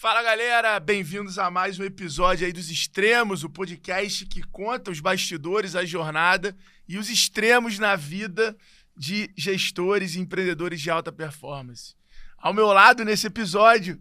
[0.00, 4.98] Fala galera, bem-vindos a mais um episódio aí dos Extremos, o podcast que conta os
[4.98, 6.56] bastidores, a jornada
[6.88, 8.56] e os extremos na vida
[8.96, 11.94] de gestores e empreendedores de alta performance.
[12.38, 14.00] Ao meu lado nesse episódio,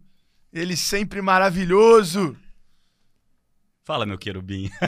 [0.54, 2.34] ele sempre maravilhoso.
[3.84, 4.72] Fala, meu querubim.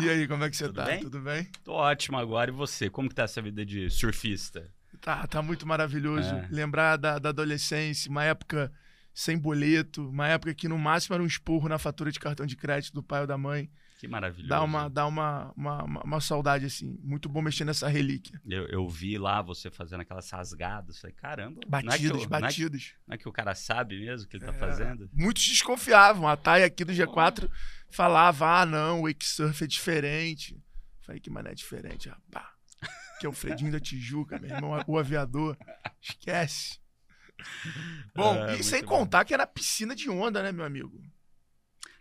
[0.00, 0.84] E aí, como é que você Tudo tá?
[0.86, 1.00] bem?
[1.00, 1.48] Tudo bem?
[1.62, 2.50] Tô ótimo agora.
[2.50, 2.90] E você?
[2.90, 4.68] Como que tá essa vida de surfista?
[5.00, 6.34] Tá, tá muito maravilhoso.
[6.34, 6.48] É.
[6.50, 8.72] Lembrar da, da adolescência, uma época
[9.14, 12.56] sem boleto, uma época que no máximo era um esporro na fatura de cartão de
[12.56, 13.70] crédito do pai ou da mãe.
[14.00, 14.48] Que maravilhoso.
[14.48, 16.98] Dá uma, dá uma, uma, uma, uma saudade, assim.
[17.02, 18.38] Muito bom mexer nessa relíquia.
[18.44, 20.98] Eu, eu vi lá você fazendo aquelas rasgadas.
[21.00, 21.60] Falei, caramba.
[21.66, 22.92] Batidas, não é o- não é que- batidas.
[23.06, 24.58] Não é que o cara sabe mesmo o que ele tá É.
[24.58, 25.08] fazendo?
[25.12, 26.28] Muitos desconfiavam.
[26.28, 27.48] A Thay aqui do G4
[27.88, 30.60] falava: ah, não, o wake surf é diferente.
[31.00, 32.48] Falei, que mané diferente, rapaz.
[33.20, 35.56] Que é o Fredinho da Tijuca, meu irmão, o aviador.
[36.02, 36.78] Esquece.
[38.14, 38.88] Bom, É, e sem bom.
[38.88, 41.00] contar que era piscina de onda, né, meu amigo?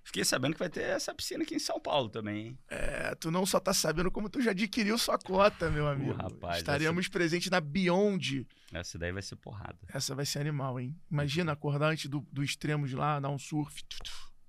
[0.05, 2.59] Fiquei sabendo que vai ter essa piscina aqui em São Paulo também, hein?
[2.69, 6.11] É, tu não só tá sabendo como tu já adquiriu sua cota, meu amigo.
[6.13, 8.45] rapaz, Estaremos presentes na Beyond.
[8.73, 9.77] Essa daí vai ser porrada.
[9.87, 10.93] Essa vai ser animal, hein?
[11.09, 13.81] Imagina acordar antes do, do extremo de lá, dar um surf.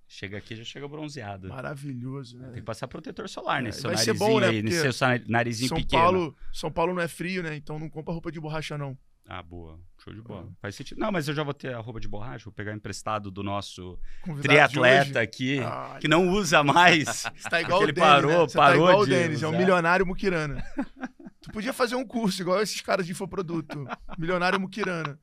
[0.08, 1.48] Chega aqui já chega bronzeado.
[1.48, 2.46] Maravilhoso, né?
[2.48, 4.48] Tem que passar protetor solar É, nesse seu vai ser narizinho bom, né?
[4.48, 6.02] aí, nesse Porque seu narizinho São pequeno.
[6.02, 7.54] Paulo, São Paulo não é frio, né?
[7.56, 8.98] Então não compra roupa de borracha, não.
[9.26, 9.78] Ah, boa.
[9.98, 10.46] Show de bola.
[10.50, 10.54] Ah.
[10.60, 10.98] Faz sentido.
[10.98, 13.98] Não, mas eu já vou ter a roupa de borracha, vou pegar emprestado do nosso
[14.20, 17.24] Convidado triatleta aqui, Ah, que não usa mais.
[17.34, 18.38] Você tá igual o Denis, parou- né?
[18.38, 20.62] Você parou tá igual o de Denis, é um milionário muquirana.
[21.40, 23.86] tu podia fazer um curso igual esses caras de infoproduto.
[24.18, 25.18] Milionário muquirana.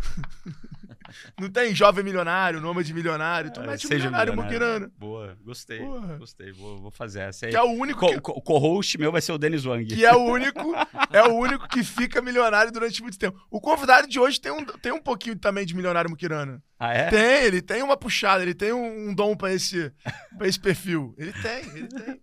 [1.40, 3.52] Não tem jovem milionário, nômade milionário.
[3.52, 4.60] Tu É, mete seja milionário milionário.
[4.60, 4.92] muquirana.
[4.98, 5.78] Boa, gostei.
[5.78, 6.16] Porra.
[6.18, 7.52] Gostei, vou, vou fazer essa aí.
[7.52, 9.84] Que é o único Co- que, co- Co-host meu vai ser o Denis Wang.
[9.86, 10.60] que é o único,
[11.12, 13.38] é o único que fica milionário durante muito tempo.
[13.50, 16.62] O convidado de hoje tem um, tem um pouquinho também de milionário muquirana.
[16.78, 17.08] Ah, é?
[17.10, 19.92] Tem, ele tem uma puxada, ele tem um, um dom pra esse,
[20.38, 21.14] pra esse perfil.
[21.18, 22.20] Ele tem, ele tem.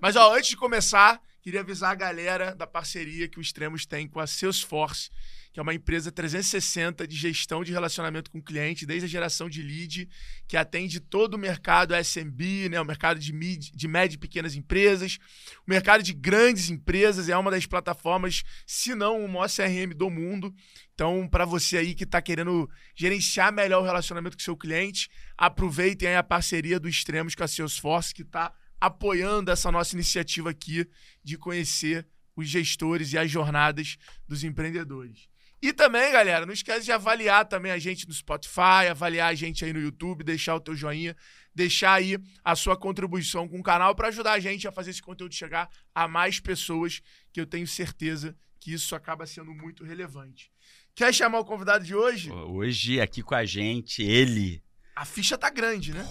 [0.00, 4.06] Mas, ó, antes de começar, queria avisar a galera da parceria que o Extremos tem
[4.06, 5.10] com a Salesforce,
[5.54, 9.48] que é uma empresa 360 de gestão de relacionamento com o cliente, desde a geração
[9.48, 10.08] de lead,
[10.48, 14.56] que atende todo o mercado SMB, né, o mercado de, mid, de média e pequenas
[14.56, 15.16] empresas,
[15.64, 20.10] o mercado de grandes empresas, é uma das plataformas, se não o maior CRM do
[20.10, 20.52] mundo.
[20.92, 26.16] Então, para você aí que está querendo gerenciar melhor o relacionamento com seu cliente, aproveitem
[26.16, 30.84] a parceria do Extremos com a Salesforce, que está apoiando essa nossa iniciativa aqui
[31.22, 32.04] de conhecer
[32.34, 35.32] os gestores e as jornadas dos empreendedores.
[35.62, 39.64] E também, galera, não esquece de avaliar também a gente no Spotify, avaliar a gente
[39.64, 41.16] aí no YouTube, deixar o teu joinha,
[41.54, 45.00] deixar aí a sua contribuição com o canal para ajudar a gente a fazer esse
[45.00, 47.00] conteúdo chegar a mais pessoas,
[47.32, 50.50] que eu tenho certeza que isso acaba sendo muito relevante.
[50.94, 52.30] Quer chamar o convidado de hoje?
[52.30, 54.62] Hoje, aqui com a gente, ele.
[54.94, 56.06] A ficha tá grande, né?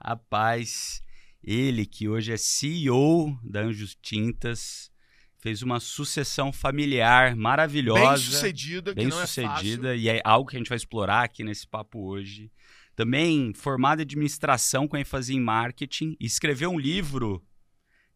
[0.00, 1.02] Rapaz,
[1.42, 4.90] ele que hoje é CEO da Anjos Tintas,
[5.40, 8.00] fez uma sucessão familiar maravilhosa.
[8.08, 11.22] Bem sucedida, que bem não é sucedida e é algo que a gente vai explorar
[11.24, 12.50] aqui nesse papo hoje.
[12.96, 17.40] Também formado em administração com ênfase em marketing e escreveu um livro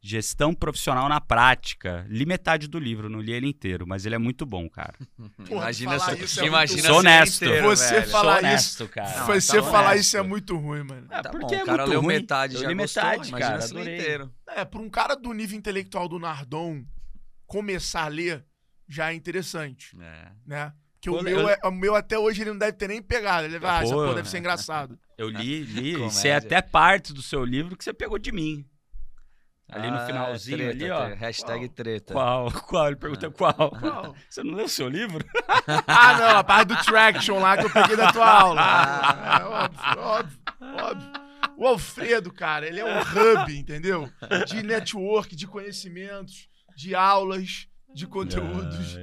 [0.05, 2.05] Gestão Profissional na Prática.
[2.09, 4.95] Li metade do livro, não li ele inteiro, mas ele é muito bom, cara.
[5.47, 7.45] Pô, imagina se, isso é imagina muito- se Sou honesto.
[7.45, 8.11] inteiro, Você velho.
[8.11, 9.19] Falar Sou honesto, cara.
[9.21, 10.01] Não, Você tá falar honesto.
[10.01, 11.07] isso é muito ruim, mano.
[11.09, 12.15] É, Tá porque bom, é o cara muito leu ruim.
[12.15, 13.99] metade, Eu já li gostou, metade, imagina cara, se lê adorei.
[14.01, 14.33] inteiro.
[14.49, 16.85] É, pra um cara do nível intelectual do Nardon
[17.53, 18.45] começar a ler
[18.89, 20.29] já é interessante, É.
[20.47, 20.73] né?
[20.95, 23.03] Porque Pô, o meu, eu- é- o meu até hoje ele não deve ter nem
[23.03, 23.47] pegado.
[23.47, 24.01] Ele vai, ah, essa Pô.
[24.03, 24.99] porra deve ser engraçado.
[25.19, 26.07] Eu li, li, Comédia.
[26.07, 28.65] isso é até parte do seu livro que você pegou de mim.
[29.69, 31.01] Ali no Ah, finalzinho, treta, ali, ó.
[31.07, 31.17] treta.
[31.17, 31.75] Hashtag Qual?
[31.75, 32.13] treta.
[32.13, 32.51] Qual?
[32.69, 32.87] Qual?
[32.89, 33.71] Ele perguntou qual.
[33.71, 34.17] Qual?
[34.29, 35.25] Você não leu o seu livro?
[35.87, 38.61] Ah, não, a parte do traction lá que eu peguei da tua aula.
[38.61, 41.13] É, óbvio, óbvio, óbvio.
[41.57, 44.11] O Alfredo, cara, ele é um hub, entendeu?
[44.47, 48.97] De network, de conhecimentos, de aulas, de conteúdos.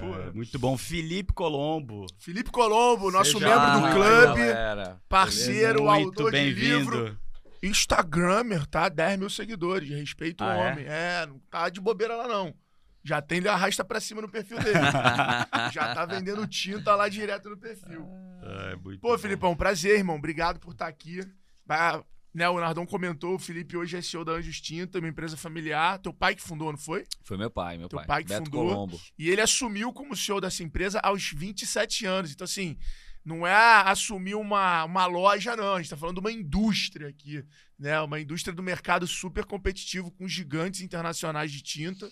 [0.00, 0.32] Pô.
[0.34, 0.76] Muito bom.
[0.76, 2.06] Felipe Colombo.
[2.18, 5.00] Felipe Colombo, nosso Seja membro do clube, galera.
[5.08, 7.18] parceiro, Muito autor de livro.
[7.62, 8.88] Instagramer, tá?
[8.88, 9.88] 10 mil seguidores.
[9.88, 10.72] Respeito o Ah, é?
[10.72, 10.84] homem.
[10.86, 11.26] É?
[11.26, 12.52] não tá de bobeira lá, não.
[13.04, 14.78] Já tem ele arrasta pra cima no perfil dele.
[15.72, 18.06] Já tá vendendo tinta lá direto no perfil.
[18.42, 19.18] Ah, muito Pô, bom.
[19.18, 20.16] Filipão, prazer, irmão.
[20.16, 21.20] Obrigado por estar aqui.
[21.66, 22.02] Vai-
[22.34, 25.98] né, o Nardão comentou, o Felipe hoje é CEO da Anjos Tinta, uma empresa familiar.
[25.98, 27.04] Teu pai que fundou, não foi?
[27.22, 28.06] Foi meu pai, meu Teu pai.
[28.06, 28.68] pai que Beto fundou.
[28.68, 29.00] Colombo.
[29.18, 32.32] E ele assumiu como CEO dessa empresa aos 27 anos.
[32.32, 32.78] Então, assim,
[33.24, 35.74] não é assumir uma, uma loja, não.
[35.74, 37.44] A gente tá falando de uma indústria aqui,
[37.78, 38.00] né?
[38.00, 42.10] Uma indústria do mercado super competitivo com gigantes internacionais de tinta.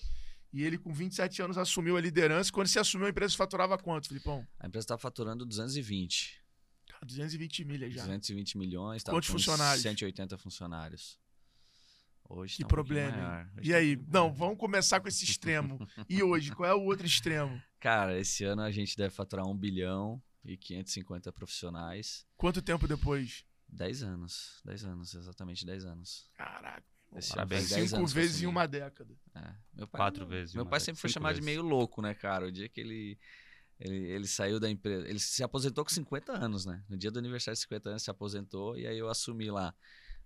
[0.52, 2.52] E ele, com 27 anos, assumiu a liderança.
[2.52, 4.44] Quando você assumiu, a empresa faturava quanto, Filipão?
[4.58, 6.39] A empresa tá faturando 220.
[7.06, 8.00] 220 milhas já.
[8.02, 9.02] 220 milhões.
[9.02, 9.82] tava Quantos funcionários?
[9.82, 11.18] 180 funcionários.
[12.28, 13.50] Hoje Que tá um problema.
[13.58, 13.96] Hoje E tá um aí?
[13.96, 14.34] pouquinho Não, maior.
[14.34, 15.78] vamos começar com esse extremo.
[16.08, 17.60] E hoje, qual é o outro extremo?
[17.80, 22.24] Cara, esse ano a gente deve faturar 1 bilhão e 550 profissionais.
[22.36, 23.44] Quanto tempo depois?
[23.68, 24.60] 10 anos.
[24.64, 26.30] 10 anos, exatamente 10 Esse anos.
[26.34, 26.84] Caraca.
[27.16, 29.12] Esse 10 Cinco vezes em uma década.
[29.34, 29.52] É.
[29.74, 30.54] Meu pai, Quatro vezes.
[30.54, 31.46] Meu uma pai sempre foi chamado de vezes.
[31.46, 32.46] meio louco, né, cara?
[32.46, 33.18] O dia que ele,
[33.80, 35.08] ele, ele saiu da empresa.
[35.08, 36.84] Ele se aposentou com 50 anos, né?
[36.88, 39.74] No dia do aniversário de 50 anos, se aposentou e aí eu assumi lá.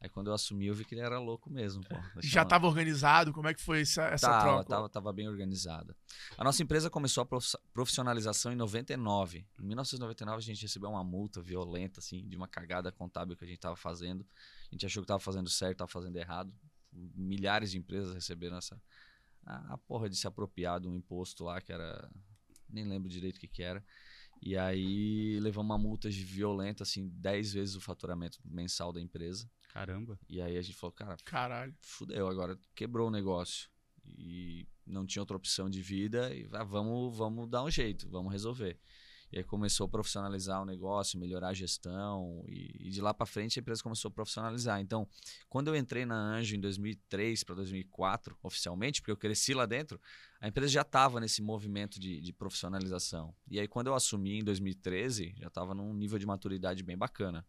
[0.01, 1.97] Aí quando eu assumi, eu vi que ele era louco mesmo, pô.
[2.21, 3.33] Já estava organizado?
[3.33, 4.65] Como é que foi essa, essa tava, troca?
[4.69, 5.97] Tava, tava bem organizada.
[6.37, 9.47] A nossa empresa começou a profi- profissionalização em 99.
[9.59, 13.49] Em 1999 a gente recebeu uma multa violenta, assim, de uma cagada contábil que a
[13.49, 14.27] gente tava fazendo.
[14.71, 16.53] A gente achou que tava fazendo certo, tava fazendo errado.
[16.93, 18.79] Milhares de empresas receberam essa...
[19.47, 22.11] A, a porra de se apropriar de um imposto lá que era...
[22.75, 23.85] Nem lembro direito o que que era.
[24.43, 29.49] E aí levamos uma multa de violenta, assim, 10 vezes o faturamento mensal da empresa.
[29.73, 30.19] Caramba.
[30.29, 31.75] E aí a gente falou, cara, Caralho.
[31.81, 33.71] fudeu, agora quebrou o negócio.
[34.07, 38.31] E não tinha outra opção de vida, e ah, vamos, vamos dar um jeito, vamos
[38.31, 38.79] resolver.
[39.35, 43.27] E aí começou a profissionalizar o negócio, melhorar a gestão, e, e de lá para
[43.27, 44.81] frente a empresa começou a profissionalizar.
[44.81, 45.09] Então,
[45.49, 50.01] quando eu entrei na Anjo em 2003 para 2004, oficialmente, porque eu cresci lá dentro,
[50.41, 53.35] a empresa já estava nesse movimento de, de profissionalização.
[53.51, 57.45] E aí, quando eu assumi em 2013, já estava num nível de maturidade bem bacana.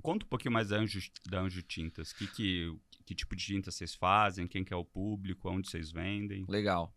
[0.00, 2.14] Conta um pouquinho mais da Anjo, da Anjo Tintas.
[2.14, 2.74] Que, que,
[3.04, 4.48] que tipo de tinta vocês fazem?
[4.48, 5.50] Quem que é o público?
[5.50, 6.46] Onde vocês vendem?
[6.48, 6.94] Legal.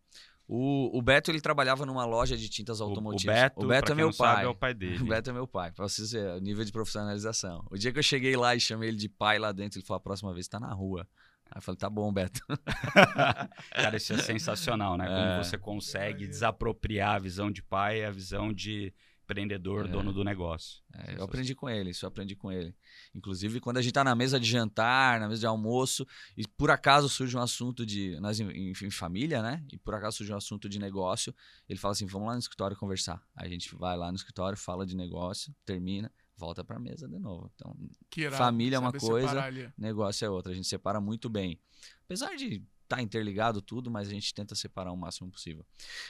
[0.50, 3.36] O, o Beto, ele trabalhava numa loja de tintas O, o automotivas.
[3.36, 4.36] Beto, o Beto é meu pai.
[4.36, 4.98] sabe, é o pai dele.
[5.04, 7.66] O Beto é meu pai, pra vocês verem o nível de profissionalização.
[7.70, 9.98] O dia que eu cheguei lá e chamei ele de pai lá dentro, ele falou:
[9.98, 11.06] a próxima vez tá na rua.
[11.52, 12.40] Aí eu falei: tá bom, Beto.
[13.76, 15.06] Cara, isso é sensacional, né?
[15.06, 15.44] Como É.
[15.44, 18.94] você consegue desapropriar a visão de pai e a visão de
[19.27, 19.88] empreendedor, É.
[19.89, 20.81] dono do negócio.
[20.94, 22.74] É, eu aprendi com ele, isso eu aprendi com ele.
[23.13, 26.07] Inclusive, quando a gente tá na mesa de jantar, na mesa de almoço,
[26.38, 28.18] e por acaso surge um assunto de.
[28.21, 29.63] Nós em, em- em família, né?
[29.71, 31.35] E por acaso surge um assunto de negócio,
[31.68, 33.21] ele fala assim: vamos lá no escritório conversar.
[33.35, 37.19] Aí a gente vai lá no escritório, fala de negócio, termina, volta pra mesa de
[37.19, 37.51] novo.
[37.56, 37.75] Então,
[38.09, 39.44] Que irado, Família é uma coisa.
[39.77, 40.53] negócio é outra.
[40.53, 41.59] A gente separa muito bem.
[42.06, 45.65] Apesar de estar tá interligado tudo, mas a gente tenta separar o máximo possível.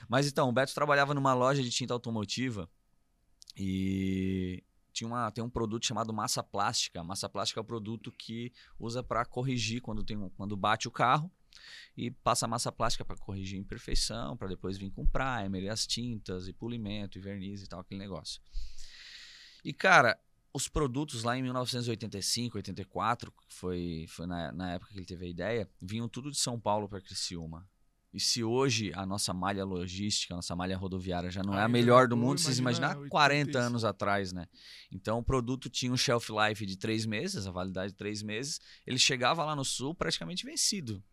[0.07, 2.69] Mas então, o Beto trabalhava numa loja de tinta automotiva
[3.57, 4.63] e
[4.93, 7.03] tinha uma, tem um produto chamado massa plástica.
[7.03, 11.31] Massa plástica é o produto que usa para corrigir quando, tem quando bate o carro
[11.95, 16.47] e passa massa plástica para corrigir imperfeição, para depois vir com primer e as tintas
[16.47, 18.41] e polimento e verniz e tal, aquele negócio.
[19.63, 20.19] E cara,
[20.53, 25.25] os produtos lá em 1985, 84, que foi, foi na, na época que ele teve
[25.25, 27.67] a ideia, vinham tudo de São Paulo para Criciúma.
[28.17, 31.67] E se hoje a nossa malha logística, a nossa malha rodoviária já não é a
[31.67, 33.57] melhor do mundo, vocês imagina imaginar 40 85.
[33.67, 34.47] anos atrás, né?
[34.91, 38.59] Então o produto tinha um shelf life de três meses, a validade de três meses.
[38.87, 41.03] Ele chegava lá no sul praticamente vencido.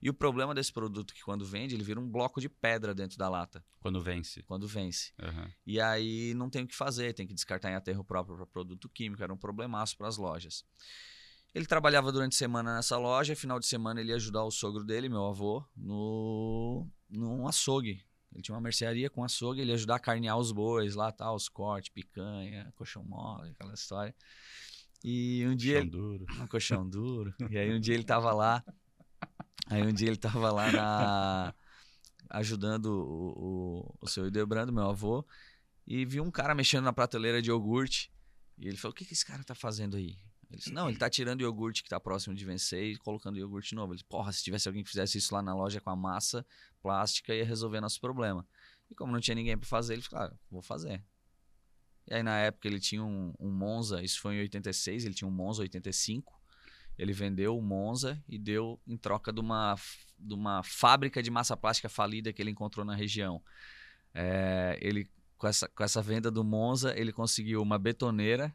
[0.00, 2.94] E o problema desse produto é que quando vende, ele vira um bloco de pedra
[2.94, 4.42] dentro da lata, Quando vence.
[4.44, 5.12] quando vence.
[5.20, 5.52] Aham.
[5.66, 8.88] E aí não tem o que fazer, tem que descartar em aterro próprio para produto
[8.88, 10.64] químico, era um problemaço para as lojas.
[11.54, 14.84] Ele trabalhava durante a semana nessa loja, final de semana ele ia ajudar o sogro
[14.84, 18.04] dele, meu avô, no num açougue.
[18.32, 21.36] Ele tinha uma mercearia com açougue, ele ia ajudar a carnear os bois lá, tal,
[21.36, 24.12] os cortes, picanha, colchão mole, aquela história.
[25.04, 26.26] E um dia Chão ele, duro.
[26.42, 27.34] um colchão duro.
[27.48, 28.64] E aí um dia ele tava lá.
[29.68, 31.54] Aí um dia ele tava lá na,
[32.30, 35.24] ajudando o, o, o seu Idebrando, meu avô,
[35.86, 38.12] e viu um cara mexendo na prateleira de iogurte.
[38.58, 40.16] E ele falou: O que, que esse cara tá fazendo aí?
[40.54, 43.38] Ele disse: Não, ele tá tirando o iogurte que tá próximo de vencer e colocando
[43.38, 43.92] iogurte novo.
[43.92, 46.46] Ele disse: Porra, se tivesse alguém que fizesse isso lá na loja com a massa
[46.80, 48.46] plástica, ia resolver nosso problema.
[48.90, 51.02] E como não tinha ninguém para fazer, ele falou: ah, Vou fazer.
[52.06, 55.28] E aí na época ele tinha um, um Monza, isso foi em 86, ele tinha
[55.28, 56.40] um Monza 85.
[56.96, 59.74] Ele vendeu o Monza e deu em troca de uma,
[60.16, 63.42] de uma fábrica de massa plástica falida que ele encontrou na região.
[64.12, 68.54] É, ele, com essa, com essa venda do Monza, ele conseguiu uma betoneira,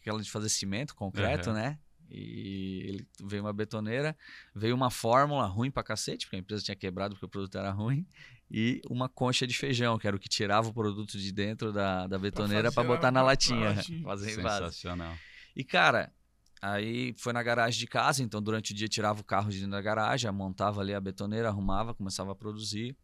[0.00, 1.54] aquela de fazer cimento, concreto, Uhum.
[1.56, 1.78] né?
[2.12, 4.16] E ele veio uma betoneira,
[4.52, 7.70] veio uma fórmula ruim pra cacete, porque a empresa tinha quebrado porque o produto era
[7.70, 8.04] ruim,
[8.50, 12.08] e uma concha de feijão, que era o que tirava o produto de dentro da,
[12.08, 14.02] da betoneira pra fazer botar na latinha, latinha.
[14.02, 14.32] fazer.
[14.34, 15.16] Sensacional.
[15.54, 16.12] E, cara,
[16.60, 19.70] aí foi na garagem de casa, então durante o dia tirava o carro de dentro
[19.70, 22.96] da garagem, montava ali a betoneira, arrumava, começava a produzir.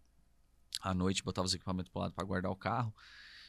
[0.80, 2.92] À noite botava os equipamentos pro lado para guardar o carro.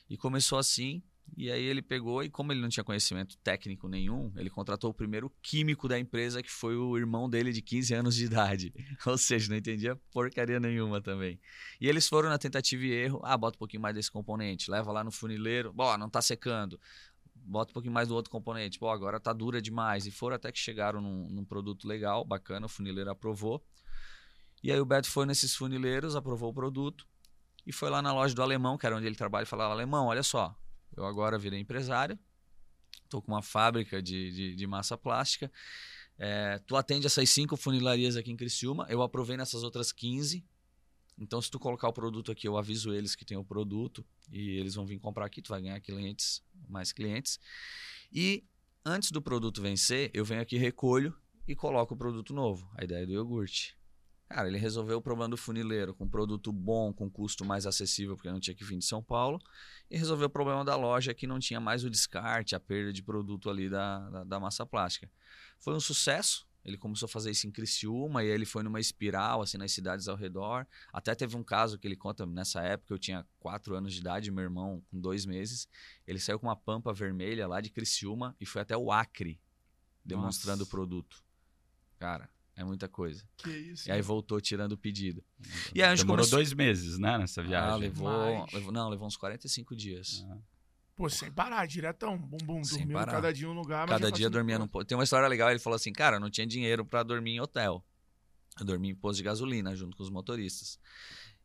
[0.07, 1.01] E começou assim.
[1.35, 4.93] E aí ele pegou, e como ele não tinha conhecimento técnico nenhum, ele contratou o
[4.93, 8.73] primeiro químico da empresa, que foi o irmão dele de 15 anos de idade.
[9.05, 11.39] Ou seja, não entendia porcaria nenhuma também.
[11.79, 13.21] E eles foram na tentativa e erro.
[13.23, 15.71] Ah, bota um pouquinho mais desse componente, leva lá no funileiro.
[15.73, 16.79] Bom, não tá secando
[17.47, 18.77] bota um pouquinho mais do outro componente.
[18.77, 20.05] Pô, agora tá dura demais.
[20.05, 23.63] E foram até que chegaram num, num produto legal, bacana, o funileiro aprovou.
[24.61, 27.07] E aí o Beto foi nesses funileiros, aprovou o produto
[27.65, 30.07] e foi lá na loja do alemão, que era onde ele trabalha, e falava: Alemão,
[30.07, 30.55] olha só,
[30.97, 32.17] eu agora virei empresário,
[33.07, 35.51] tô com uma fábrica de, de, de massa plástica.
[36.17, 40.43] É, tu atende essas cinco funilarias aqui em Criciúma, eu aprovei nessas outras 15.
[41.19, 44.57] Então, se tu colocar o produto aqui, eu aviso eles que tem o produto e
[44.59, 47.39] eles vão vir comprar aqui, tu vai ganhar clientes, mais clientes.
[48.11, 48.43] E
[48.85, 51.15] antes do produto vencer, eu venho aqui, recolho
[51.47, 52.69] e coloco o produto novo.
[52.75, 53.75] A ideia do iogurte.
[54.29, 58.29] Cara, ele resolveu o problema do funileiro com produto bom, com custo mais acessível, porque
[58.29, 59.39] não tinha que vir de São Paulo,
[59.89, 63.01] e resolveu o problema da loja que não tinha mais o descarte, a perda de
[63.01, 65.09] produto ali da, da, da massa plástica.
[65.59, 66.45] Foi um sucesso.
[66.65, 70.09] Ele começou a fazer isso em Criciúma e ele foi numa espiral, assim, nas cidades
[70.09, 70.67] ao redor.
[70.91, 74.29] Até teve um caso que ele conta, nessa época eu tinha quatro anos de idade,
[74.29, 75.69] meu irmão com dois meses.
[76.05, 79.39] Ele saiu com uma pampa vermelha lá de Criciúma e foi até o Acre,
[80.03, 81.23] demonstrando o produto.
[81.97, 83.23] Cara, é muita coisa.
[83.37, 83.87] Que isso.
[83.87, 85.23] E aí voltou tirando o pedido.
[85.73, 87.79] E aí a gente Demorou começou- dois meses, né, nessa Ah, viagem.
[87.79, 88.51] levou, Mais.
[88.53, 90.25] levou- Não, levou uns 45 dias.
[90.29, 90.37] Ah.
[90.95, 92.17] Pô, sem parar, diretão.
[92.17, 93.11] Bum, bum, Sem dormindo parar.
[93.11, 93.87] cada dia em um lugar.
[93.87, 94.87] mas Cada dia dormia num posto.
[94.87, 97.85] Tem uma história legal, ele falou assim, cara, não tinha dinheiro pra dormir em hotel.
[98.59, 100.79] Eu dormi em posto de gasolina junto com os motoristas.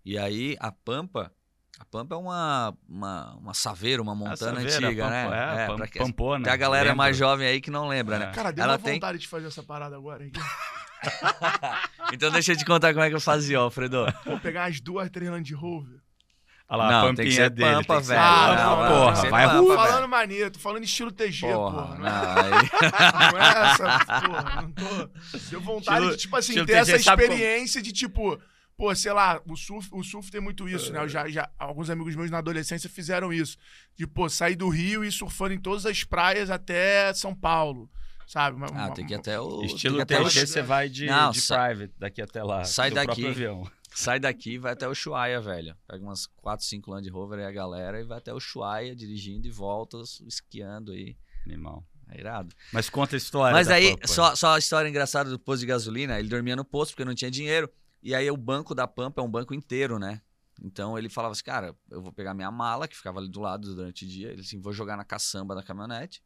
[0.03, 1.31] E aí a Pampa,
[1.79, 5.25] a Pampa é uma uma, uma saveira, uma montana Essa veira, antiga, né?
[5.25, 6.45] Pampo- É, pra que- Pampona.
[6.45, 6.97] tem a galera lembro.
[6.97, 8.19] mais jovem aí que não lembra, É.
[8.21, 8.33] né?
[8.33, 10.25] Cara, deu Ela uma tem- vontade de fazer essa parada agora.
[10.25, 10.33] hein?
[12.13, 14.05] Então deixa eu te contar como é que eu fazia, Alfredo.
[14.27, 15.99] Vou pegar as duas, três Land Rover.
[16.69, 17.71] Olha lá, Não, a tem que pampinha ser dele.
[17.71, 18.23] Pampa, tem que ser velho.
[18.23, 19.75] Pampa, Não, não, porra, ser vai Pampa, velho.
[19.79, 21.83] falando maneiro, tô falando estilo TG, porra.
[21.83, 24.63] Porra, não, é, não, não é essa, porra.
[24.63, 25.39] Não tô.
[25.51, 28.41] Deu vontade Estilo- de, tipo assim, ter essa TG, como- experiência de, tipo,
[28.77, 31.01] pô, sei lá, o surf, o surf tem muito isso, né?
[31.01, 33.57] Eu já, já, alguns amigos meus na adolescência fizeram isso.
[33.97, 37.91] De, pô, sair do Rio e surfando em todas as praias até São Paulo.
[38.27, 38.57] Sabe?
[38.57, 39.63] Uma- Ah, uma- tem que ir até o.
[39.63, 42.23] Estilo tem que ir até o- TG, você vai de, Não, de sa- private daqui
[42.23, 42.65] até lá.
[42.65, 43.07] sai do daqui.
[43.07, 43.71] próprio avião.
[43.95, 45.77] Sai daqui e vai até o Ushuaia, velho.
[45.87, 49.47] Pega umas 4, 5 Land Rover aí a galera e vai até o Ushuaia dirigindo
[49.47, 51.15] e volta esquiando aí.
[51.47, 51.85] Animal.
[52.09, 52.55] É irado.
[52.73, 54.07] Mas conta a história Mas da aí, Pampa.
[54.07, 57.15] só, só a história engraçada do posto de gasolina, ele dormia no posto porque não
[57.15, 57.71] tinha dinheiro.
[58.03, 60.21] E aí o banco da Pampa é um banco inteiro, né?
[60.63, 63.75] Então ele falava assim, cara, eu vou pegar minha mala, que ficava ali do lado
[63.75, 66.23] durante o dia, ele assim, vou jogar na caçamba da caminhonete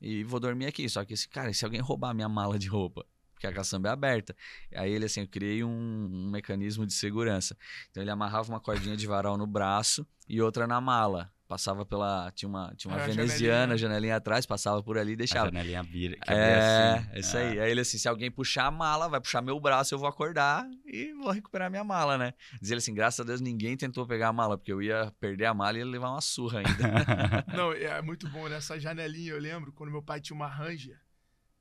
[0.00, 0.88] e vou dormir aqui.
[0.88, 3.04] Só que esse cara, se alguém roubar minha mala de roupa?
[3.34, 4.36] Porque a caçamba é aberta.
[4.74, 7.56] Aí ele assim, eu criei um, um mecanismo de segurança.
[7.90, 11.32] Então ele amarrava uma cordinha de varal no braço e outra na mala.
[11.50, 12.30] Passava pela.
[12.30, 13.36] Tinha uma, tinha uma Ah, veneziana,
[13.76, 13.76] janelinha.
[13.76, 15.46] janelinha atrás, passava por ali e A deixava.
[15.46, 16.14] janelinha vira.
[16.14, 17.18] que É, assim.
[17.18, 17.58] isso aí.
[17.58, 20.64] Aí ele assim, se alguém puxar a mala, vai puxar meu braço, eu vou acordar
[20.86, 22.34] e vou recuperar minha mala, né?
[22.62, 25.46] Diz ele assim, graças a Deus ninguém tentou pegar a mala, porque eu ia perder
[25.46, 26.70] a mala e ia levar uma surra ainda.
[27.52, 29.32] Não, é muito bom nessa janelinha.
[29.32, 31.00] Eu lembro quando meu pai tinha uma Ranger,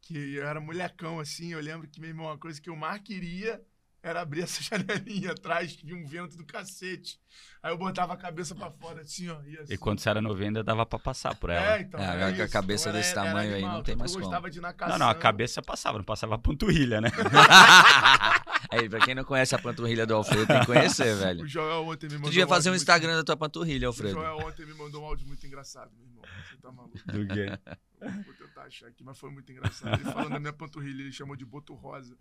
[0.04, 1.52] que eu era molecão assim.
[1.52, 3.60] Eu lembro que, meu irmão, uma coisa que eu mais queria
[4.02, 7.20] era abrir essa janelinha atrás de um vento do cacete.
[7.62, 9.38] Aí eu botava a cabeça pra fora, assim, ó.
[9.38, 9.74] assim.
[9.74, 11.78] E quando você era novinho, ainda dava pra passar por ela.
[11.78, 12.00] É, então.
[12.00, 14.26] É, era agora com a cabeça Então, desse tamanho aí, não tem mais eu como.
[14.30, 14.98] gostava de ir na não, caçamba.
[14.98, 17.10] não, a cabeça passava, não passava a panturrilha, né?
[18.72, 21.48] aí, pra quem não conhece a panturrilha do Alfredo, tem que conhecer, O velho.
[21.48, 24.02] Joel ontem me mandou Tu devia fazer um áudio Instagram da tua panturrilha, Muito...
[24.02, 24.14] O Alfredo.
[24.16, 26.22] Joel ontem me mandou um áudio muito engraçado, meu irmão.
[26.48, 26.98] Você tá maluco.
[26.98, 27.78] Do quê?
[28.00, 29.94] Vou tentar achar aqui, mas foi muito engraçado.
[30.00, 32.16] Ele falando da minha panturrilha, ele chamou de boto rosa.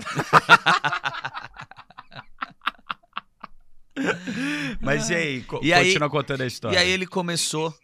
[4.81, 5.45] Mas e aí?
[5.45, 6.77] co- E aí- continua contando a história.
[6.77, 7.77] E aí ele começou.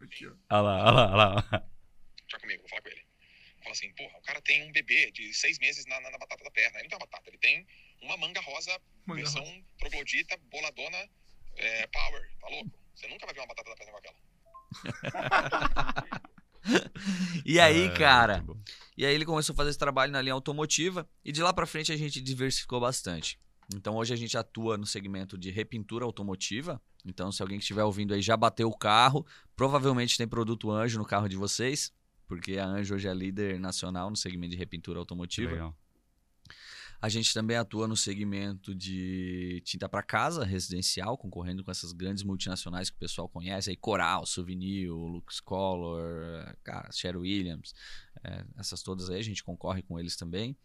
[0.00, 0.32] Aqui, ó.
[0.50, 1.42] Olha lá, olha lá, olha lá.
[2.22, 3.02] Deixa comigo, vou falar com ele.
[3.62, 6.42] Fala assim, porra, o cara tem um bebê de seis meses na, na, na batata
[6.44, 6.78] da perna.
[6.78, 7.66] Ele não tem uma batata, ele tem
[8.02, 11.08] uma manga rosa, Manga versão troglodita, boladona,
[11.56, 12.30] é, power.
[12.40, 12.72] Tá louco?
[12.94, 14.16] Você nunca vai ver uma batata da perna com aquela.
[17.44, 18.44] E aí, É, cara.
[18.96, 21.66] E aí ele começou a fazer esse trabalho na linha automotiva e de lá pra
[21.66, 23.38] frente a gente diversificou bastante.
[23.74, 26.80] Então hoje a gente atua no segmento de repintura automotiva.
[27.04, 29.26] Então se alguém que estiver ouvindo aí já bateu o carro,
[29.56, 31.92] provavelmente tem produto Anjo no carro de vocês,
[32.26, 35.52] porque a Anjo hoje é líder nacional no segmento de repintura automotiva.
[35.52, 35.76] Legal.
[37.02, 42.22] A gente também atua no segmento de tinta para casa, residencial, concorrendo com essas grandes
[42.22, 47.74] multinacionais que o pessoal conhece, aí Coral, Souvenir, Lux Color, cara, Sher Williams,
[48.22, 50.56] é, essas todas aí a gente concorre com eles também.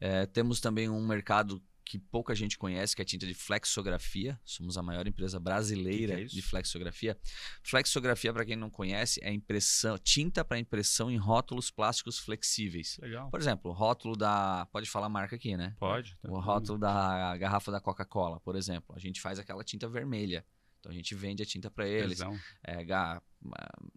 [0.00, 4.40] É, temos também um mercado que pouca gente conhece, que é a tinta de flexografia.
[4.44, 7.18] Somos a maior empresa brasileira Que que é de flexografia.
[7.62, 12.98] Flexografia, para quem não conhece, é impressão, tinta para impressão em rótulos plásticos flexíveis.
[13.00, 13.30] Legal.
[13.30, 14.66] Por exemplo, o rótulo da.
[14.72, 15.76] Pode falar a marca aqui, né?
[15.78, 16.16] Pode.
[16.20, 18.94] tá O rótulo da garrafa da Coca-Cola, por exemplo.
[18.96, 20.44] A gente faz aquela tinta vermelha.
[20.84, 22.20] Então a gente vende a tinta para eles.
[22.62, 22.84] É,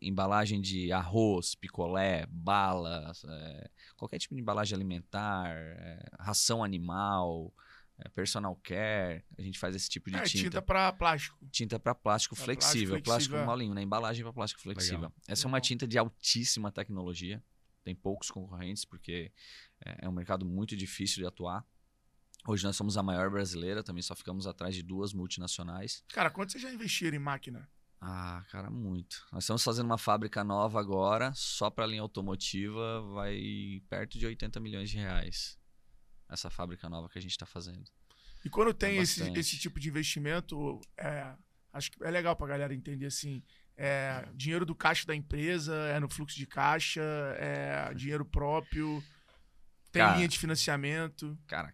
[0.02, 7.54] embalagem de arroz, picolé, balas, é, qualquer tipo de embalagem alimentar, é, ração animal,
[8.14, 9.24] personal care.
[9.38, 10.44] A gente faz esse tipo de É, tinta.
[10.44, 11.38] tinta pra plástico.
[11.52, 13.46] Tinta para plástico Pra flexível, plástico plástico, é.
[13.46, 13.82] molinho, né?
[13.82, 14.98] Embalagem para plástico flexível.
[15.00, 15.14] Legal.
[15.28, 15.68] Essa é uma Legal.
[15.68, 17.44] tinta de altíssima tecnologia.
[17.84, 19.32] Tem poucos concorrentes porque
[19.86, 21.66] é é um mercado muito difícil de atuar.
[22.48, 26.04] Hoje nós somos a maior brasileira, também só ficamos atrás de duas multinacionais.
[26.10, 27.70] Cara, quanto vocês já investiram em máquina?
[28.00, 29.26] Ah, cara, muito.
[29.32, 34.60] Nós estamos fazendo uma fábrica nova agora, só para linha automotiva, vai perto de 80
[34.60, 35.58] milhões de reais.
[36.30, 37.86] Essa fábrica nova que a gente está fazendo.
[38.44, 41.34] E quando tem É esse, esse tipo de investimento, é,
[41.74, 43.44] acho que é legal pra galera entender assim.
[43.76, 47.04] É dinheiro do caixa da empresa, é no fluxo de caixa,
[47.38, 49.04] é dinheiro próprio,
[49.92, 50.16] tem Cara.
[50.16, 51.38] linha de financiamento.
[51.48, 51.74] Cara,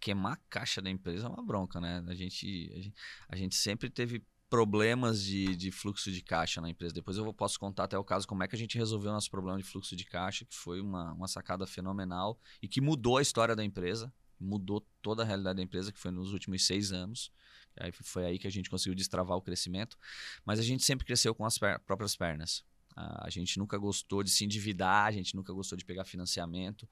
[0.00, 2.04] queimar a caixa da empresa é uma bronca, né?
[2.08, 2.94] A gente, a gente,
[3.28, 6.92] a gente sempre teve problemas de, de fluxo de caixa na empresa.
[6.92, 9.56] Depois eu posso contar até o caso como é que a gente resolveu nosso problema
[9.56, 13.56] de fluxo de caixa, que foi uma, uma sacada fenomenal e que mudou a história
[13.56, 17.32] da empresa, mudou toda a realidade da empresa, que foi nos últimos seis anos.
[17.80, 19.96] Aí foi aí que a gente conseguiu destravar o crescimento.
[20.44, 22.62] Mas a gente sempre cresceu com as per- próprias pernas.
[22.94, 26.86] A a gente nunca gostou de se endividar, a gente nunca gostou de pegar financiamento.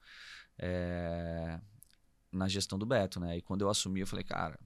[0.57, 1.61] É,
[2.31, 3.37] na gestão do Beto, né?
[3.37, 4.59] E quando eu assumi, eu falei, cara,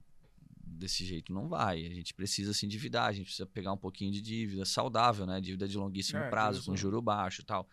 [0.66, 1.86] desse jeito não vai.
[1.86, 5.40] A gente precisa se endividar, a gente precisa pegar um pouquinho de dívida saudável, né?
[5.40, 7.68] Dívida de longuíssimo É, prazo, com juro baixo e tal.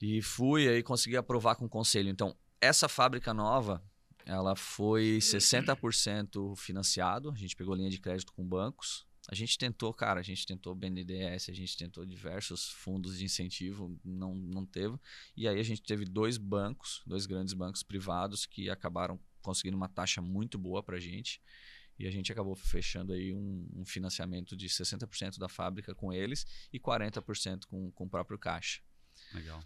[0.00, 2.08] E fui aí consegui aprovar com o conselho.
[2.08, 3.82] Então, essa fábrica nova,
[4.24, 7.30] ela foi 60% financiado.
[7.30, 9.06] A gente pegou linha de crédito com bancos.
[9.28, 13.98] A gente tentou, cara, a gente tentou BNDES, a gente tentou diversos fundos de incentivo,
[14.04, 14.96] não, não teve.
[15.36, 19.88] E aí a gente teve dois bancos, dois grandes bancos privados que acabaram conseguindo uma
[19.88, 21.40] taxa muito boa pra gente.
[21.98, 26.44] E a gente acabou fechando aí um, um financiamento de 60% da fábrica com eles
[26.70, 28.82] e 40% com, com o próprio caixa.
[29.32, 29.62] Legal.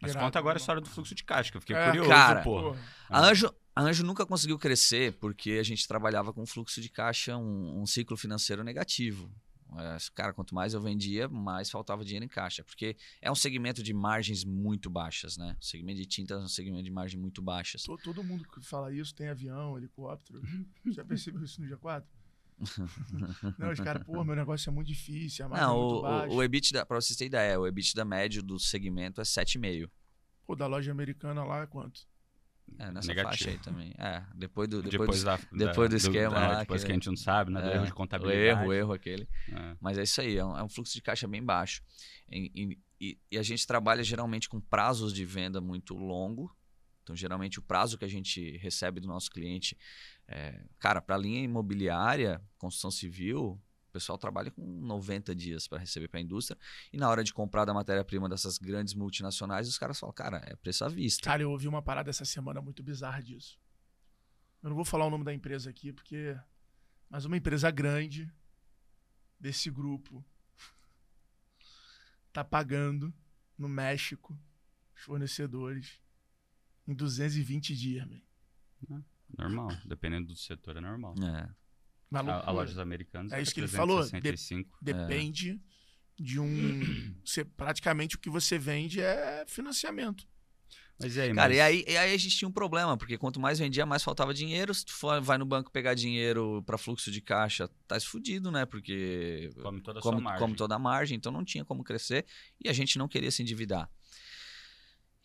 [0.00, 2.08] Mas Irado, conta agora a história do fluxo de caixa, que eu fiquei É, curioso,
[2.08, 2.60] cara, pô.
[2.60, 2.80] Porra.
[3.08, 3.20] A.
[3.20, 7.82] Anjo, a Anjo nunca conseguiu crescer porque a gente trabalhava com fluxo de caixa, um,
[7.82, 9.30] um ciclo financeiro negativo.
[9.78, 12.64] É, cara, quanto mais eu vendia, mais faltava dinheiro em caixa.
[12.64, 15.56] Porque é um segmento de margens muito baixas, né?
[15.60, 17.82] O segmento de tinta é um segmento de margem muito baixas.
[17.82, 20.40] To- Todo mundo que fala isso tem avião, helicóptero.
[20.86, 22.08] Já percebeu isso no dia 4?
[23.58, 26.34] Não, os caras, pô, meu negócio é muito difícil, Não, é muito o, baixa.
[26.34, 29.88] o, o EBITDA, pra vocês terem ideia, o EBITDA médio do segmento é 7,5.
[30.46, 32.06] Pô, da loja americana lá é quanto?
[32.78, 33.28] É, nessa Negativo.
[33.30, 33.94] faixa aí também.
[33.98, 36.92] É, depois do, depois Depois, do, da, depois do esquema é, lá, Depois que- que
[36.92, 37.60] a gente não sabe, né?
[37.60, 38.48] Do é, erro de o contabilidade.
[38.48, 39.28] erro, o erro aquele.
[39.50, 39.76] É.
[39.80, 41.82] Mas é isso aí, é um, é um fluxo de caixa bem baixo.
[42.30, 46.50] E, e- e- e a gente trabalha geralmente com prazos de venda muito longo.
[47.02, 49.76] Então, geralmente, o prazo que a gente recebe do nosso cliente,
[50.28, 55.78] é, cara, para a linha imobiliária, construção civil, o pessoal trabalha com 90 dias para
[55.78, 56.58] receber para a indústria.
[56.92, 60.54] E na hora de comprar da matéria-prima dessas grandes multinacionais, os caras falam, cara, é
[60.56, 61.24] preço à vista.
[61.24, 63.58] Cara, eu ouvi uma parada essa semana muito bizarra disso.
[64.62, 66.38] Eu não vou falar o nome da empresa aqui, porque.
[67.08, 68.32] Mas uma empresa grande
[69.38, 70.24] desse grupo
[72.32, 73.12] tá pagando
[73.58, 74.38] no México
[74.94, 76.00] os fornecedores
[76.86, 79.04] em 220 dias, velho.
[79.36, 79.68] Normal.
[79.84, 81.14] Dependendo do setor, é normal.
[81.22, 81.59] É.
[82.10, 84.78] Uma A, a lojas americanas É isso que ele falou, 365.
[84.82, 85.60] Depende
[86.18, 87.14] de um.
[87.24, 90.26] Você, praticamente o que você vende é financiamento.
[91.00, 91.56] Mas e aí, Cara, mas...
[91.56, 94.34] e aí, e aí a gente tinha um problema, porque quanto mais vendia, mais faltava
[94.34, 94.74] dinheiro.
[94.74, 98.66] Se tu for, vai no banco pegar dinheiro para fluxo de caixa, tá fudido, né?
[98.66, 100.40] Porque come toda a come, sua margem.
[100.40, 102.26] come toda a margem, então não tinha como crescer
[102.62, 103.88] e a gente não queria se endividar.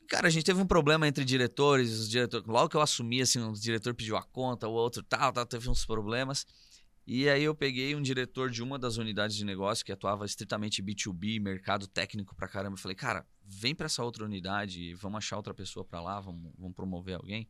[0.07, 3.39] Cara, a gente teve um problema entre diretores, os diretores, logo que eu assumi, assim,
[3.39, 6.45] um diretor pediu a conta, o outro tal, tal, teve uns problemas.
[7.07, 10.81] E aí eu peguei um diretor de uma das unidades de negócio que atuava estritamente
[10.81, 12.73] B2B, mercado técnico pra caramba.
[12.75, 16.51] Eu falei, cara, vem pra essa outra unidade vamos achar outra pessoa pra lá, vamos,
[16.57, 17.47] vamos promover alguém.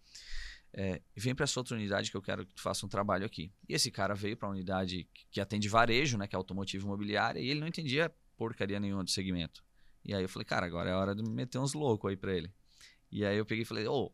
[0.74, 3.50] É, vem pra essa outra unidade que eu quero que tu faça um trabalho aqui.
[3.70, 7.48] E esse cara veio pra unidade que- atende varejo, né, que é automotivo imobiliária, e
[7.50, 9.64] ele não entendia porcaria nenhuma do segmento.
[10.04, 12.52] E aí eu falei, cara, agora é hora de meter uns loucos aí pra ele.
[13.10, 14.12] E aí eu peguei e falei, ô,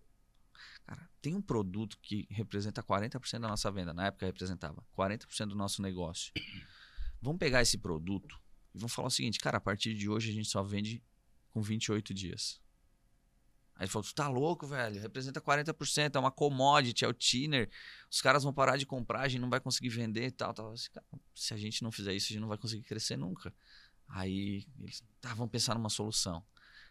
[0.86, 3.94] cara, tem um produto que representa 40% da nossa venda.
[3.94, 6.34] Na época representava 40% do nosso negócio.
[7.22, 8.39] Vamos pegar esse produto
[8.74, 11.04] e vamos falar o seguinte, cara, a partir de hoje a gente só vende
[11.52, 12.62] com 28 dias.
[13.76, 15.02] Aí ele falou, tu tá louco, velho?
[15.02, 17.70] Representa 40%, é uma commodity, é o thinner.
[18.12, 20.54] Os caras vão parar de comprar, a gente não vai conseguir vender e tal.
[20.54, 20.74] tal.
[20.94, 23.54] "Cara, se a gente não fizer isso, a gente não vai conseguir crescer nunca.
[24.08, 26.46] Aí eles, tá, vamos pensar numa solução.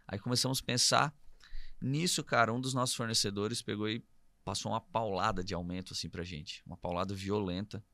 [0.07, 1.15] Aí começamos a pensar.
[1.81, 4.05] Nisso, cara, um dos nossos fornecedores pegou e
[4.45, 6.63] passou uma paulada de aumento assim pra gente.
[6.67, 7.85] Uma paulada violenta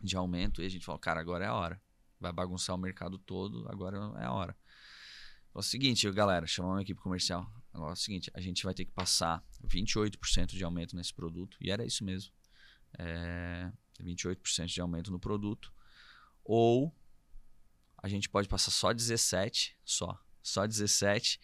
[0.00, 1.82] de aumento e a gente falou, cara, agora é a hora.
[2.18, 4.56] Vai bagunçar o mercado todo, agora é a hora.
[5.54, 7.46] É o seguinte, galera, chamamos a equipe comercial.
[7.72, 11.56] Agora é o seguinte, a gente vai ter que passar 28% de aumento nesse produto.
[11.60, 12.32] E era isso mesmo.
[12.98, 15.72] É, 28% de aumento no produto.
[16.44, 16.94] Ou
[18.02, 20.18] a gente pode passar só 17, só.
[20.42, 21.40] Só 17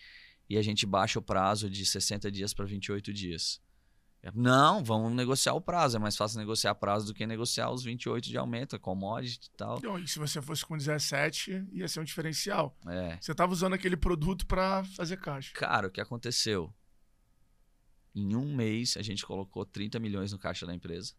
[0.50, 3.62] e a gente baixa o prazo de 60 dias para 28 dias.
[4.34, 5.96] Não, vamos negociar o prazo.
[5.96, 9.56] É mais fácil negociar prazo do que negociar os 28 de aumento, a commodity e
[9.56, 9.80] tal.
[9.80, 12.76] Não, e se você fosse com 17, ia ser um diferencial.
[12.86, 13.16] É.
[13.20, 15.52] Você estava usando aquele produto para fazer caixa.
[15.54, 16.74] Cara, o que aconteceu?
[18.12, 21.14] Em um mês, a gente colocou 30 milhões no caixa da empresa.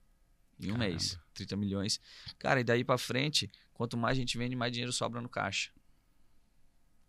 [0.60, 0.90] Em um Caramba.
[0.90, 2.02] mês, 30 milhões.
[2.38, 5.72] Cara, e daí para frente, quanto mais a gente vende, mais dinheiro sobra no caixa.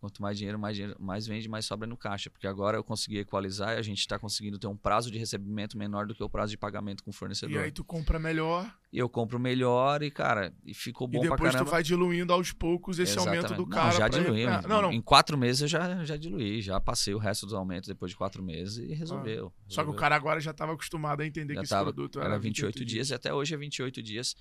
[0.02, 2.28] Quanto mais dinheiro, mais, dinheiro, mais vende, mais sobra no caixa.
[2.28, 5.78] Porque agora eu consegui equalizar e a gente está conseguindo ter um prazo de recebimento
[5.78, 7.62] menor do que o prazo de pagamento com o E fornecedor.
[7.62, 11.36] aí tu compra melhor E eu compro melhor e, cara, e ficou bom e pra
[11.36, 11.70] depois caramba.
[11.70, 13.70] tu vai diluindo aos poucos esse aumento do Exatamente.
[13.70, 13.84] cara.
[13.86, 14.42] Não, já pra diluí.
[14.42, 14.92] É, não, não.
[14.92, 16.60] Em quatro meses eu já, já diluí.
[16.60, 19.52] Já passei o resto dos aumentos depois de quatro meses e resolveu.
[19.68, 22.20] Só que o cara agora já estava acostumado a entender Já que esse tava- produto
[22.20, 24.34] era 28 dias e até hoje é 28 dias.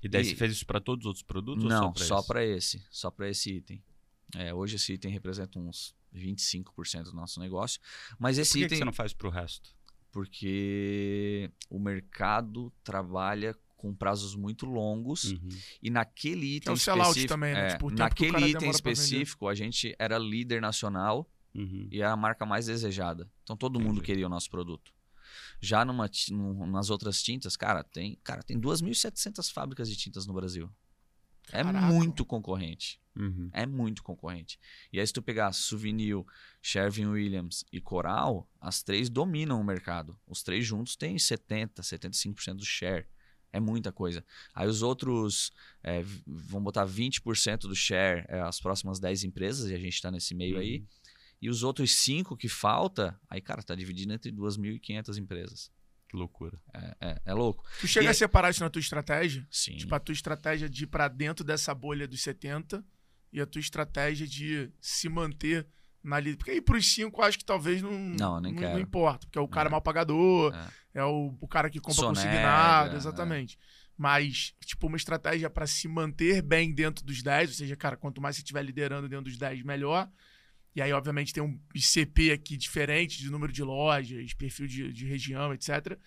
[0.00, 1.64] E daí E- você fez isso para todos os outros produtos?
[1.64, 2.28] ou Não, só só esse?
[2.28, 2.86] para esse.
[2.88, 3.82] Só para esse item.
[4.36, 7.80] É, hoje esse item representa uns 25% do nosso negócio.
[8.18, 8.78] Mas Por esse que, que item.
[8.78, 9.70] você não faz pro resto?
[10.10, 15.24] Porque o mercado trabalha com prazos muito longos.
[15.32, 15.48] Uhum.
[15.82, 17.68] E naquele item é o sellout específico, também, né?
[17.68, 21.88] é, Tipo, o que o naquele item específico, a gente era líder nacional Uhum.
[21.90, 23.28] e era a marca mais desejada.
[23.42, 24.06] Então todo mundo Entendi.
[24.06, 24.92] queria o nosso produto.
[25.60, 26.08] Já numa,
[26.66, 30.70] nas outras tintas, cara, tem, cara, tem 2.700 fábricas de tintas no Brasil.
[31.50, 31.86] É Caraca.
[31.86, 33.00] muito concorrente.
[33.18, 33.50] Uhum.
[33.52, 34.58] É muito concorrente.
[34.92, 36.22] E aí, se tu pegar Souvenir,
[36.62, 40.18] Sherwin Williams e Coral, as três dominam o mercado.
[40.26, 43.06] Os três juntos têm 70, 75% do share.
[43.52, 44.24] É muita coisa.
[44.54, 45.50] Aí os outros
[45.82, 50.10] é, vão botar 20% do share, é, as próximas 10 empresas, e a gente está
[50.10, 50.78] nesse meio aí.
[50.78, 50.86] Uhum.
[51.40, 55.70] E os outros 5 que falta, aí, cara, tá dividido entre 2.500 empresas.
[56.08, 56.60] Que loucura.
[56.74, 57.64] É, é, é louco.
[57.80, 59.46] Tu chega E a aí- separar isso na tua estratégia?
[59.50, 59.76] Sim.
[59.76, 62.84] Tipo, a tua estratégia de ir pra dentro dessa bolha dos 70
[63.32, 65.66] e a tua estratégia de se manter
[66.02, 66.36] na lida.
[66.38, 68.78] Porque aí pros 5 acho que talvez não, Não, não, quero.
[68.80, 69.26] importa.
[69.26, 69.72] Porque é o cara É.
[69.72, 70.54] mal pagador,
[70.94, 71.00] É.
[71.00, 72.96] é, o, o cara que compra Sonega, consignado, é.
[72.96, 73.58] exatamente.
[73.96, 78.20] Mas, tipo, uma estratégia pra se manter bem dentro dos 10, ou seja, cara, quanto
[78.20, 80.08] mais você estiver liderando dentro dos 10, melhor.
[80.76, 85.04] E aí, obviamente, tem um ICP aqui diferente de número de lojas, perfil de, de
[85.06, 85.98] região, etc.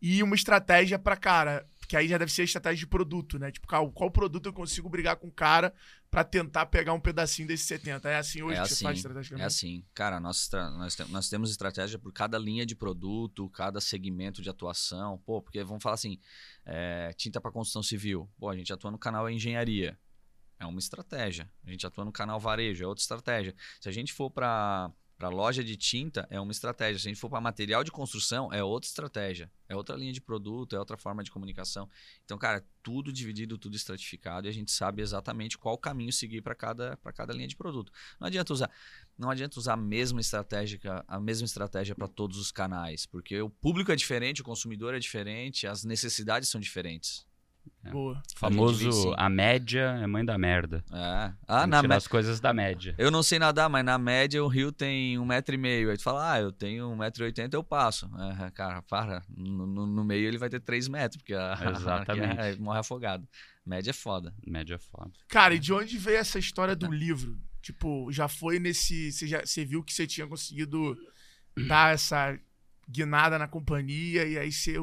[0.00, 3.50] E uma estratégia pra, cara, que aí já deve ser a estratégia de produto, né?
[3.50, 5.72] Tipo, qual, qual produto eu consigo brigar com o cara
[6.10, 8.10] pra tentar pegar um pedacinho desse 70?
[8.10, 9.42] É assim hoje É que você faz assim, estrategicamente?
[9.42, 14.42] É assim, cara, nós, nós, nós temos estratégia por cada linha de produto, cada segmento
[14.42, 15.18] de atuação.
[15.24, 16.18] Pô, porque vamos falar assim,
[16.66, 18.30] é, tinta para construção civil.
[18.38, 19.98] Pô, a gente atua no canal engenharia.
[20.60, 21.50] É uma estratégia.
[21.64, 23.54] A gente atua no canal varejo, é outra estratégia.
[23.80, 27.00] Se a gente for para para loja de tinta, é uma estratégia.
[27.00, 29.50] Se a gente for para material de construção, é outra estratégia.
[29.68, 31.90] É outra linha de produto, é outra forma de comunicação.
[32.24, 36.54] Então, cara, tudo dividido, tudo estratificado e a gente sabe exatamente qual caminho seguir para
[36.54, 37.92] cada, cada linha de produto.
[38.18, 38.70] Não adianta usar,
[39.18, 43.50] não adianta usar a mesma estratégia, a mesma estratégia para todos os canais, porque o
[43.50, 47.27] público é diferente, o consumidor é diferente, as necessidades são diferentes.
[47.90, 48.14] Boa.
[48.14, 49.14] O A gente vive famoso, sim.
[49.16, 50.84] a média é mãe da merda.
[50.92, 51.32] É.
[51.46, 52.94] Ah, na tirar as coisas da média.
[52.98, 55.90] Eu não sei nadar, mas na média o rio tem um metro e meio.
[55.90, 58.08] Aí tu fala, ah, eu tenho um metro e oitenta, eu passo.
[58.44, 59.22] É, cara, para.
[59.36, 62.38] No, no- no meio ele vai ter três metros, porque a, Exatamente.
[62.40, 63.26] é, morre afogado.
[63.64, 64.34] Média é foda.
[64.46, 65.10] Média é foda.
[65.28, 67.38] Cara, e de onde veio essa história do livro?
[67.60, 69.12] Tipo, já foi nesse.
[69.12, 70.96] Você, já, você viu que você tinha conseguido
[71.68, 72.38] dar essa
[72.88, 74.74] guinada na companhia, e aí você.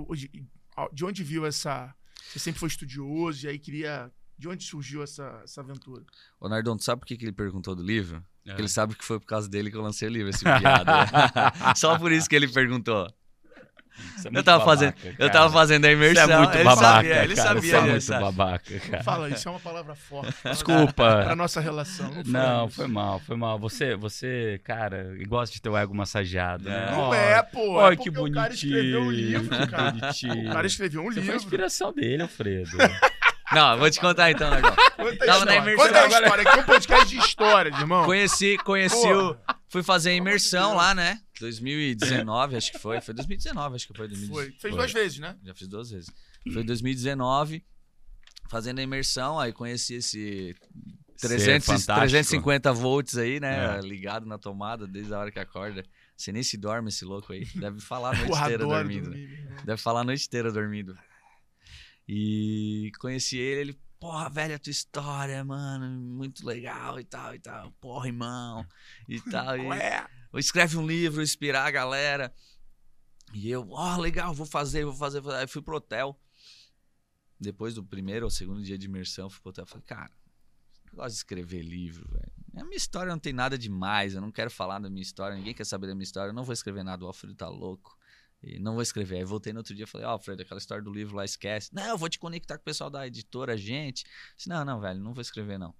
[0.93, 1.93] De onde viu essa.
[2.31, 4.11] Você sempre foi estudioso, e aí queria.
[4.37, 6.03] De onde surgiu essa, essa aventura?
[6.41, 8.17] Ô, Nardon, tu sabe por que, que ele perguntou do livro?
[8.43, 8.49] É.
[8.49, 11.05] Porque ele sabe que foi por causa dele que eu lancei o livro, esse piada.
[11.75, 13.07] Só por isso que ele perguntou.
[14.17, 15.29] Você é Eu tava, babaca, fazendo, eu cara.
[15.31, 16.31] tava fazendo a Você imersão.
[16.31, 17.47] é muito ele babaca, sabia, ele cara.
[17.47, 17.61] sabia.
[17.61, 19.03] Você é ele muito babaca, cara.
[19.03, 20.33] Fala, isso é uma palavra forte.
[20.41, 21.35] Pra Desculpa.
[21.35, 22.11] nossa relação.
[22.25, 23.59] Não, Não, foi mal, foi mal.
[23.59, 26.89] Você, você, cara, gosta de ter o ego massageado, né?
[26.91, 27.73] Não Ó, é, pô.
[27.73, 29.91] Olha é que porque O cara escreveu um bonitinho, livro, cara.
[29.91, 30.49] bonitinho.
[30.49, 31.35] O cara escreveu um Você foi a livro.
[31.37, 32.77] inspiração dele, Alfredo.
[33.53, 34.75] Não, vou te contar então, Nardon.
[34.97, 36.23] Conta Tava na imersão Conta a agora.
[36.25, 36.49] história.
[36.49, 38.05] Aqui é um podcast de histórias, irmão.
[38.05, 39.37] Conheci, conheci o.
[39.69, 41.19] Fui fazer a imersão lá, né?
[41.39, 43.01] 2019, acho que foi.
[43.01, 44.07] Foi 2019, acho que foi.
[44.07, 44.33] 2019.
[44.51, 44.59] Foi.
[44.59, 44.71] Fez Foi.
[44.71, 45.35] duas vezes, né?
[45.43, 46.09] Já fiz duas vezes.
[46.51, 47.63] Foi 2019,
[48.49, 50.55] fazendo a imersão, aí conheci esse
[51.17, 51.99] Ser 300, fantástico.
[51.99, 53.77] 350 volts aí, né?
[53.77, 53.81] É.
[53.81, 55.83] Ligado na tomada desde a hora que acorda.
[56.15, 57.45] Você nem se dorme esse louco aí.
[57.55, 59.03] Deve falar a noite inteira dormindo.
[59.09, 59.65] dormir, irmão.
[59.65, 60.97] Deve falar a noite inteira dormindo.
[62.07, 67.39] E conheci ele, ele, porra, velho, a tua história, mano, muito legal e tal e
[67.39, 67.71] tal.
[67.73, 68.65] Porra, irmão,
[69.09, 69.57] e tal.
[69.57, 70.07] e, Ué.
[70.35, 72.33] escreve um livro, inspirar a galera.
[73.33, 75.19] E eu, ó, legal, vou fazer, vou fazer.
[75.21, 75.43] vou fazer.
[75.43, 76.19] Aí fui pro hotel.
[77.39, 79.65] Depois do primeiro ou segundo dia de imersão, fui pro hotel.
[79.65, 80.11] Falei, cara,
[80.91, 82.31] eu gosto de escrever livro, velho.
[82.57, 84.13] A minha história não tem nada demais.
[84.13, 85.35] Eu não quero falar da minha história.
[85.35, 86.29] Ninguém quer saber da minha história.
[86.29, 87.03] Eu não vou escrever nada.
[87.03, 87.97] O Alfredo tá louco.
[88.43, 89.17] E não vou escrever.
[89.17, 91.73] Aí voltei no outro dia e falei, ó, Alfredo, aquela história do livro lá, esquece.
[91.73, 94.03] Não, eu vou te conectar com o pessoal da editora, gente.
[94.35, 95.73] Disse, não, não, velho, não vou escrever, não.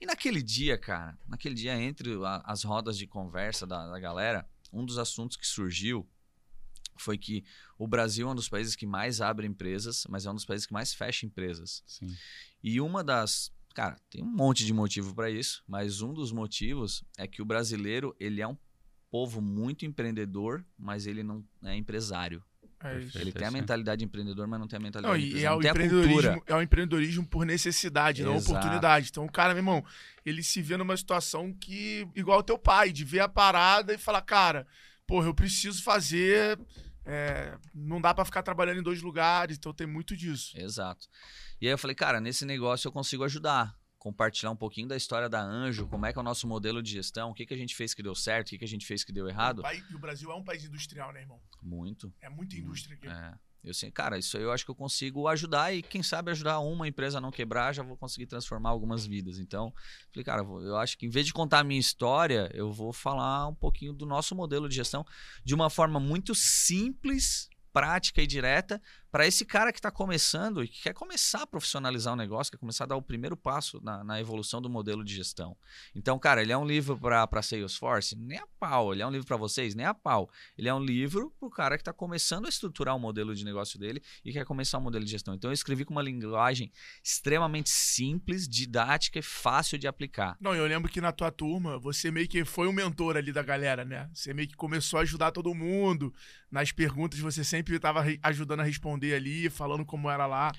[0.00, 4.48] E naquele dia, cara, naquele dia, entre a- as rodas de conversa da, da galera,
[4.72, 6.08] um dos assuntos que surgiu
[6.98, 7.44] foi que
[7.78, 10.66] o Brasil é um dos países que mais abre empresas, mas é um dos países
[10.66, 11.82] que mais fecha empresas.
[11.86, 12.06] Sim.
[12.62, 13.52] E uma das.
[13.74, 17.44] Cara, tem um monte de motivo para isso, mas um dos motivos é que o
[17.44, 18.56] brasileiro, ele é um
[19.16, 22.42] povo muito empreendedor, mas ele não é empresário.
[22.78, 23.16] É isso.
[23.18, 25.46] Ele tem a mentalidade de empreendedor, mas não tem a Não, mentalidade de e empresário.
[25.46, 26.44] é não o, tem a empreendedorismo, cultura.
[26.46, 28.50] é o empreendedorismo por necessidade, não Exato.
[28.50, 29.08] oportunidade.
[29.10, 29.84] Então o cara, meu irmão,
[30.26, 33.98] ele se vê numa situação que, igual o teu pai, de ver a parada e
[33.98, 34.66] falar, cara,
[35.06, 36.58] porra, eu preciso fazer.
[37.06, 40.52] é, não dá pra ficar trabalhando em dois lugares, então tem muito disso.
[40.58, 41.06] Exato.
[41.60, 43.74] E aí eu falei, cara, nesse negócio eu consigo ajudar.
[43.98, 46.92] Compartilhar um pouquinho da história da Anjo, como é que é o nosso modelo de
[46.92, 48.86] gestão, o que, que a gente fez que deu certo, o que, que a gente
[48.86, 49.62] fez que deu errado.
[49.90, 51.40] E o Brasil é um país industrial, né, irmão?
[51.62, 52.12] Muito.
[52.20, 53.08] É muita indústria aqui.
[53.08, 53.34] É.
[53.66, 56.60] Eu sei, cara, isso aí eu acho que eu consigo ajudar e quem sabe ajudar
[56.60, 59.40] uma empresa a não quebrar, já vou conseguir transformar algumas vidas.
[59.40, 59.74] Então,
[60.12, 63.48] falei, cara, eu acho que em vez de contar a minha história, eu vou falar
[63.48, 65.04] um pouquinho do nosso modelo de gestão
[65.44, 68.80] de uma forma muito simples, prática e direta
[69.16, 72.58] para esse cara que está começando e que quer começar a profissionalizar o negócio, quer
[72.58, 75.56] começar a dar o primeiro passo na, na evolução do modelo de gestão.
[75.94, 78.14] Então, cara, ele é um livro para Salesforce?
[78.14, 78.92] Nem a pau.
[78.92, 79.74] Ele é um livro para vocês?
[79.74, 80.28] Nem a pau.
[80.58, 83.42] Ele é um livro para o cara que está começando a estruturar o modelo de
[83.42, 85.32] negócio dele e quer começar o modelo de gestão.
[85.32, 86.70] Então, eu escrevi com uma linguagem
[87.02, 90.36] extremamente simples, didática e fácil de aplicar.
[90.38, 93.42] Não, eu lembro que na tua turma, você meio que foi um mentor ali da
[93.42, 94.10] galera, né?
[94.12, 96.12] Você meio que começou a ajudar todo mundo.
[96.50, 100.52] Nas perguntas, você sempre estava ajudando a responder ali, falando como era lá.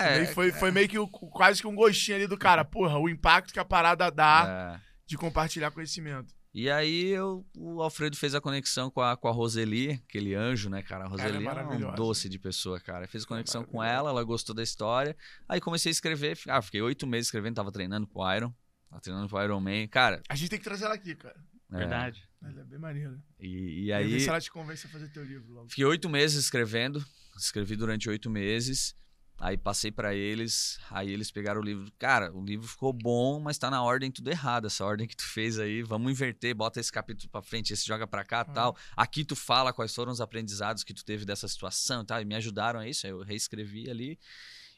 [0.00, 2.64] Meio- foi, foi meio que o- quase que um gostinho ali do cara.
[2.64, 4.80] Porra, o impacto que a parada dá é.
[5.06, 6.34] de compartilhar conhecimento.
[6.52, 10.70] E aí eu- o Alfredo fez a conexão com a, com a Roseli, aquele anjo,
[10.70, 11.04] né, cara?
[11.04, 13.06] A Ela é Roseli é, um doce de pessoa, cara.
[13.08, 15.16] Fez conexão com ela, ela gostou da história.
[15.48, 16.38] Aí comecei a escrever.
[16.48, 18.54] Ah, fiquei oito meses escrevendo, tava treinando pro Iron.
[18.88, 19.86] Tava treinando pro Iron Man.
[19.88, 21.36] Cara, A gente tem que trazer ela aqui, cara.
[21.72, 22.22] é, Verdade.
[22.42, 23.18] Ela é bem maneira.
[23.40, 24.08] E, e E aí.
[24.12, 25.68] ver se ela te convence a fazer teu livro logo.
[25.70, 27.04] Fiquei oito meses escrevendo,
[27.36, 28.94] escrevi durante oito meses.
[29.36, 31.90] Aí passei pra eles, aí eles pegaram o livro.
[31.98, 34.68] Cara, o livro ficou bom, mas tá na ordem tudo errado.
[34.68, 38.06] Essa ordem que tu fez aí, vamos inverter, bota esse capítulo pra frente, esse joga
[38.06, 38.76] pra cá, tal.
[38.96, 42.22] Aqui tu fala quais foram os aprendizados que tu teve dessa situação e tal.
[42.22, 44.18] E me ajudaram a isso, aí eu reescrevi ali.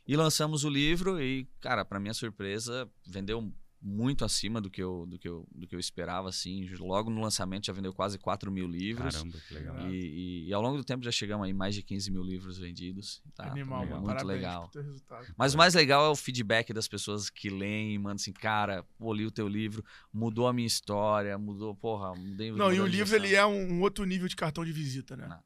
[0.08, 5.06] E lançamos o livro e, cara, pra minha surpresa, vendeu muito acima do que eu,
[5.06, 6.68] do que eu, do que eu esperava, assim.
[6.78, 9.14] Logo no lançamento já vendeu quase 4 mil livros.
[9.16, 9.90] Caramba, que legal.
[9.90, 12.58] E, e- e ao longo do tempo já chegamos aí mais de 15 mil livros
[12.58, 13.22] vendidos.
[13.34, 13.96] Tá, Animal, tá mano.
[14.02, 14.62] muito Parabéns legal.
[14.62, 15.26] pro teu resultado.
[15.36, 18.82] Mas o mais legal é o feedback das pessoas que leem e mandam assim, cara,
[18.98, 22.84] pô, li o teu livro, mudou a minha história, mudou, porra, mudei Não, e mudou
[22.84, 25.26] o livro ele é um, outro nível de cartão de visita, né?
[25.28, 25.42] Não, É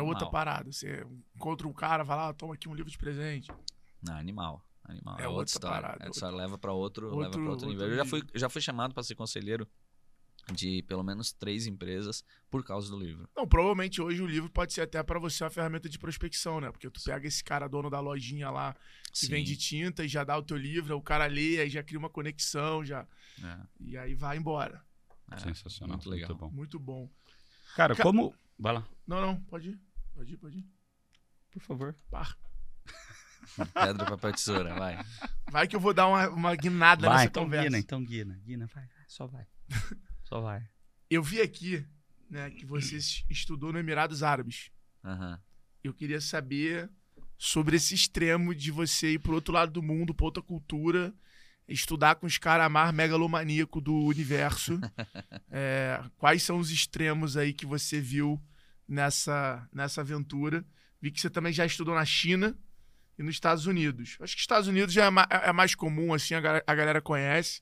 [0.00, 0.06] Animal.
[0.08, 0.72] outra parada.
[0.72, 3.52] Você encontra um cara, vai lá, toma aqui um livro de presente.
[4.02, 4.64] Não, animal.
[4.84, 5.14] Animal.
[5.18, 5.80] É É, outra outra história.
[5.82, 7.82] parada, É, leva pra outro, leva outro- pra outro nível.
[7.84, 8.38] outro Eu já fui, nível.
[8.38, 9.66] já fui chamado pra ser conselheiro
[10.52, 13.26] de pelo menos três empresas por causa do livro.
[13.34, 16.70] Não, provavelmente hoje o livro pode ser até pra você uma ferramenta de prospecção, né?
[16.70, 18.74] Porque tu pega esse cara dono da lojinha lá
[19.10, 21.82] que Sim, vende tinta e já dá o teu livro, o cara lê, aí já
[21.82, 23.06] cria uma conexão, já
[23.42, 24.84] é, e aí vai embora.
[25.32, 25.96] é, Sensacional.
[25.96, 26.34] Muito legal.
[26.36, 26.50] bom.
[26.50, 27.08] Muito bom.
[27.74, 28.34] Cara, Ca- como.
[28.58, 29.80] Vai lá, Não, não, pode ir.
[30.12, 30.66] Pode ir, pode ir.
[31.50, 31.96] por favor.
[32.10, 32.36] Pá.
[33.72, 34.98] Pedra, papel, tesoura, vai.
[35.50, 37.64] Vai que eu vou dar uma, uma guinada Vai, nessa então conversa.
[37.66, 38.40] guina, então guina.
[38.44, 39.46] Guina, vai, vai, só vai.
[40.24, 40.62] só vai.
[41.10, 41.86] Eu vi aqui,
[42.30, 44.70] né, que você es- estudou no Emirados Árabes.
[45.04, 45.40] Aham.
[45.82, 46.90] Eu queria saber
[47.36, 51.14] sobre esse extremo de você ir pro outro lado do mundo, pra outra cultura,
[51.68, 54.78] estudar com os caras mais megalomaníaco do universo.
[55.56, 58.42] É, quais são os extremos aí que você viu
[58.88, 60.64] nessa, nessa aventura?
[61.00, 62.56] Vi que você também já estudou na China
[63.18, 64.16] e nos Estados Unidos.
[64.20, 67.00] Acho que Estados Unidos já é, ma- é mais comum, assim, a ga- a galera
[67.00, 67.60] conhece.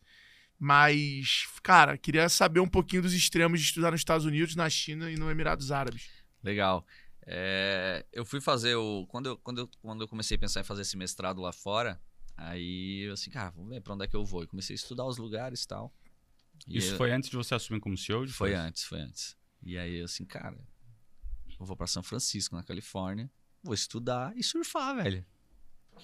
[0.59, 5.11] Mas, cara, queria saber um pouquinho dos extremos de estudar nos Estados Unidos, na China
[5.11, 6.09] e no Emirados Árabes.
[6.43, 6.87] Legal.
[7.27, 9.07] É, eu fui fazer o.
[9.09, 12.01] Quando eu, quando, eu, quando eu comecei a pensar em fazer esse mestrado lá fora,
[12.37, 14.43] aí eu assim, cara, vamos ver pra onde é que eu vou.
[14.43, 15.93] E comecei a estudar os lugares e tal.
[16.69, 18.27] E Isso eu- foi antes de você assumir como CEO?
[18.29, 19.37] Foi antes, foi antes.
[19.63, 20.57] E aí eu assim, cara,
[21.59, 23.31] eu vou pra São Francisco, na Califórnia,
[23.63, 25.25] vou estudar e surfar, velho.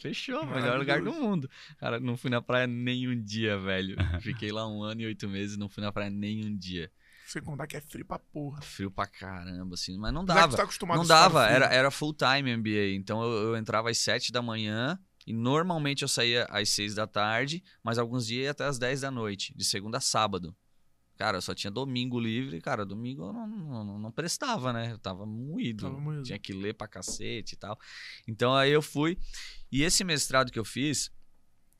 [0.00, 1.50] Fechou, melhor lugar do mundo.
[1.78, 3.96] Cara, não fui na praia nenhum dia, velho.
[4.22, 6.90] Fiquei lá um ano e oito meses, não fui na praia nenhum dia.
[7.26, 8.62] Sem contar que é frio pra porra.
[8.62, 10.56] Frio pra caramba, assim, mas não dava.
[10.56, 12.94] tá Não dava, era, era full time MBA.
[12.94, 17.06] Então eu, eu entrava às 7 da manhã e normalmente eu saía às 6 da
[17.06, 20.56] tarde, mas alguns dias ia até às 10 da noite, de segunda a sábado.
[21.18, 24.92] Cara, eu só tinha domingo livre, cara, domingo eu não, não, não prestava, né?
[24.92, 25.82] Eu tava moído.
[25.82, 26.22] Tava moído.
[26.22, 27.76] Tinha que ler pra cacete e tal.
[28.28, 29.18] Então aí eu fui.
[29.70, 31.10] E esse mestrado que eu fiz,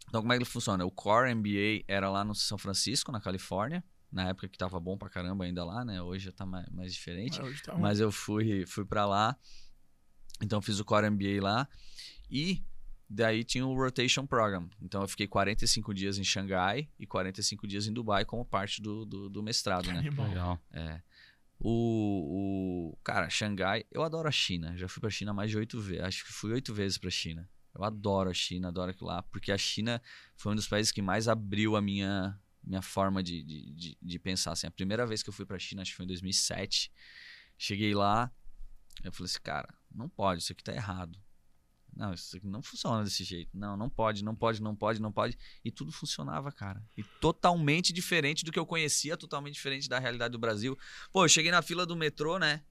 [0.09, 0.85] então como é que ele funciona?
[0.85, 3.85] O Core MBA era lá no São Francisco, na Califórnia.
[4.11, 6.03] Na época que tava bom pra caramba ainda lá, né?
[6.03, 7.39] Hoje já tá mais, mais diferente.
[7.39, 7.79] Mas hoje tá.
[7.79, 9.37] Mas eu fui, fui para lá.
[10.43, 11.69] Então fiz o Core MBA lá.
[12.29, 12.65] E
[13.09, 14.69] daí tinha o Rotation Program.
[14.83, 19.05] Então eu fiquei 45 dias em Xangai e 45 dias em Dubai como parte do,
[19.05, 19.99] do, do mestrado, né?
[19.99, 20.29] Animal.
[20.29, 20.61] Legal.
[20.73, 21.01] É.
[21.59, 22.99] O, o.
[23.03, 24.77] Cara, Xangai, eu adoro a China.
[24.77, 26.05] Já fui pra China mais de oito vezes.
[26.05, 27.49] Acho que fui oito vezes pra China.
[27.75, 29.23] Eu adoro a China, adoro aquilo lá.
[29.25, 30.01] Porque a China
[30.37, 34.19] foi um dos países que mais abriu a minha, minha forma de, de, de, de
[34.19, 34.53] pensar.
[34.53, 36.93] Assim, a primeira vez que eu fui pra China, acho que foi em 2007.
[37.57, 38.31] Cheguei lá,
[39.03, 41.19] eu falei assim, cara, não pode, isso aqui tá errado.
[41.99, 43.51] Não, isso aqui não funciona desse jeito.
[43.59, 45.37] Não, não pode, não pode, não pode, não pode.
[45.65, 46.81] E tudo funcionava, cara.
[46.97, 50.79] E totalmente diferente do que eu conhecia, totalmente diferente da realidade do Brasil.
[51.13, 52.63] Pô, eu cheguei na fila do metrô, né?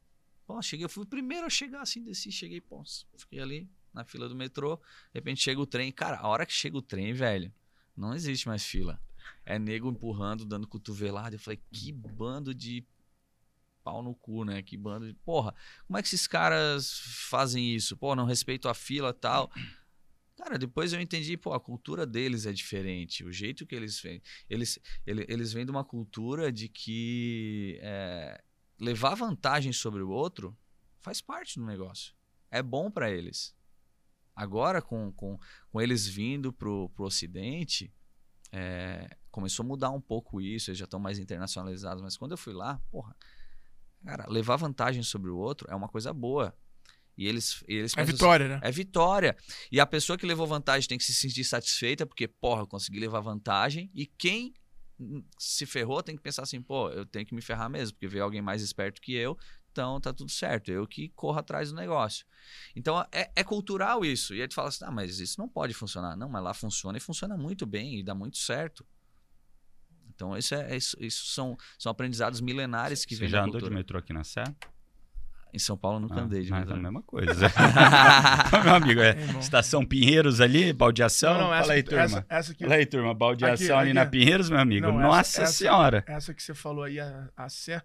[0.46, 2.82] Pô, cheguei, eu fui o primeiro a chegar assim, desci, cheguei, pô,
[3.18, 4.78] fiquei ali na fila do metrô.
[4.78, 5.92] De repente chega o trem.
[5.92, 7.54] Cara, a hora que chega o trem, velho,
[7.98, 8.98] não existe mais fila.
[9.46, 11.36] É nego empurrando, dando cotovelada.
[11.36, 12.88] Eu falei, que bando de
[13.88, 14.62] pau no cu, né?
[14.62, 15.14] Que bando de.
[15.14, 17.96] Porra, como é que esses caras fazem isso?
[17.96, 19.50] Pô, não respeito a fila tal.
[20.36, 24.22] Cara, depois eu entendi, pô, a cultura deles é diferente, o jeito que eles vêm.
[24.50, 28.44] Eles, ele- eles vêm de uma cultura de que é,
[28.80, 30.56] levar vantagem sobre o outro
[31.00, 32.14] faz parte do negócio.
[32.52, 33.56] É bom pra eles.
[34.36, 35.40] Agora, com, com,
[35.72, 37.92] com eles vindo pro, pro Ocidente,
[38.52, 42.04] é, começou a mudar um pouco isso, eles já estão mais internacionalizados.
[42.04, 43.16] Mas quando eu fui lá, porra,
[44.06, 46.56] cara, levar vantagem sobre o outro é uma coisa boa.
[47.18, 48.60] E eles, e eles É assim, vitória, né?
[48.62, 49.36] é vitória.
[49.72, 53.00] E a pessoa que levou vantagem tem que se sentir satisfeita, porque, porra, eu consegui
[53.00, 53.90] levar vantagem.
[53.94, 54.54] E quem
[55.38, 58.24] se ferrou tem que pensar assim, pô, eu tenho que me ferrar mesmo, porque veio
[58.24, 59.38] alguém mais esperto que eu,
[59.72, 60.72] então tá tudo certo.
[60.72, 62.26] Eu que corro atrás do negócio.
[62.76, 64.34] Então é, é cultural isso.
[64.34, 66.16] E aí tu fala assim, ah, mas isso não pode funcionar.
[66.16, 68.86] Não, mas lá funciona e funciona muito bem e dá muito certo.
[70.18, 73.70] Então isso, é, isso, isso são, são aprendizados milenares que Você vêm já andou cultura.
[73.70, 74.44] de metrô aqui na Sé?
[75.54, 76.76] Em São Paulo nunca andei de mas metrô.
[76.76, 77.34] é a mesma coisa.
[78.66, 79.40] Meu amigo, é É.
[79.40, 81.34] Estação Pinheiros ali, baldeação.
[81.36, 82.04] Não, não, essa, Fala aí, turma.
[82.04, 84.12] essa, essa aqui, Fala aí, turma, baldeação Aqui, ali na aqui.
[84.12, 84.88] Pinheiros, meu amigo.
[84.88, 86.04] Não, Nossa essa- senhora.
[86.08, 87.82] essa que você falou aí, a, a Sé,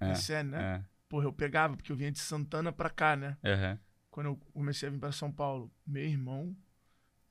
[0.00, 0.58] É, a Sé, né?
[0.62, 3.36] é, Porra, eu pegava, porque eu vinha de Santana pra cá, né?
[3.44, 3.78] aham.
[4.10, 6.54] Quando eu comecei a vir pra São Paulo, meu irmão,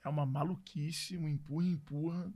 [0.04, 2.32] é uma maluquice, um empurra, empurra.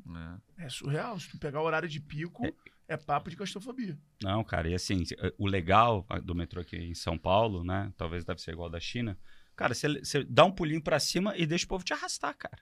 [0.58, 0.65] É.
[0.65, 1.19] É surreal.
[1.19, 2.43] Se tu pegar o horário de pico,
[2.88, 3.97] é, papo de claustrofobia.
[4.21, 5.04] Não, cara, e assim,
[5.38, 7.91] o legal do metrô aqui em São Paulo, né?
[7.97, 9.17] Talvez deve ser igual da China.
[9.56, 12.58] Cara, você, dá um pulinho pra cima e deixa o povo te arrastar, cara.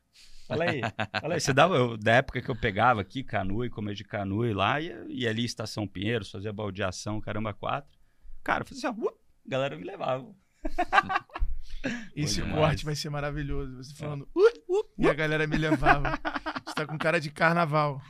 [0.49, 0.81] Olha aí.
[1.23, 4.03] Olha aí, você dava, eu- da época que eu pegava aqui, canoa e comer de
[4.03, 7.97] canoa e lá, ia, ia ali Estação Pinheiros, fazia baldeação, caramba, quatro.
[8.43, 10.35] Cara, eu fazia assim, uh, a galera me levava.
[12.15, 12.55] Esse demais.
[12.55, 13.75] corte vai ser maravilhoso.
[13.77, 16.17] Você falando, uh, uh, e a galera me levava.
[16.65, 18.01] Você tá com cara de carnaval.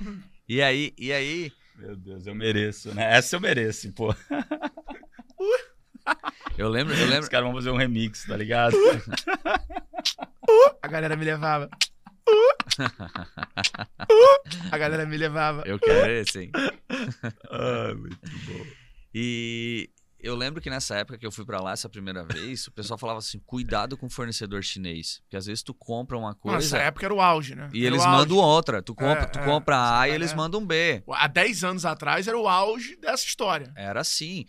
[0.48, 3.16] E aí, e aí, Meu Deus, eu mereço, né?
[3.16, 4.14] Essa eu mereço, pô.
[6.58, 8.76] eu lembro, eu Os lembro, caras vão fazer um remix, tá ligado?
[10.82, 11.70] A galera me levava.
[12.28, 15.64] Uh, uh, a galera me levava.
[15.66, 16.52] eu quero esse, hein?
[17.50, 18.66] ah, muito bom.
[19.14, 19.90] E
[20.24, 22.98] eu lembro que nessa época que eu fui pra lá essa primeira vez, o pessoal
[22.98, 25.20] falava assim: cuidado com o fornecedor chinês.
[25.24, 27.70] Porque às vezes tu compra uma Nessa coisa época era o auge, né?
[27.74, 28.82] e Era eles mandam outra.
[28.82, 30.16] Tu compra, É, tu é, compra A e é.
[30.16, 31.04] eles mandam B.
[31.10, 33.72] Há 10 anos atrás era o auge dessa história.
[33.76, 34.46] Era assim.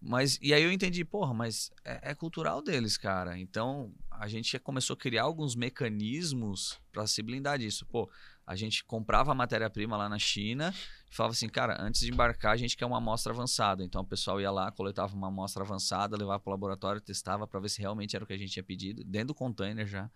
[0.00, 3.36] Mas, e aí eu entendi, porra, mas é, é cultural deles, cara.
[3.38, 7.84] Então a gente já começou a criar alguns mecanismos para se blindar disso.
[7.86, 8.08] Pô,
[8.50, 10.72] a gente comprava a matéria-prima lá na China
[11.10, 13.84] e falava assim, cara, antes de embarcar a gente quer uma amostra avançada.
[13.84, 17.60] Então o pessoal ia lá, coletava uma amostra avançada, levava para o laboratório, testava para
[17.60, 20.10] ver se realmente era o que a gente tinha pedido, dentro do container já.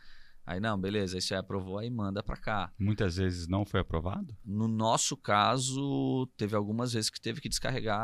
[0.44, 2.72] Aí não, beleza, isso aí aprovou, aí manda para cá.
[2.78, 4.36] Muitas vezes não foi aprovado?
[4.44, 8.00] No nosso caso, teve algumas vezes que teve que descarregar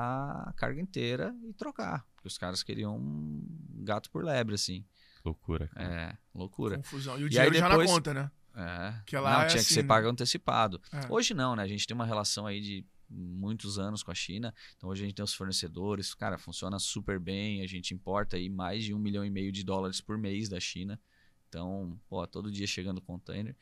[0.49, 2.05] a carga inteira e trocar.
[2.15, 3.43] Porque os caras queriam um
[3.83, 4.85] gato por lebre, assim.
[5.25, 5.69] Loucura.
[5.69, 5.93] cara.
[6.13, 6.77] É, loucura.
[6.77, 7.19] Confusão.
[7.19, 8.31] E o E dinheiro aí já depois- na conta, né?
[8.59, 9.01] É.
[9.07, 9.89] Que lá não, é tinha que assim, ser né?
[9.89, 10.83] pago antecipado.
[10.93, 11.13] É.
[11.13, 11.63] Hoje não, né?
[11.63, 14.53] A gente tem uma relação aí de muitos anos com a China.
[14.77, 16.13] Então hoje a gente tem os fornecedores.
[16.13, 17.63] Cara, funciona super bem.
[17.63, 20.59] A gente importa aí mais de um milhão e meio de dólares por mês da
[20.59, 21.01] China.
[21.49, 23.57] Então, pô, todo dia chegando container,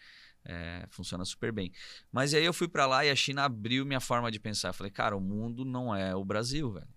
[0.44, 1.70] é, funciona super bem.
[2.10, 4.70] Mas aí eu fui para lá e a China abriu minha forma de pensar.
[4.70, 6.88] Eu falei, cara, o mundo não é o Brasil, velho.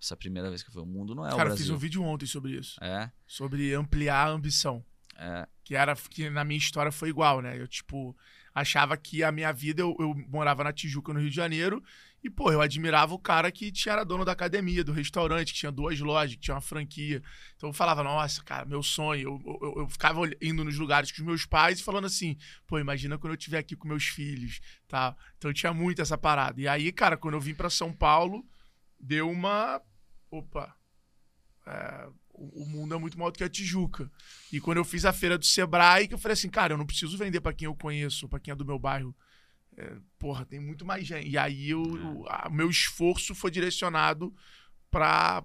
[0.00, 1.64] Essa primeira vez que eu fui, o mundo não é Cara, o eu Brasil.
[1.64, 2.82] fiz um vídeo ontem sobre isso.
[2.84, 4.84] É, Sobre ampliar a ambição.
[5.16, 7.60] É, Que era que na minha história foi igual, né?
[7.60, 8.16] Eu, tipo,
[8.54, 11.82] achava que a minha vida, eu, eu morava na Tijuca, no Rio de Janeiro,
[12.24, 15.58] e, pô, eu admirava o cara que tinha, era dono da academia, do restaurante, que
[15.58, 17.22] tinha duas lojas, que tinha uma franquia.
[17.54, 19.42] Então eu falava, nossa, cara, meu sonho.
[19.44, 22.78] Eu, eu, eu ficava indo nos lugares com os meus pais e falando assim, pô,
[22.78, 24.58] imagina quando eu estiver aqui com meus filhos,
[24.88, 25.14] tá?
[25.36, 26.58] Então eu tinha muito essa parada.
[26.58, 28.42] E aí, cara, quando eu vim pra São Paulo,
[28.98, 29.82] deu uma.
[30.30, 30.74] Opa.
[31.66, 34.10] É, o mundo é muito maior do que a Tijuca.
[34.52, 36.86] E quando eu fiz a feira do Sebrae, que eu falei assim, cara, eu não
[36.86, 39.14] preciso vender pra quem eu conheço, pra quem é do meu bairro.
[39.76, 41.28] É, porra, tem muito mais gente.
[41.28, 41.82] E aí o
[42.22, 44.34] o a- meu esforço foi direcionado
[44.90, 45.44] pra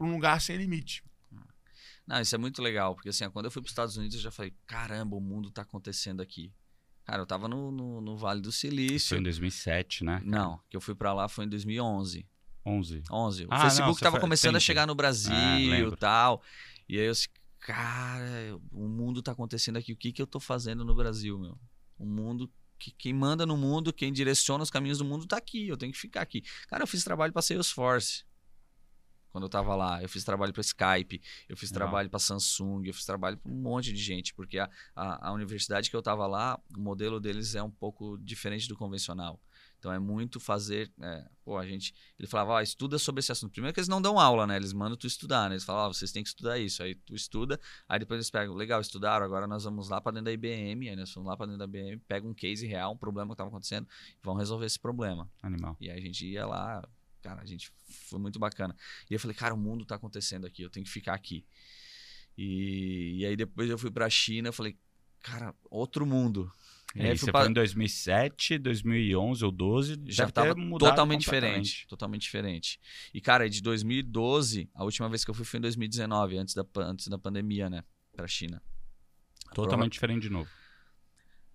[0.00, 1.02] um um lugar sem limite.
[2.06, 4.22] Não, isso é muito legal, porque assim, quando eu fui para os Estados Unidos, eu
[4.22, 6.50] já falei, caramba, o mundo tá acontecendo aqui.
[7.04, 9.10] Cara, eu tava no, no, no Vale do Silício.
[9.10, 10.20] Foi em 2007, né?
[10.24, 12.26] Não, que eu fui para lá foi em 2011.
[12.68, 13.02] 11.
[13.10, 13.44] 11.
[13.44, 16.42] O Ah, Facebook não, você tava foi- começando a chegar no Ah, Brasil e tal.
[16.88, 17.28] E aí eu disse,
[17.60, 19.92] cara, o mundo tá acontecendo aqui.
[19.92, 21.58] O que que eu tô fazendo no Brasil, meu?
[21.98, 25.68] O mundo, que, quem manda no mundo, quem direciona os caminhos do mundo tá aqui.
[25.68, 26.42] Eu tenho que ficar aqui.
[26.68, 28.24] Cara, eu fiz trabalho pra Salesforce.
[29.30, 31.86] Quando eu tava lá, eu fiz trabalho para Skype, eu fiz Legal.
[31.86, 35.32] trabalho para Samsung, eu fiz trabalho para um monte de gente, porque a, a, a
[35.32, 39.38] universidade que eu tava lá, o modelo deles é um pouco diferente do convencional.
[39.78, 40.90] Então é muito fazer.
[41.00, 41.94] é, pô, a gente.
[42.18, 43.52] Ele falava, ó, estuda sobre esse assunto.
[43.52, 44.56] Primeiro que eles não dão aula, né?
[44.56, 45.54] Eles mandam tu estudar, né?
[45.54, 46.82] Eles falam, ó, vocês têm que estudar isso.
[46.82, 50.26] Aí tu estuda, aí depois eles pegam, legal, estudaram, agora nós vamos lá para dentro
[50.26, 52.96] da IBM, aí nós vamos lá para dentro da IBM, pegam um case real, um
[52.96, 55.30] problema que estava acontecendo, e vão resolver esse problema.
[55.42, 55.76] Animal.
[55.80, 56.82] E aí a gente ia lá,
[57.22, 57.72] cara, a gente
[58.08, 58.74] foi muito bacana.
[59.08, 61.46] E eu falei, cara, o mundo tá acontecendo aqui, eu tenho que ficar aqui.
[62.36, 64.76] E, e aí depois eu fui pra China, eu falei,
[65.20, 66.50] cara, outro mundo.
[66.94, 71.86] Você pra- foi em 2007, 2011 ou 12, já deve ter tava mudado totalmente diferente,
[71.86, 72.80] totalmente diferente.
[73.12, 76.64] E cara, de 2012, a última vez que eu fui foi em 2019, antes da,
[76.78, 78.62] antes da pandemia, né, pra China.
[79.54, 80.48] Totalmente diferente de novo.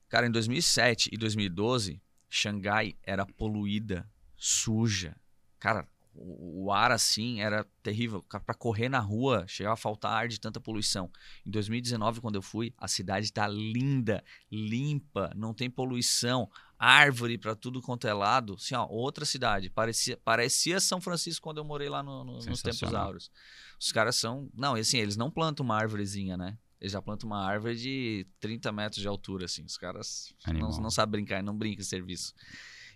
[0.08, 4.08] Cara, em 2007 e 2012, Xangai era poluída,
[4.38, 5.16] suja.
[5.60, 8.24] Cara, o, o ar assim era terrível.
[8.24, 11.09] Pra correr na rua, chegava a faltar ar de tanta poluição.
[11.45, 17.55] Em 2019, quando eu fui, a cidade tá linda, limpa, não tem poluição, árvore pra
[17.55, 18.55] tudo quanto é lado.
[18.55, 19.70] Assim, ó, outra cidade.
[19.70, 23.32] Parecia, parecia São Francisco quando eu morei lá no- no- nos tempos áureos.
[23.80, 24.49] Os caras são.
[24.53, 26.57] Não, assim, eles não plantam uma árvorezinha, né?
[26.80, 29.64] Eles já plantam uma árvore de 30 metros de altura, assim.
[29.64, 32.34] Os caras não, não sabem brincar, não brincam em serviço.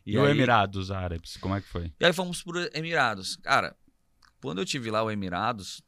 [0.08, 1.94] E, o Emirados Árabes, como é que foi?
[2.00, 3.36] E aí fomos para Emirados.
[3.38, 3.76] Cara,
[4.42, 5.82] quando eu tive lá o Emirados,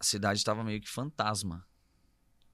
[0.00, 1.62] a cidade estava meio que fantasma.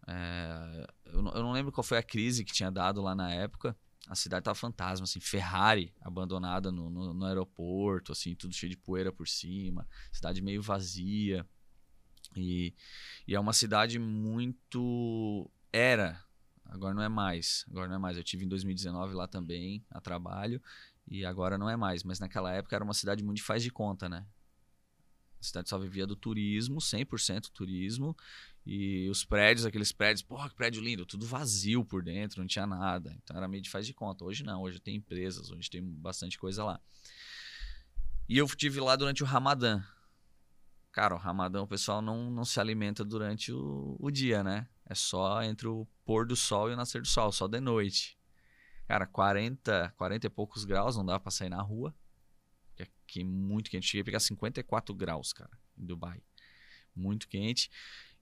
[0.09, 3.33] É, eu, não, eu não lembro qual foi a crise que tinha dado lá na
[3.33, 3.77] época.
[4.09, 8.77] A cidade estava fantasma, assim, Ferrari abandonada no, no, no aeroporto, assim, tudo cheio de
[8.77, 11.47] poeira por cima, cidade meio vazia.
[12.37, 12.75] E,
[13.29, 15.49] e é uma cidade muito.
[15.73, 16.21] Era,
[16.65, 17.65] agora não é mais.
[17.71, 18.17] Agora não é mais.
[18.17, 20.61] Eu tive em 2019 lá também, a trabalho.
[21.07, 23.71] E agora não é mais, mas naquela época era uma cidade muito de faz de
[23.71, 24.27] conta, né?
[25.41, 28.17] A cidade só vivia do turismo, 100% turismo.
[28.65, 32.65] E os prédios, aqueles prédios, porra, que prédio lindo, tudo vazio por dentro, não tinha
[32.65, 33.17] nada.
[33.23, 34.25] Então era meio de faz de conta.
[34.25, 36.81] Hoje não, hoje tem empresas, hoje tem bastante coisa lá.
[38.29, 39.83] E eu estive lá durante o Ramadã.
[40.93, 44.69] Cara, o Ramadã o pessoal não, não se alimenta durante o, o dia, né?
[44.87, 48.17] É só entre o pôr do sol e o nascer do sol, só de noite.
[48.93, 51.95] Cara, 40, 40 e poucos graus, não dá pra sair na rua.
[52.77, 53.87] Que aqui é muito quente.
[53.87, 56.23] Cheguei a pegar 54 graus, cara, em Dubai.
[56.95, 57.71] Muito quente.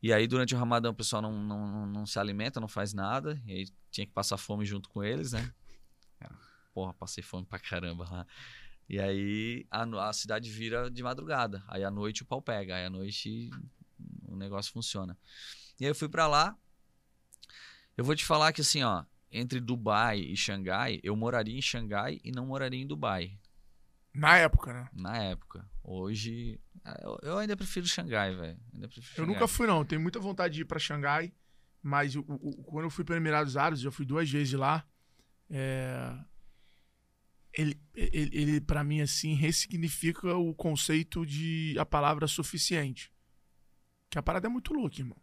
[0.01, 3.43] E aí, durante o Ramadã, o pessoal não, não, não, se alimenta, não faz nada.
[3.47, 5.53] E aí tinha que passar fome junto com eles, né?
[6.73, 8.25] Porra, passei fome pra caramba lá.
[8.89, 11.65] E aí a, a cidade vira de madrugada.
[11.67, 12.77] Aí à noite o pau pega.
[12.77, 13.51] Aí à noite
[14.29, 15.19] o negócio funciona.
[15.81, 16.57] E aí eu fui pra lá.
[17.97, 22.21] Eu vou te falar que assim, ó, entre Dubai e Xangai, eu moraria em Xangai
[22.25, 23.39] e não moraria em Dubai
[24.13, 24.89] Na época, né?
[24.93, 25.69] na época.
[25.85, 28.59] Hoje, ah, eu, eu ainda prefiro Xangai, velho.
[29.17, 29.85] Eu nunca fui, não.
[29.85, 31.33] Tenho muita vontade de ir pra Xangai,
[31.83, 34.85] mas o- o- o- quando eu fui para Emirados Árabes, eu fui duas vezes lá.
[35.49, 36.17] é,
[37.53, 43.13] Ele, ele, ele para mim, assim, ressignifica o conceito de a palavra suficiente.
[44.09, 45.17] Que a parada é muito louca, irmão.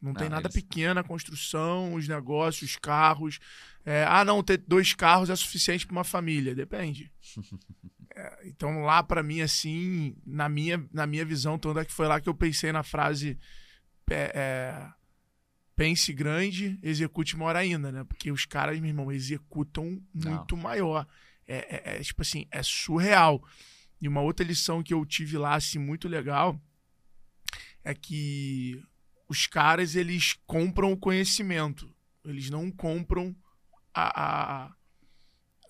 [0.00, 3.38] Não, tem Não, nada eles- pequeno, a construção, os negócios, os carros.
[3.84, 6.54] É, ah, não, ter dois carros é suficiente para uma família.
[6.54, 7.10] Depende.
[8.12, 12.08] É, então, lá, pra mim, assim, na minha, na minha visão, tanto é que foi
[12.08, 13.38] lá que eu pensei na frase
[14.10, 14.88] é,
[15.76, 18.02] pense grande, execute maior ainda, né?
[18.02, 21.06] Porque os caras, meu irmão, executam muito maior.
[21.46, 23.42] É, é- é, tipo assim, é surreal.
[24.00, 26.60] E uma outra lição que eu tive lá, assim, muito legal,
[27.84, 28.82] é que
[29.30, 31.94] os caras, eles compram o conhecimento.
[32.24, 33.34] Eles não compram
[33.94, 34.64] a...
[34.66, 34.74] a-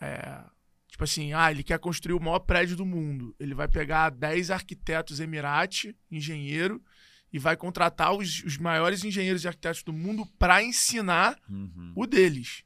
[0.00, 0.42] é,
[0.88, 3.36] tipo assim, ah, ele quer construir o maior prédio do mundo.
[3.38, 6.82] Ele vai pegar 10 arquitetos Emirati, engenheiro,
[7.32, 11.92] e vai contratar os, os maiores engenheiros e arquitetos do mundo para ensinar Uhum.
[11.94, 12.64] o deles.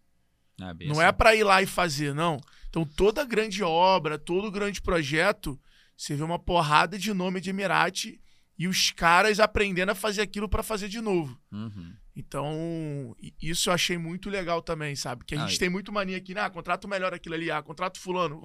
[0.76, 1.08] Bem Não assim.
[1.08, 2.38] é para ir lá e fazer, não.
[2.70, 5.60] Então, toda grande obra, todo grande projeto,
[5.96, 8.20] você vê uma porrada de nome de Emirati
[8.58, 11.38] e os caras aprendendo a fazer aquilo para fazer de novo.
[11.50, 11.94] Uhum.
[12.16, 15.24] Então, isso eu achei muito legal também, sabe?
[15.24, 16.42] Que a Ah, gente tem muito mania aqui, né?
[16.42, 18.40] Ah, contrato melhor aquilo ali, ah, contrato fulano.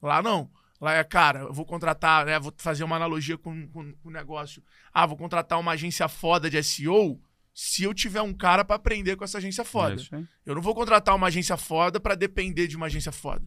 [0.00, 0.50] Lá não.
[0.80, 2.38] Lá é, cara, eu vou contratar, né?
[2.38, 4.62] Vou fazer uma analogia com, com, com o negócio.
[4.94, 7.20] Ah, vou contratar uma agência foda de SEO
[7.52, 10.00] se eu tiver um cara pra aprender com essa agência foda.
[10.12, 10.22] É.
[10.46, 13.44] Eu não vou contratar uma agência foda pra depender de uma agência foda.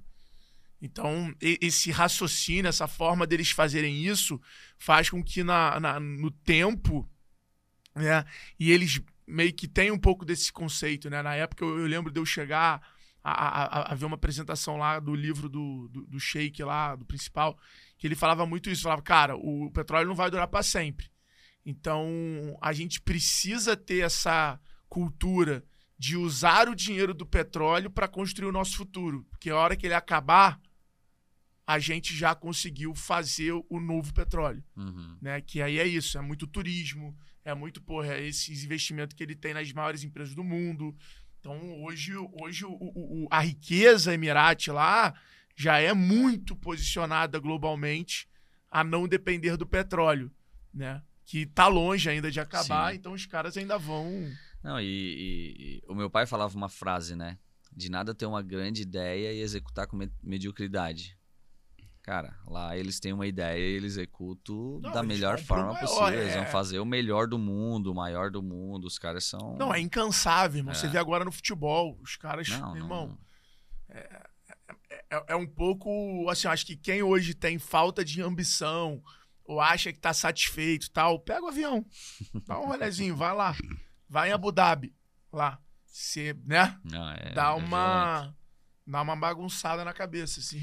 [0.81, 4.41] Então, esse raciocínio, essa forma deles fazerem isso,
[4.77, 7.07] faz com que na, na- no tempo,
[7.95, 8.25] né,
[8.59, 11.21] e eles meio que têm um pouco desse conceito, né?
[11.21, 12.81] Na época eu, eu lembro de eu chegar
[13.23, 17.05] a, a- a- ver uma apresentação lá do livro do, do, do Sheik lá, do
[17.05, 17.57] principal,
[17.97, 21.09] que ele falava muito isso, falava, cara, o petróleo não vai durar pra sempre.
[21.65, 24.59] Então, a gente precisa ter essa
[24.89, 25.63] cultura
[25.97, 29.23] de usar o dinheiro do petróleo para construir o nosso futuro.
[29.29, 30.59] Porque a hora que ele acabar,
[31.65, 34.63] a gente já conseguiu fazer o novo petróleo.
[34.75, 35.17] Uhum.
[35.21, 35.41] Né?
[35.41, 39.35] Que aí é isso, é muito turismo, é muito, porra, é esses investimentos que ele
[39.35, 40.95] tem nas maiores empresas do mundo.
[41.39, 45.13] Então, hoje, hoje o, o- a riqueza Emirati lá
[45.55, 48.27] já é muito posicionada globalmente
[48.69, 50.31] a não depender do petróleo,
[50.73, 51.01] né?
[51.25, 52.97] Que tá longe ainda de acabar, Sim.
[52.97, 54.29] então os caras ainda vão...
[54.63, 57.37] Não, e, e- e o meu pai falava uma frase, né?
[57.75, 61.17] De nada ter uma grande ideia e executar com me- mediocridade.
[62.11, 66.07] Cara, lá eles têm uma ideia e eles executam Não, da melhor forma maior, possível.
[66.09, 66.21] é.
[66.23, 68.85] Eles vão fazer o melhor do mundo, o maior do mundo.
[68.85, 69.55] Os caras são.
[69.57, 70.73] Não, é incansável, irmão.
[70.73, 70.75] É.
[70.75, 73.17] Você vê agora no futebol, os caras, Não, irmão, não.
[73.95, 79.01] é, é um pouco, assim, acho que quem hoje tem falta de ambição
[79.45, 81.85] ou acha que tá satisfeito e tal, pega o avião,
[82.45, 83.55] dá um rolezinho, vai lá,
[84.09, 84.93] vai em Abu Dhabi,
[85.31, 88.35] lá, você, né, Não, é- dá é uma,
[88.85, 90.61] dá uma bagunçada na cabeça, assim.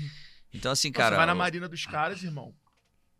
[0.52, 1.14] Então, assim, Cara, cara.
[1.14, 2.54] você vai na marina dos caras, irmão,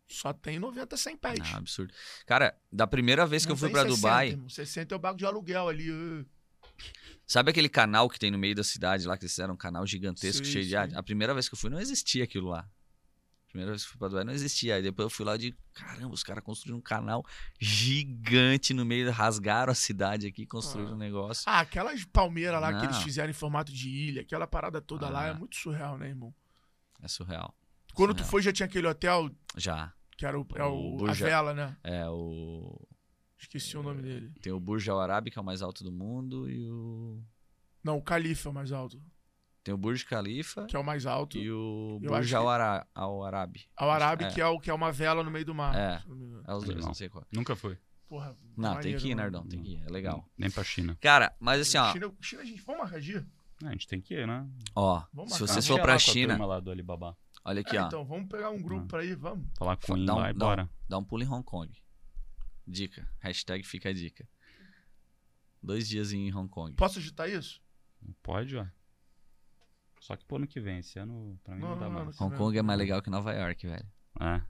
[0.07, 1.39] só tem 90, 100 pés.
[1.53, 1.93] Ah, absurdo.
[2.25, 4.49] Cara, da primeira vez que Não eu fui 60, Dubai, irmão.
[4.49, 5.91] 60 é o bagulho de aluguel ali.
[5.91, 6.25] uh.
[7.27, 9.85] sabe aquele canal que tem no meio da cidade lá, que eles fizeram um canal
[9.85, 10.75] gigantesco, Sim, cheio de sim.
[10.75, 10.89] ar?
[10.95, 12.67] A primeira vez que eu fui, não existia aquilo lá.
[13.47, 14.75] Primeira vez que eu fui pra Dubai, não existia.
[14.75, 17.23] Aí depois eu fui lá e digo, caramba, os caras construíram um canal
[17.59, 20.95] gigante no meio, rasgaram a cidade aqui, construíram Ah.
[20.95, 21.43] um negócio.
[21.47, 25.27] Ah, aquelas palmeiras lá que eles fizeram em formato de ilha, aquela parada toda lá
[25.27, 25.33] é Ah.
[25.35, 26.33] muito surreal, né, irmão?
[27.01, 27.55] É surreal.
[27.93, 28.29] Quando tu Surreal.
[28.31, 29.93] foi, já tinha aquele hotel Já.
[30.17, 31.77] que era o, é o, O a Burj- vela, né?
[31.83, 32.87] É o.
[33.37, 34.31] Esqueci o nome dele.
[34.41, 37.23] Tem o Burj Al Arab, que é o mais alto do mundo, e o.
[37.83, 39.01] Não, o Califa é o mais alto.
[39.63, 41.37] Tem o Burj Khalifa Que é o mais alto.
[41.37, 43.55] e o Eu Burj Al, que- Ara- Al Arab.
[43.75, 44.29] Ao Arabe, É.
[44.31, 45.75] que, é o, que é uma vela no meio do mar.
[45.75, 46.01] É.
[46.07, 46.41] não.
[46.47, 46.87] É os dois, Legal.
[46.87, 47.25] não sei qual.
[47.31, 47.77] Nunca foi.
[48.07, 49.21] Porra, Não, tem maneiro, que ir, mano.
[49.21, 49.83] Nardão, tem que ir.
[49.83, 50.25] É legal.
[50.37, 50.97] Nem pra China.
[50.99, 51.91] Cara, mas assim, ó.
[51.91, 53.25] China, China, a gente vamos marcar dia?
[53.63, 54.47] É, a gente tem que ir, né?
[54.75, 55.61] Ó, Vamos se marcar.
[55.61, 57.17] você for pra China, lá do Alibaba.
[57.43, 57.87] olha aqui, É, ó.
[57.87, 58.87] então, vamos pegar um grupo Ah.
[58.87, 59.47] pra ir, vamos.
[59.57, 60.69] Falar com Ian um- lá e dá um- bora.
[60.87, 61.71] Dá um pulo em Hong Kong.
[62.65, 63.07] Dica.
[63.19, 64.27] Hashtag fica a dica.
[65.61, 66.73] Dois dias em Hong Kong.
[66.75, 67.61] Posso agitar isso?
[68.23, 68.65] Pode, ó.
[69.99, 72.17] Só que pro ano que vem, esse ano pra mim não, Não, dá mais.
[72.19, 72.27] não.
[72.27, 73.85] Hong Kong é mais legal que Nova York, velho.
[74.21, 74.41] É,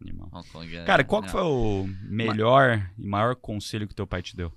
[0.00, 0.28] animal.
[0.32, 0.84] Hong Kong é.
[0.84, 4.52] Cara, qual que é, foi o melhor e maior conselho que teu pai te deu?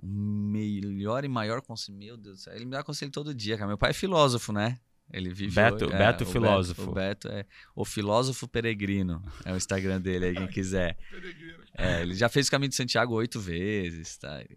[0.00, 1.98] O melhor e maior conselho.
[1.98, 2.54] Meu Deus do céu.
[2.54, 3.66] Ele me dá conselho todo dia, cara.
[3.68, 4.78] Meu pai é filósofo, né?
[5.10, 5.54] Ele vive.
[5.54, 6.82] Beto- é, Beto o filósofo.
[6.90, 9.24] o Beto é o filósofo peregrino.
[9.44, 10.96] É o Instagram dele aí, quem quiser.
[11.80, 14.40] É, ele já fez o caminho de Santiago oito vezes, tá?
[14.40, 14.48] É,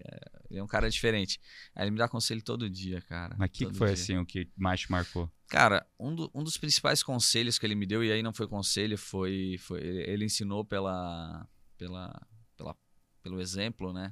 [0.49, 1.39] ele é um cara diferente.
[1.75, 3.35] Aí ele me dá conselho todo dia, cara.
[3.37, 3.93] Mas o que, foi dia.
[3.93, 5.31] assim o que mais te marcou?
[5.47, 8.47] Cara, um, do- um dos principais conselhos que ele me deu, e aí não foi
[8.47, 9.55] conselho, foi.
[9.59, 12.19] foi ele, ele ensinou pela, pela,
[12.57, 12.75] pela,
[13.21, 14.11] pelo exemplo, né?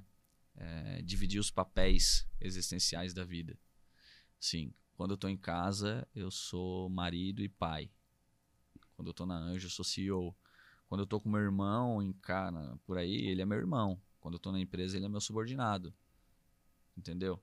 [0.62, 3.57] É, dividir os papéis existenciais da vida.
[4.38, 7.89] Sim, quando eu tô em casa, eu sou marido e pai.
[8.93, 10.36] Quando eu tô na Anjo, eu sou CEO.
[10.89, 14.01] Quando eu tô com meu irmão em cara, por aí, ele é meu irmão.
[14.20, 15.93] Quando eu tô na empresa, ele é meu subordinado.
[16.97, 17.41] Entendeu?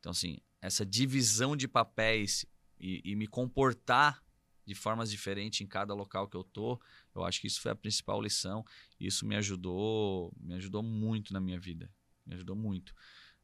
[0.00, 2.46] Então, assim, essa divisão de papéis
[2.80, 4.24] e, e me comportar
[4.64, 6.80] de formas diferentes em cada local que eu tô,
[7.14, 8.64] eu acho que isso foi a principal lição.
[8.98, 11.90] Isso me ajudou, me ajudou muito na minha vida.
[12.26, 12.94] Me ajudou muito.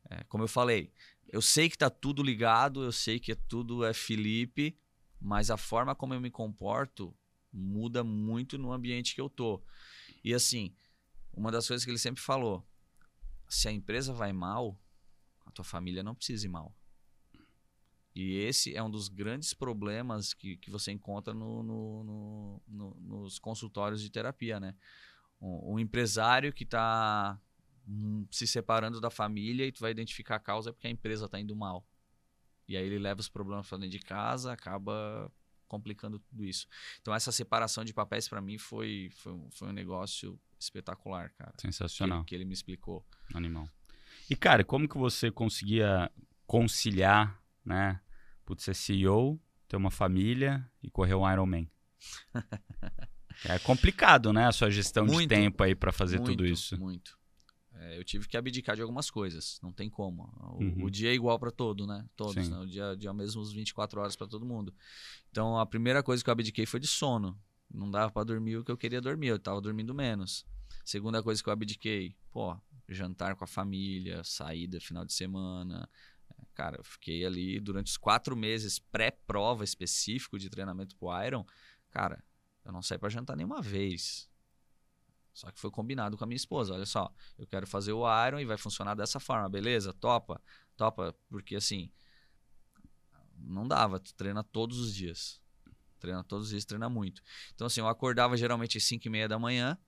[0.08, 0.92] É, como eu falei,
[1.28, 4.78] eu sei que tá tudo ligado, eu sei que tudo é Felipe,
[5.20, 7.16] mas a forma como eu me comporto
[7.52, 9.62] muda muito no ambiente que eu tô.
[10.24, 10.74] E assim,
[11.32, 12.66] uma das coisas que ele sempre falou,
[13.48, 14.80] se a empresa vai mal,
[15.44, 16.74] a tua família não precisa ir mal.
[18.14, 22.94] E esse é um dos grandes problemas que, que você encontra no, no, no, no
[23.00, 24.74] nos consultórios de terapia, né?
[25.40, 27.40] Um, um empresário que está
[28.30, 31.38] se separando da família e tu vai identificar a causa é porque a empresa está
[31.38, 31.86] indo mal.
[32.68, 35.30] E aí ele leva os problemas para dentro de casa, acaba
[35.66, 36.66] complicando tudo isso.
[37.00, 41.54] Então essa separação de papéis para mim foi, foi, foi um negócio espetacular, cara.
[41.58, 42.20] Sensacional.
[42.24, 43.04] Que, que ele me explicou.
[43.34, 43.68] Animal.
[44.28, 46.10] E, cara, como que você conseguia
[46.46, 48.00] conciliar, né?
[48.46, 51.68] Putz, ser CEO, ter uma família e correr um Ironman?
[53.44, 54.46] é complicado, né?
[54.46, 55.22] A sua gestão Muito.
[55.22, 56.78] de tempo aí para fazer muito, tudo isso.
[56.78, 57.18] Muito.
[57.82, 60.24] É, eu tive que abdicar de algumas coisas, não tem como.
[60.38, 60.84] O, Uhum.
[60.84, 62.04] o dia é igual para todo, né?
[62.14, 62.58] Todos, né?
[62.58, 64.74] O dia, dia mesmo os 24 horas para todo mundo.
[65.30, 67.40] Então a primeira coisa que eu abdiquei foi de sono.
[67.72, 70.44] Não dava para dormir o que eu queria dormir, eu tava dormindo menos.
[70.84, 72.54] Segunda coisa que eu abdiquei, pô,
[72.88, 75.88] jantar com a família, saída final de semana.
[76.30, 81.46] É, Cara, eu fiquei ali durante os quatro meses pré-prova específico de treinamento pro Iron.
[81.90, 82.22] Cara,
[82.64, 84.28] eu não saí para jantar nenhuma vez.
[85.32, 86.74] Só que foi combinado com a minha esposa.
[86.74, 89.92] Olha só, eu quero fazer o Iron e vai funcionar dessa forma, beleza?
[89.92, 90.40] Topa?
[90.76, 91.90] Topa, porque assim,
[93.36, 95.40] não dava, tu treina todos os dias.
[95.98, 97.22] Treina todos os dias, treina muito.
[97.54, 99.78] Então assim, eu acordava geralmente às 5 e meia da manhã,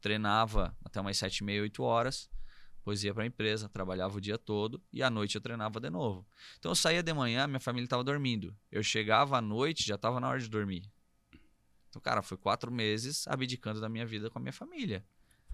[0.00, 2.30] treinava até umas 7 e meia, 8 horas,
[2.78, 5.90] depois ia para a empresa, trabalhava o dia todo e à noite eu treinava de
[5.90, 6.26] novo.
[6.58, 8.56] Então eu saía de manhã, minha família estava dormindo.
[8.70, 10.88] Eu chegava à noite, já estava na hora de dormir.
[11.96, 15.02] Então, cara, foi quatro meses abdicando da minha vida com a minha família.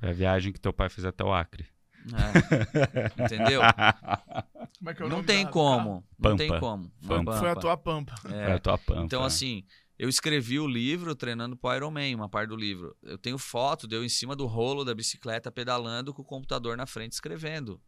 [0.00, 1.66] Foi a viagem que teu pai fez até o Acre.
[2.04, 3.60] É, entendeu?
[4.78, 6.04] Como é que é o Não tem como.
[6.18, 6.36] Não Pampa.
[6.36, 6.90] tem como.
[7.06, 7.38] Pampa.
[7.38, 8.14] Foi a tua pampa.
[8.24, 8.44] É.
[8.46, 9.02] Foi a tua pampa.
[9.04, 9.64] Então, assim,
[9.96, 12.96] eu escrevi o livro treinando pro Ironman, uma parte do livro.
[13.04, 16.76] Eu tenho foto de eu em cima do rolo da bicicleta pedalando com o computador
[16.76, 17.80] na frente escrevendo.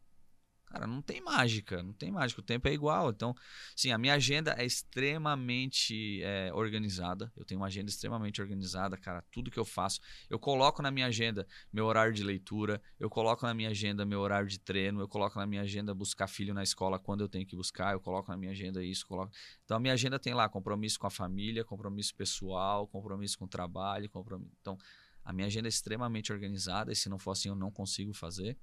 [0.74, 2.40] Cara, não tem mágica, não tem mágica.
[2.40, 3.10] O tempo é igual.
[3.10, 3.32] Então,
[3.76, 7.32] sim, a minha agenda é extremamente é, organizada.
[7.36, 9.22] Eu tenho uma agenda extremamente organizada, cara.
[9.30, 13.46] Tudo que eu faço, eu coloco na minha agenda meu horário de leitura, eu coloco
[13.46, 16.64] na minha agenda meu horário de treino, eu coloco na minha agenda buscar filho na
[16.64, 19.32] escola quando eu tenho que buscar, eu coloco na minha agenda isso, coloco.
[19.64, 23.48] Então a minha agenda tem lá compromisso com a família, compromisso pessoal, compromisso com o
[23.48, 24.50] trabalho, compromisso.
[24.60, 24.76] Então
[25.24, 28.58] a minha agenda é extremamente organizada e se não for assim eu não consigo fazer.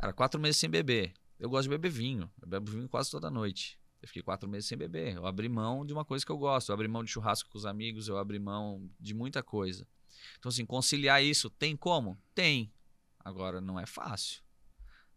[0.00, 1.12] Cara, quatro meses sem beber.
[1.38, 2.30] Eu gosto de beber vinho.
[2.40, 3.78] Eu bebo vinho quase toda noite.
[4.00, 5.14] Eu fiquei quatro meses sem beber.
[5.14, 6.70] Eu abri mão de uma coisa que eu gosto.
[6.70, 8.08] Eu abri mão de churrasco com os amigos.
[8.08, 9.86] Eu abri mão de muita coisa.
[10.38, 12.18] Então, assim, conciliar isso tem como?
[12.34, 12.72] Tem.
[13.22, 14.42] Agora, não é fácil.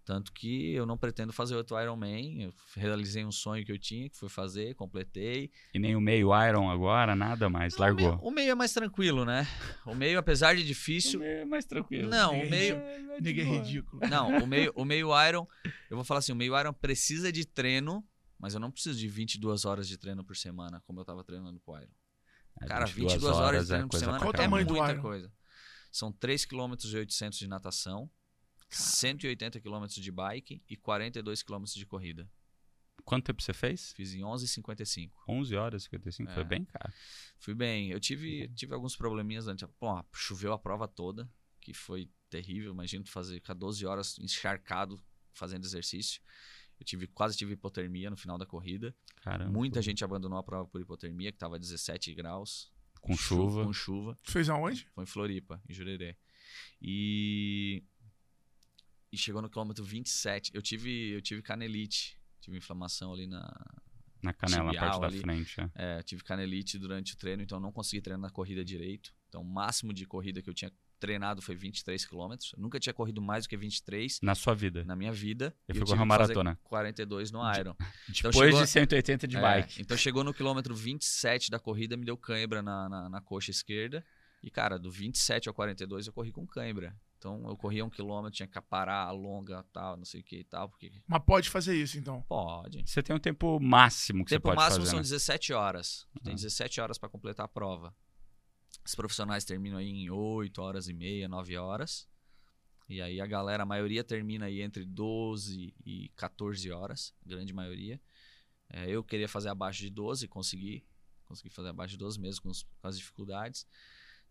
[0.06, 2.44] Tanto que eu não pretendo fazer outro Ironman.
[2.44, 5.50] Eu realizei um sonho que eu tinha, que foi fazer, completei.
[5.74, 8.08] E nem o meio Iron agora, nada mais, Não, largou.
[8.08, 9.48] O meio, o meio é mais tranquilo, né?
[9.86, 11.22] O meio, apesar de O difícil.
[11.22, 12.10] meio é mais tranquilo.
[12.10, 12.76] Não, o meio.
[13.22, 14.02] Ninguém é ridículo.
[14.10, 15.48] Não, o meio, o meio Iron,
[15.90, 18.06] eu vou falar assim, o meio Iron precisa de treino,
[18.38, 21.62] mas eu não preciso de 22 horas de treino por semana, como eu tava treinando
[21.62, 21.88] pro Iron.
[22.62, 25.02] É, Cara, 22, horas de treino por coisa semana Qual o é muita Iron?
[25.02, 25.32] coisa.
[25.90, 28.10] São 3 km e 800 de natação,
[28.76, 32.30] 180 km de bike e 42 km de corrida.
[33.06, 33.92] Quanto tempo você fez?
[33.94, 35.12] Fiz em 11h55.
[35.28, 36.46] 11 horas e 55, foi É.
[36.46, 36.94] bem, cara.
[37.38, 37.90] Fui bem.
[37.90, 39.68] Eu tive, tive alguns probleminhas antes.
[39.80, 42.72] Pô, choveu a prova toda, que foi terrível.
[42.72, 45.02] Imagina tu fazer ficar 12 horas encharcado
[45.34, 46.22] fazendo exercício.
[46.80, 48.96] Eu tive, quase tive hipotermia no final da corrida.
[49.18, 49.52] Caramba.
[49.52, 52.72] Muita gente abandonou a prova por hipotermia, que estava 17 graus.
[53.02, 53.66] Com chuva.
[53.66, 54.18] Com chuva.
[54.24, 54.88] Fez aonde?
[54.94, 56.16] Foi em Floripa, em Jurerê.
[56.82, 57.84] E.
[59.14, 60.50] E chegou no quilômetro 27.
[60.56, 62.18] Eu tive, eu tive canelite.
[62.42, 63.48] Tive inflamação ali na,
[64.24, 65.20] Na canela, na parte da ali.
[65.20, 65.62] frente.
[65.62, 65.70] é.
[65.76, 69.14] é, eu tive canelite durante o treino, então eu não consegui treinar na corrida direito.
[69.30, 72.54] Então, o máximo de corrida que eu tinha treinado foi 23 quilômetros.
[72.58, 74.84] Nunca tinha corrido mais do que 23 Na sua vida.
[74.84, 75.56] na minha vida.
[75.68, 76.58] E eu foi correr uma maratona.
[76.64, 77.76] 42 no De- Iron.
[78.10, 79.82] Depois chegou- de 180 de É, bike.
[79.82, 84.04] então chegou no quilômetro 27 da corrida, me deu cãibra na, na, na coxa esquerda.
[84.44, 86.94] E, cara, do 27 ao 42 eu corri com cãibra.
[87.18, 90.44] Então eu corria um quilômetro, tinha que parar, longa, tal, não sei o que e
[90.44, 90.68] tal.
[90.68, 92.22] Porque Mas pode fazer isso, então.
[92.24, 92.84] pode.
[92.86, 94.90] Você tem um tempo máximo que O tempo você pode máximo fazer.
[94.92, 95.04] são né?
[95.04, 96.06] 17 horas.
[96.12, 96.36] Tu Tem Uhum.
[96.36, 97.96] 17 horas para completar a prova.
[98.86, 102.06] Os profissionais terminam aí em 8 horas e meia, 9 horas.
[102.90, 108.02] E aí a galera, a maioria termina aí entre 12 e 14 horas, grande maioria.
[108.70, 110.86] É, eu queria fazer abaixo de 12, consegui.
[111.24, 113.66] Consegui fazer abaixo de 12 mesmo com, os- com as dificuldades.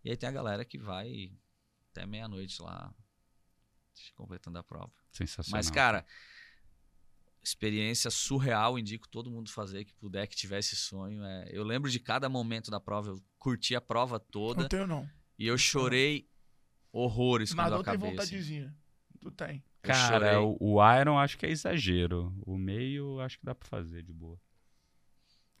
[0.03, 1.31] E aí tem a galera que vai
[1.91, 2.93] até meia-noite lá
[4.15, 4.91] completando a prova.
[5.11, 5.57] Sensacional.
[5.57, 6.05] Mas, cara,
[7.43, 11.23] experiência surreal, indico todo mundo fazer que puder, que tiver esse sonho.
[11.23, 14.87] É, eu lembro de cada momento da prova, eu curti a prova toda Não tenho,
[14.87, 15.09] não.
[15.37, 16.29] e eu chorei
[16.91, 18.09] horrores quando eu Nadador tem acabei.
[18.09, 18.17] assim.
[18.37, 18.75] vontadezinha.
[19.19, 19.63] Tu tem.
[19.81, 22.33] Cara, o, o Iron acho que é exagero.
[22.45, 24.39] O meio acho que dá pra fazer de boa.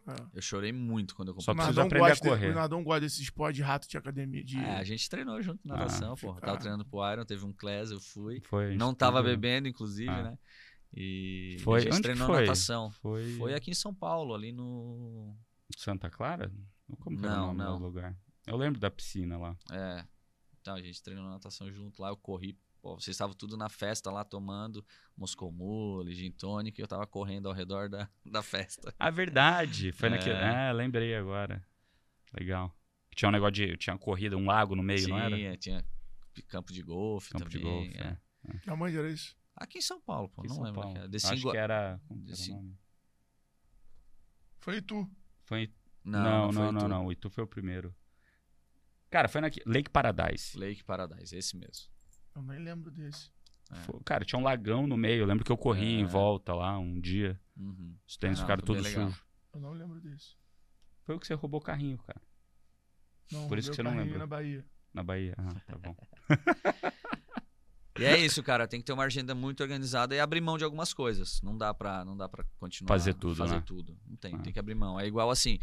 [0.05, 0.15] É.
[0.33, 1.67] Eu chorei muito quando eu Só comprei.
[1.67, 2.51] precisa Nadão aprender a correr.
[2.51, 4.43] O Nadão gosta desse esporte de rato de academia.
[4.43, 4.57] De...
[4.57, 6.33] É, a gente treinou junto na Ah, natação, pô.
[6.35, 8.41] fica- Tava treinando pro Iron, teve um class, eu fui.
[8.41, 10.23] Foi, Não tava tudo- bebendo, inclusive, Ah.
[10.23, 10.37] né?
[10.95, 12.41] E Foi- a gente onde treinou foi?
[12.41, 12.91] natação.
[12.91, 15.35] Foi, Foi aqui em São Paulo, ali no.
[15.77, 16.51] Santa Clara?
[16.99, 17.79] Como que Não, o nome não.
[17.79, 18.15] do lugar?
[18.45, 19.57] Eu lembro da piscina lá.
[19.71, 20.05] É.
[20.61, 22.57] Então, a gente treinou natação junto lá, eu corri.
[22.83, 27.07] Pô, vocês estavam tudo na festa lá tomando Moscou Mule, Gin Tonic, e eu tava
[27.07, 28.93] correndo ao redor da, da festa.
[28.99, 29.93] Ah, verdade.
[29.93, 30.11] Foi É.
[30.11, 30.35] naquele.
[30.35, 31.65] É, lembrei agora.
[32.37, 32.77] Legal.
[33.15, 33.77] Tinha um negócio de.
[33.77, 35.33] Tinha uma corrida, um lago no meio, não era?
[35.33, 35.85] Tinha, tinha
[36.49, 37.91] campo de golfe Campo de também.
[37.93, 37.97] golfe.
[37.97, 38.17] é.
[38.67, 38.75] é.
[38.75, 39.33] Mãe era isso.
[39.55, 40.81] Aqui em São Paulo, pô, Aqui não São lembro.
[40.81, 40.93] Paulo.
[40.95, 41.09] que era.
[41.09, 42.01] The Acho que era.
[44.59, 45.09] Foi tu.
[45.45, 45.71] Foi
[46.03, 46.87] Não, Não, não, foi não, não, tu.
[46.89, 47.05] não.
[47.05, 47.95] O Itu foi o primeiro.
[49.09, 49.63] Cara, foi naquele.
[49.71, 50.57] Lake Paradise.
[50.57, 51.92] Lake Paradise, esse mesmo.
[52.35, 53.29] Eu nem lembro desse.
[53.71, 53.75] É.
[54.05, 55.21] Cara, tinha um lagão no meio.
[55.21, 56.05] Eu lembro que eu corri em É.
[56.05, 57.39] volta lá um dia.
[57.57, 57.95] Uhum.
[58.07, 59.23] Os tênis Não, ficaram todos sujos.
[59.53, 60.35] Eu não lembro desse.
[61.03, 62.21] Foi o que você roubou o carrinho, cara.
[63.31, 64.17] Não, Por isso que você não lembra.
[64.19, 64.65] na Bahia.
[64.93, 65.33] Na Bahia.
[65.37, 65.95] Ah, tá bom.
[67.99, 68.67] E é isso, cara.
[68.67, 71.39] Tem que ter uma agenda muito organizada e abrir mão de algumas coisas.
[71.41, 73.63] Não dá pra, não dá pra continuar Fazer tudo, fazer né?
[73.65, 73.97] tudo.
[74.07, 74.39] Não tem, Ah.
[74.39, 74.99] tem que abrir mão.
[74.99, 75.59] É igual assim.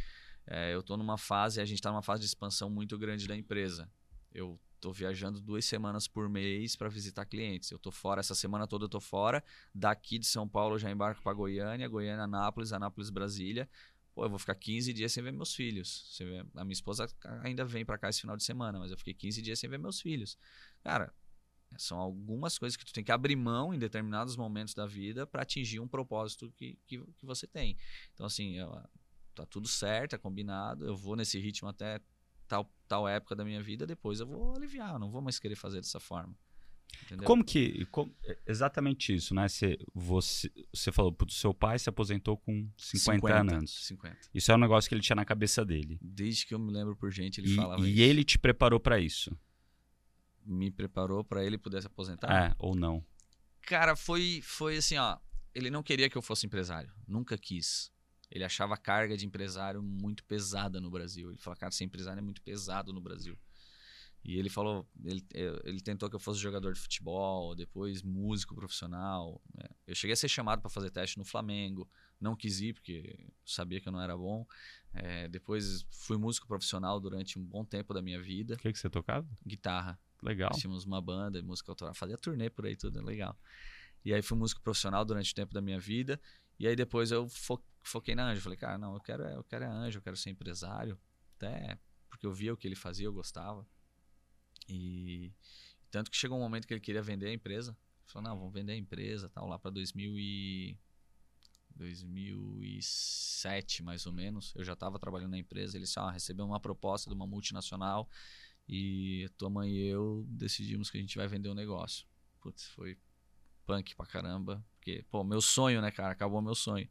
[0.46, 3.36] é, eu tô numa fase, a gente tá numa fase de expansão muito grande da
[3.36, 3.88] empresa.
[4.32, 7.70] Eu tô viajando duas semanas por mês para visitar clientes.
[7.70, 9.42] Eu tô fora essa semana toda, eu tô fora.
[9.74, 13.68] Daqui de São Paulo eu já embarco para Goiânia, Goiânia, Anápolis, Anápolis, Brasília.
[14.14, 16.18] Pô, eu vou ficar 15 dias sem ver meus filhos.
[16.56, 17.06] A minha esposa
[17.42, 19.78] ainda vem para cá esse final de semana, mas eu fiquei 15 dias sem ver
[19.78, 20.36] meus filhos.
[20.82, 21.12] Cara,
[21.78, 25.42] são algumas coisas que tu tem que abrir mão em determinados momentos da vida para
[25.42, 27.76] atingir um propósito que, que, que você tem.
[28.14, 28.72] Então, assim, eu-
[29.34, 30.84] tá tudo certo, é combinado.
[30.86, 32.00] Eu vou nesse ritmo até
[32.50, 34.92] tal, tal época da minha vida, depois eu vou aliviar.
[34.94, 36.34] Eu não vou mais querer fazer dessa forma.
[37.04, 37.24] Entendeu?
[37.24, 37.86] Como que.
[37.86, 39.48] como- é exatamente isso, né?
[39.48, 43.86] Você, você, você falou, pro seu pai se aposentou com 50, anos.
[43.86, 44.18] 50.
[44.34, 45.98] Isso é um negócio que ele tinha na cabeça dele.
[46.02, 48.00] Desde que eu me lembro por gente, ele E, falava e isso.
[48.02, 49.30] ele te preparou pra isso.
[50.44, 52.30] me preparou para ele poder se aposentar.
[52.50, 53.04] É, ou não.
[53.62, 55.16] Cara, foi, foi assim, ó.
[55.54, 56.92] Ele não queria que eu fosse empresário.
[57.06, 57.92] Nunca quis.
[58.30, 61.30] Ele achava a carga de empresário muito pesada no Brasil.
[61.30, 63.36] Ele falou, cara, ser empresário é muito pesado no Brasil.
[64.22, 68.54] E ele falou, ele, eu- ele tentou que eu fosse jogador de futebol, depois músico
[68.54, 69.40] profissional.
[69.54, 69.64] né?
[69.86, 71.88] Eu cheguei a ser chamado para fazer teste no Flamengo.
[72.20, 74.46] Não quis ir, porque sabia que eu não era bom.
[74.92, 78.54] É, depois fui músico profissional durante um bom tempo da minha vida.
[78.54, 79.26] O que, que você tocava?
[79.44, 79.98] Guitarra.
[80.22, 80.50] Legal.
[80.52, 83.34] Nós tínhamos uma banda, música autoral, fazia turnê por aí, tudo é legal.
[84.04, 86.20] E aí fui músico profissional durante o tempo da minha vida.
[86.60, 88.42] E aí depois eu fo- foquei na Anjo.
[88.42, 91.00] Falei, cara, não, eu quero, é- eu quero é Anjo, eu quero ser empresário.
[91.36, 91.78] Até
[92.10, 93.66] porque eu via o que ele fazia, eu gostava.
[94.68, 95.32] E
[95.90, 97.70] tanto que chegou um momento que ele queria vender a empresa.
[97.70, 100.76] Ele falou, não, vamos vender a empresa, tal, lá para 2000 e
[101.74, 104.52] 2007, mais ou menos.
[104.54, 105.76] Eu já estava trabalhando na empresa.
[105.76, 108.08] Ele disse, ah, recebeu uma proposta de uma multinacional
[108.68, 112.06] e tua mãe e eu decidimos que a gente vai vender o negócio.
[112.40, 112.98] Putz, foi
[113.66, 114.64] punk pra caramba.
[114.80, 116.12] Porque, pô, meu sonho, né, cara?
[116.12, 116.88] Acabou meu sonho.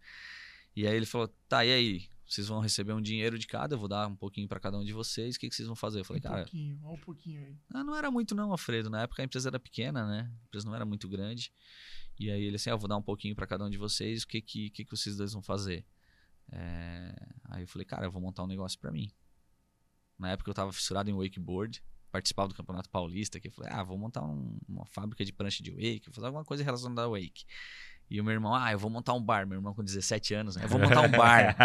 [0.75, 2.09] E aí ele falou: tá, e aí?
[2.25, 4.83] Vocês vão receber um dinheiro de cada, eu vou dar um pouquinho pra cada um
[4.83, 5.35] de vocês.
[5.35, 5.99] O que, que vocês vão fazer?
[6.01, 7.57] Eu falei, um cara, pouquinho, olha um pouquinho aí.
[7.73, 8.87] ah, não era muito não, Alfredo.
[8.87, 10.31] Na época a empresa era pequena, né?
[10.31, 11.51] A empresa não era muito grande.
[12.19, 14.21] E aí ele assim, ah, eu vou dar um pouquinho pra cada um de vocês.
[14.21, 15.83] O que que, que, que vocês dois vão fazer?
[16.51, 17.15] É,
[17.45, 19.11] Aí eu falei, cara, eu vou montar um negócio pra mim.
[20.17, 21.83] Na época eu tava fissurado em wakeboard.
[22.12, 23.39] Participava do Campeonato Paulista.
[23.39, 26.03] Que eu falei, ah, vou montar um- uma fábrica de prancha de wake.
[26.05, 27.45] Vou fazer alguma coisa relacionada ao wake.
[28.10, 29.45] E o meu irmão, ah, eu vou montar um bar.
[29.45, 30.64] Meu irmão com 17 anos, né?
[30.64, 31.55] Eu vou montar um bar.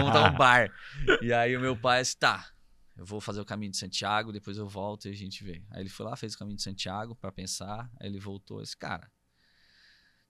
[0.00, 0.70] Vou montar um bar.
[1.22, 2.50] E aí o meu pai disse, tá,
[2.96, 5.62] eu vou fazer o caminho de Santiago, depois eu volto e a gente vê.
[5.70, 8.62] Aí ele foi lá, fez o caminho de Santiago pra pensar, aí ele voltou e
[8.64, 9.08] disse, cara,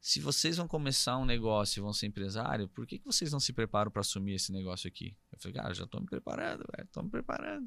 [0.00, 3.40] se vocês vão começar um negócio e vão ser empresário, por que, que vocês não
[3.40, 5.16] se preparam pra assumir esse negócio aqui?
[5.32, 7.66] Eu falei, cara, já tô me preparando, velho, tô me preparando.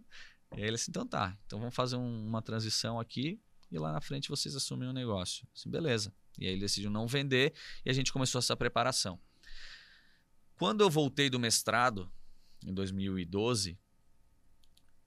[0.56, 3.40] E aí ele disse, então tá, então vamos fazer um- uma transição aqui
[3.72, 5.46] e lá na frente vocês assumem o negócio.
[5.46, 6.14] Eu disse, beleza.
[6.38, 7.54] E aí ele decidiu não vender
[7.86, 9.20] e a gente começou essa preparação.
[10.56, 12.12] Quando eu voltei do mestrado,
[12.66, 13.78] em 2012,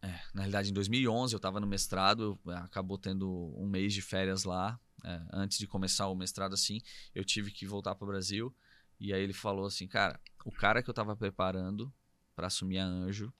[0.01, 3.93] é, na realidade em 2011 eu estava no mestrado, eu, é, acabou tendo um mês
[3.93, 6.80] de férias lá, é, antes de começar o mestrado assim,
[7.14, 8.55] eu tive que voltar para o Brasil,
[8.99, 11.93] e aí ele falou assim, cara, o cara que eu estava preparando
[12.34, 13.32] para assumir a Anjo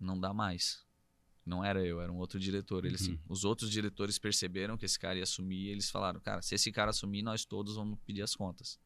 [0.00, 0.84] não dá mais.
[1.50, 2.84] Não era eu, era um outro diretor.
[2.84, 3.18] Eles, Uhum.
[3.28, 6.70] Os outros diretores perceberam que esse cara ia assumir e eles falaram, cara, se esse
[6.70, 8.78] cara assumir, nós todos vamos pedir as contas.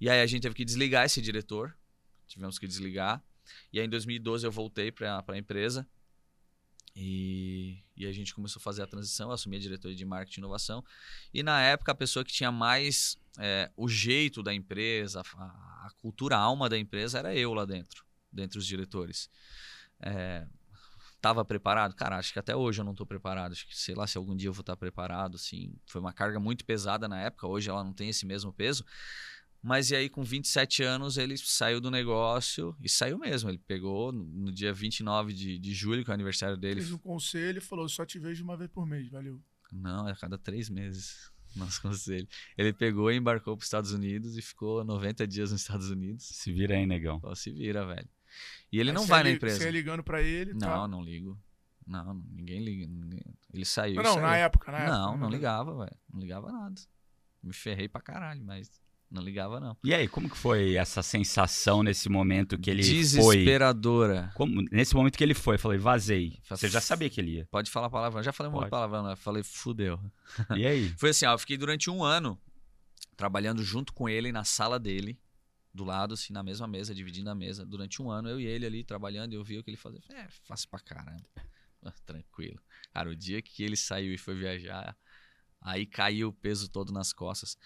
[0.00, 1.76] E aí a gente teve que desligar esse diretor,
[2.28, 3.20] tivemos que desligar.
[3.72, 5.84] E aí em 2012 eu voltei para a empresa
[6.94, 10.38] e, e a gente começou a fazer a transição, eu assumi a diretoria de marketing
[10.38, 10.84] e inovação.
[11.34, 15.90] E na época a pessoa que tinha mais é, o jeito da empresa, a, a
[16.00, 19.28] cultura, a alma da empresa era eu lá dentro, dentre os diretores.
[20.00, 20.46] É,
[21.20, 21.94] Tava preparado?
[21.94, 23.52] Cara, acho que até hoje eu não tô preparado.
[23.52, 25.74] Acho que, sei lá, se algum dia eu vou estar preparado, assim.
[25.86, 28.84] Foi uma carga muito pesada na época, hoje ela não tem esse mesmo peso.
[29.60, 33.50] Mas e aí, com 27 anos, ele saiu do negócio e saiu mesmo.
[33.50, 36.80] Ele pegou no, dia 29 de, de julho, que é o aniversário dele.
[36.80, 39.42] Fez um conselho e falou: só te vejo uma vez por mês, valeu.
[39.72, 41.32] Não, é a cada três meses.
[41.56, 42.28] Nosso conselho.
[42.56, 46.24] Ele pegou e embarcou para os Estados Unidos e ficou 90 dias nos Estados Unidos.
[46.24, 47.20] Se vira aí, negão.
[47.20, 48.08] Só se vira, velho.
[48.70, 49.58] E ele Aí não vai na empresa.
[49.58, 50.52] Você ia ligando pra ele.
[50.52, 50.88] Não, tá.
[50.88, 51.38] não ligo.
[51.86, 52.86] Não, não, ninguém liga.
[52.86, 53.96] ninguém- Ele saiu.
[53.96, 54.26] Não, não, saiu.
[54.26, 54.92] na época, na época.
[54.98, 55.36] Não, não né?
[55.36, 55.96] ligava, velho.
[56.12, 56.74] Não ligava nada.
[57.42, 58.70] Me ferrei pra caralho, mas
[59.10, 59.74] não ligava, não.
[59.82, 62.92] E aí, como que foi essa sensação nesse momento que ele foi?
[62.92, 64.30] Desesperadora.
[64.34, 66.38] Como- nesse momento que ele foi, eu falei, vazei.
[66.50, 67.46] Você já sabia que ele ia.
[67.50, 68.22] Pode falar palavrão.
[68.22, 68.68] Já falei Pode.
[68.68, 69.16] palavrão, né?
[69.16, 69.98] Falei, fudeu.
[70.54, 70.88] E aí?
[70.98, 72.38] Foi assim, ó, eu fiquei durante um ano
[73.16, 75.18] trabalhando junto com ele na sala dele,
[75.78, 77.64] do lado, assim, na mesma mesa, dividindo a mesa.
[77.64, 80.00] Durante um ano, eu e ele ali trabalhando, eu vi o que ele fazia.
[80.10, 81.24] É, faço pra caramba.
[81.80, 82.60] Ah, Tranquilo.
[82.92, 84.98] Cara, o dia que ele saiu e foi viajar,
[85.60, 87.56] aí caiu o peso todo nas costas.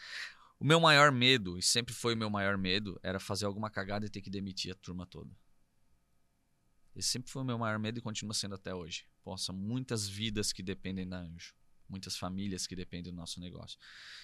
[0.61, 4.05] O meu maior medo, e sempre foi o meu maior medo, era fazer alguma cagada
[4.05, 5.35] e ter que demitir a turma toda.
[6.95, 9.07] Esse sempre foi o meu maior medo e continua sendo até hoje.
[9.25, 11.55] Poxa, muitas vidas que dependem da Anjo.
[11.93, 13.79] Muitas famílias que dependem do nosso negócio.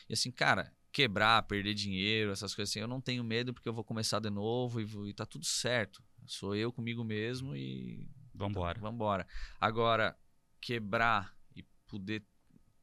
[0.08, 3.74] E assim, cara, quebrar, perder dinheiro, essas coisas assim, eu não tenho medo porque eu
[3.74, 6.02] vou começar de novo e, vou, e tá tudo certo.
[6.26, 8.80] Sou eu comigo mesmo e Vambora.
[8.80, 9.26] Vambora.
[9.60, 10.16] Agora,
[10.60, 12.24] quebrar e poder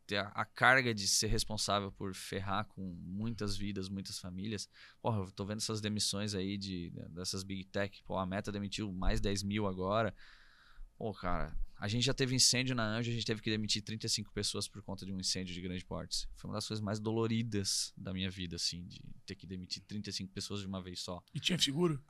[0.06, 4.70] ter a, a carga de ser responsável por ferrar com muitas vidas, muitas famílias.
[5.02, 8.04] Porra, eu tô vendo essas demissões aí de, dessas Big Tech.
[8.04, 10.14] Pô, a Meta demitiu mais 10 mil agora.
[10.98, 14.32] Pô, cara, a gente já teve incêndio na Anjo, a gente teve que demitir 35
[14.32, 16.28] pessoas por conta de um incêndio de grande porte.
[16.36, 20.32] Foi uma das coisas mais doloridas da minha vida, assim, de ter que demitir 35
[20.32, 21.22] pessoas de uma vez só.
[21.34, 22.02] E tinha seguro?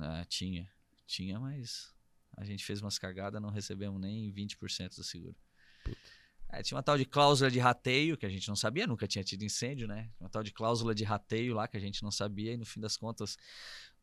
[0.00, 0.70] Ah, tinha.
[1.06, 1.92] Tinha, mas
[2.36, 5.36] a gente fez umas cagadas, não recebemos nem 20% do seguro.
[6.52, 9.22] É, tinha uma tal de cláusula de rateio, que a gente não sabia, nunca tinha
[9.22, 10.10] tido incêndio, né?
[10.18, 12.80] Uma tal de cláusula de rateio lá que a gente não sabia, e no fim
[12.80, 13.36] das contas,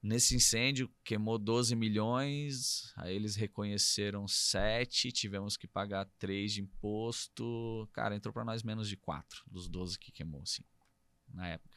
[0.01, 7.89] nesse incêndio, queimou 12 milhões, aí eles reconheceram 7, tivemos que pagar 3 de imposto.
[7.93, 10.63] Cara, entrou pra nós menos de 4 dos 12 que queimou, assim,
[11.33, 11.75] na época.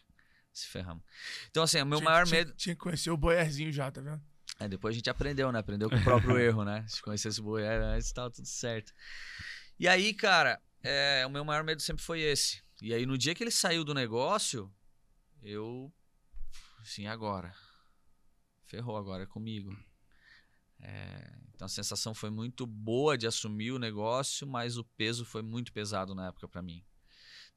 [0.53, 1.05] Se ferramos.
[1.49, 2.55] Então, assim, o meu Tinha- maior tinha- medo.
[2.55, 4.21] Tinha que conhecer o boiarzinho já, tá vendo?
[4.59, 5.59] É, depois a gente aprendeu, né?
[5.61, 6.85] Aprendeu com o próprio erro, né?
[6.89, 8.93] Se conhecesse o Boier antes, tava tudo certo.
[9.79, 12.61] E aí, cara, é, o meu maior medo sempre foi esse.
[12.83, 14.71] E aí, no dia que ele saiu do negócio,
[15.43, 15.91] eu.
[16.81, 17.55] Assim, agora.
[18.71, 19.77] Ferrou agora é comigo.
[20.79, 25.43] É, então a sensação foi muito boa de assumir o negócio, mas o peso foi
[25.43, 26.85] muito pesado na época pra mim.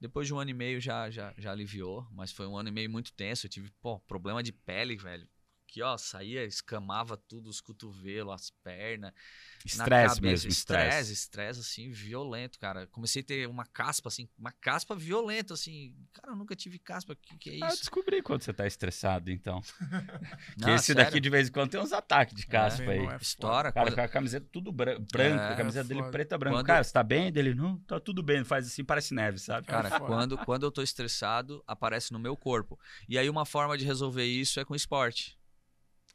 [0.00, 2.72] Depois de um ano e meio já, já, já aliviou, mas foi um ano e
[2.72, 3.46] meio muito tenso.
[3.46, 5.28] Eu tive, pô, problema de pele, velho.
[5.74, 9.10] Que, ó, saía, escamava tudo, os cotovelos, as pernas.
[9.10, 11.58] na Estresse mesmo, Estresse, estresse.
[11.58, 12.86] assim, violento, cara.
[12.86, 15.96] Comecei a ter uma caspa, assim, uma caspa violenta, assim.
[16.12, 17.78] Cara, eu nunca tive caspa, o que, que é Ah, eu isso?
[17.80, 19.60] descobri quando você tá estressado, então.
[20.54, 21.04] Que Não, esse sério.
[21.04, 23.06] daqui de vez em quando tem uns ataques de caspa Meu aí.
[23.06, 23.16] é.
[23.20, 26.56] Estoura, Cara, quando- com a camiseta tudo bran- branco, É, a camiseta dele preta branco.
[26.58, 27.32] Quando- Cara, você tá bem?
[27.32, 28.44] Dele, não, tá tudo bem.
[28.44, 29.66] Faz assim, parece neve, sabe?
[29.66, 30.04] Cara, foda.
[30.06, 32.78] quando, quando eu tô estressado, aparece no meu corpo.
[33.08, 35.36] E aí uma forma de resolver isso é com esporte.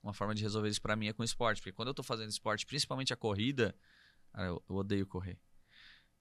[0.02, 1.62] Uma forma de resolver isso pra mim é com esporte.
[1.62, 3.76] Porque quando eu tô fazendo esporte, principalmente a corrida,
[4.32, 5.38] cara, eu, eu odeio correr.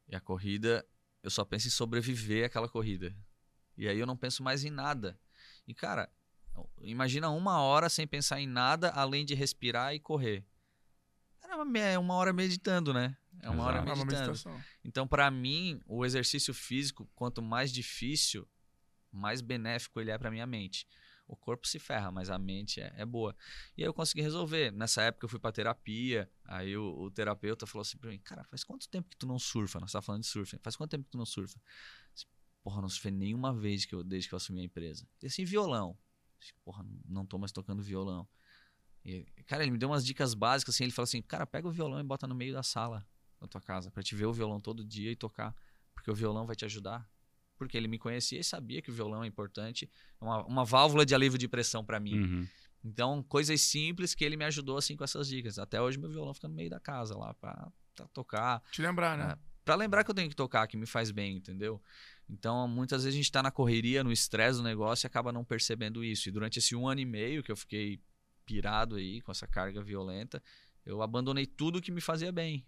[0.09, 0.85] E a corrida,
[1.22, 3.14] eu só penso em sobreviver àquela corrida.
[3.76, 5.18] E aí eu não penso mais em nada.
[5.66, 6.11] E, cara,
[6.81, 10.45] imagina uma hora sem pensar em nada, além de respirar e correr.
[11.43, 13.16] É uma- hora meditando, né?
[13.41, 13.91] É uma hora Exato.
[13.91, 14.33] É uma meditando.
[14.85, 18.49] Então, pra mim, o exercício físico, quanto mais difícil,
[19.12, 20.87] mais benéfico ele é pra minha mente.
[21.29, 23.37] O corpo se ferra, mas a mente é, é boa.
[23.76, 24.72] E aí eu consegui resolver.
[24.72, 28.43] Nessa época eu fui pra terapia, aí o, o terapeuta falou assim pra mim, cara,
[28.45, 29.79] faz quanto tempo que tu não surfa?
[29.79, 30.55] Nós tava falando de surf.
[30.55, 30.61] né?
[30.62, 31.61] Faz quanto tempo que tu não surfa?
[32.62, 35.07] Porra, não surfei nenhuma vez que eu, desde que eu assumi a empresa.
[35.22, 35.97] E assim, violão.
[36.64, 38.26] Porra, não tô mais tocando violão.
[39.05, 41.70] E, cara, ele me deu umas dicas básicas, assim, ele falou assim, cara, pega o
[41.70, 43.07] violão e bota no meio da sala
[43.41, 45.55] da tua casa, pra te ver o violão todo dia e tocar,
[45.95, 47.09] porque o violão vai te ajudar.
[47.59, 49.90] Porque ele me conhecia e sabia que o violão é importante,
[50.20, 52.18] é uma, uma válvula de alívio de pressão pra mim.
[52.18, 52.48] Uhum.
[52.84, 55.59] Então, coisas simples que ele me ajudou assim com essas dicas.
[55.59, 58.62] Até hoje meu violão fica no meio da casa lá, pra tá, tocar.
[58.70, 59.32] Te lembrar, né?
[59.32, 61.78] É, Pra lembrar que eu tenho que tocar, que me faz bem, entendeu?
[62.26, 65.44] Então, muitas vezes a gente tá na correria, no estresse do negócio e acaba não
[65.44, 66.26] percebendo isso.
[66.26, 68.00] E durante esse um ano e meio que eu fiquei
[68.46, 70.42] pirado aí com essa carga violenta,
[70.86, 72.64] eu abandonei tudo que me fazia bem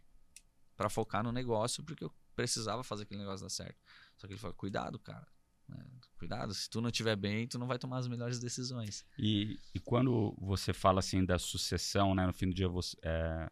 [0.76, 3.78] Pra focar no negócio, porque eu precisava fazer aquele negócio dar certo.
[4.20, 5.26] Só que ele falou: cuidado, cara.
[5.66, 5.82] né?
[6.18, 9.06] Cuidado, se tu não estiver bem, tu não vai tomar as melhores decisões.
[9.18, 12.26] E, e quando você fala assim da sucessão, né?
[12.26, 13.50] No fim do dia você, é,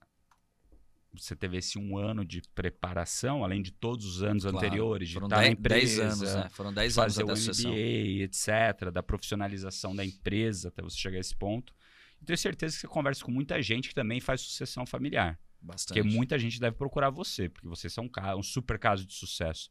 [1.14, 5.14] você teve esse um ano de preparação, além de todos os anos Claro, anteriores, de
[5.14, 6.48] Foram estar na 10, empresa, anos, né?
[6.50, 7.70] Foram 10 anos até a sucessão.
[7.70, 11.74] MBA, etc., da profissionalização da empresa até você chegar a esse ponto.
[12.20, 15.40] E tenho certeza que você conversa com muita gente que também faz sucessão familiar.
[15.62, 16.02] Bastante.
[16.02, 19.70] Porque muita gente deve procurar você, porque você é um, um super caso de sucesso.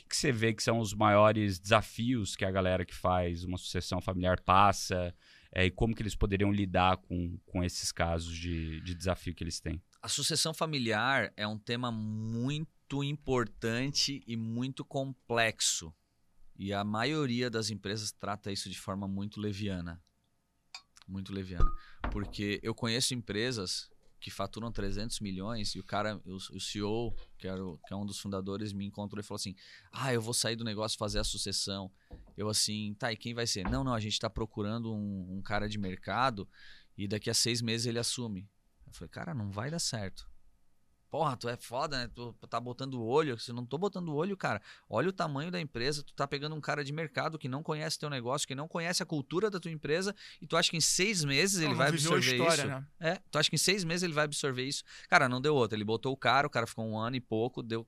[0.00, 3.58] Que, que você vê que são os maiores desafios que a galera que faz uma
[3.58, 5.14] sucessão familiar passa?
[5.52, 9.42] é, e como que eles poderiam lidar com, com esses casos de, de desafio que
[9.42, 9.82] eles têm?
[10.00, 15.92] A sucessão familiar é um tema muito importante e muito complexo.
[16.56, 20.00] E a maioria das empresas trata isso de forma muito leviana.
[21.06, 21.70] Muito leviana.
[22.12, 23.90] Porque eu conheço empresas
[24.20, 27.96] que faturam 300 milhões e o cara, o, o CEO, que, era o- que é
[27.96, 29.54] um dos fundadores, me encontrou e falou assim:
[29.90, 31.90] Ah, eu vou sair do negócio fazer a sucessão.
[32.36, 33.68] Eu assim, tá, e quem vai ser?
[33.68, 36.48] Não, não, a gente está procurando um, um cara de mercado
[36.96, 38.48] e daqui a seis meses ele assume.
[38.86, 40.29] Eu falei, cara, não vai dar certo.
[41.10, 42.10] Porra, tu é foda, né?
[42.14, 43.36] Tu tá botando o olho.
[43.36, 46.04] Se não tô botando o olho, cara, olha o tamanho da empresa.
[46.04, 49.02] Tu tá pegando um cara de mercado que não conhece teu negócio, que não conhece
[49.02, 51.88] a cultura da tua empresa, e tu acha que em seis meses ele Não, vai
[51.88, 52.68] absorver história, isso?
[52.68, 52.86] né?
[53.00, 54.84] É, tu acha que em seis meses ele vai absorver isso?
[55.08, 55.76] Cara, não deu outra.
[55.76, 57.84] Ele botou o cara, o cara ficou um ano e pouco, deu,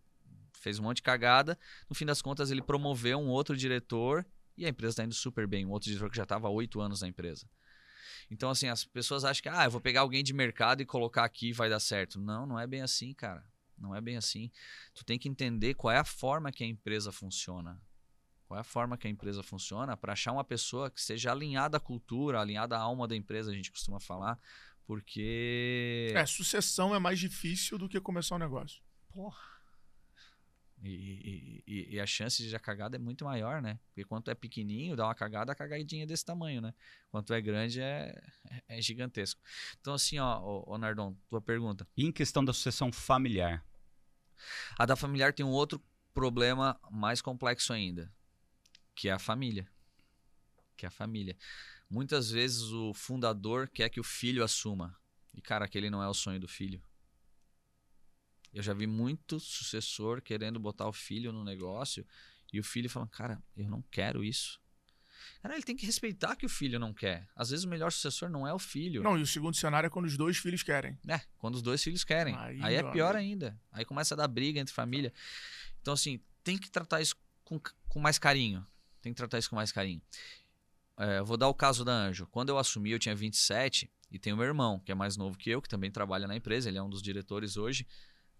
[0.52, 1.56] fez um monte de cagada.
[1.88, 5.46] No fim das contas, ele promoveu um outro diretor e a empresa tá indo super
[5.46, 5.64] bem.
[5.64, 7.46] Um outro diretor que já estava há oito anos na empresa.
[8.32, 11.22] Então, assim, as pessoas acham que, ah, eu vou pegar alguém de mercado e colocar
[11.22, 12.18] aqui e vai dar certo.
[12.18, 13.44] Não, não é bem assim, cara.
[13.76, 14.50] Não é bem assim.
[14.94, 17.78] Tu tem que entender qual é a forma que a empresa funciona.
[18.46, 21.76] Qual é a forma que a empresa funciona para achar uma pessoa que seja alinhada
[21.76, 24.40] à cultura, alinhada à alma da empresa, a gente costuma falar,
[24.86, 28.82] porque É, sucessão é mais difícil do que começar um negócio.
[29.14, 29.20] E,
[30.90, 33.78] e- e- e a chance de a cagada é muito maior, né?
[33.86, 36.74] Porque quando é pequenininho, dá uma cagada, a cagadinha é desse tamanho, né?
[37.10, 38.20] Quando é grande, é,
[38.50, 39.40] é- é gigantesco.
[39.80, 41.86] Então, assim, ó, ô Nardon, tua pergunta.
[41.96, 43.64] E em questão da sucessão familiar?
[44.78, 45.80] A da familiar tem um outro
[46.12, 48.12] problema mais complexo ainda,
[48.94, 49.66] que é a família.
[50.76, 51.36] Que é a família.
[51.88, 54.96] Muitas vezes o fundador quer que o filho assuma.
[55.34, 56.82] E, cara, aquele não é o sonho do filho.
[58.52, 62.06] Eu já vi muito sucessor querendo botar o filho no negócio
[62.52, 64.60] e o filho falando, cara, eu não quero isso.
[65.40, 67.28] Cara, ele tem que respeitar que o filho não quer.
[67.34, 69.02] Às vezes o melhor sucessor não é o filho.
[69.02, 70.98] Não, e o segundo cenário é quando os dois filhos querem.
[71.08, 72.34] É, quando os dois filhos querem.
[72.36, 73.30] Aí, Aí, é pior amigo.
[73.30, 73.60] ainda.
[73.70, 75.12] Aí começa a dar briga entre família.
[75.80, 78.66] Então, assim, tem que tratar isso com, com mais carinho.
[79.00, 80.00] Tem que tratar isso com mais carinho.
[80.96, 82.26] É, vou dar o caso da Anjo.
[82.26, 85.50] Quando eu assumi, eu tinha 27 e tenho meu irmão, que é mais novo que
[85.50, 86.68] eu, que também trabalha na empresa.
[86.68, 87.86] Ele é um dos diretores hoje.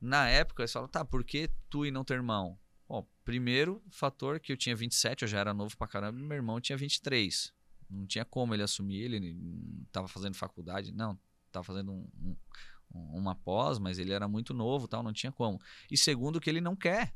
[0.03, 2.59] Na época, eles falam, tá, por que tu e não teu irmão?
[2.89, 6.61] Bom, primeiro fator que eu tinha 27, eu já era novo pra caramba, meu irmão
[6.61, 7.53] tinha 23.
[7.89, 9.37] Não tinha como ele assumir, ele
[9.93, 11.17] tava fazendo faculdade, não,
[11.53, 12.37] tava fazendo um, um-
[13.19, 15.61] uma pós, mas ele era muito novo, tal, não tinha como.
[15.91, 17.15] E segundo que ele não quer.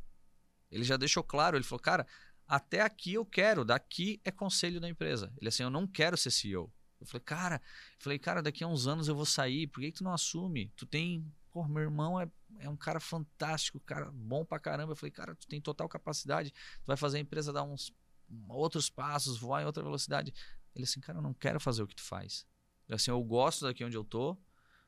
[0.71, 2.07] Ele já deixou claro, ele falou, cara,
[2.47, 5.33] até aqui eu quero, daqui é conselho da empresa.
[5.41, 6.73] Ele assim, eu não quero ser CEO.
[7.01, 9.91] Eu falei, cara, eu falei, cara, daqui a uns anos eu vou sair, por que,
[9.93, 10.73] que tu não assume?
[10.77, 11.25] Tu tem,
[11.57, 14.93] pô, meu irmão é, é um cara fantástico, cara bom pra caramba.
[14.93, 17.95] Eu falei, cara, tu tem total capacidade, tu vai fazer a empresa dar uns
[18.47, 20.35] outros passos, voar em outra velocidade.
[20.75, 22.47] Ele assim, cara, eu não quero fazer o que tu faz.
[22.87, 24.37] Eu, assim, eu gosto daqui onde eu tô,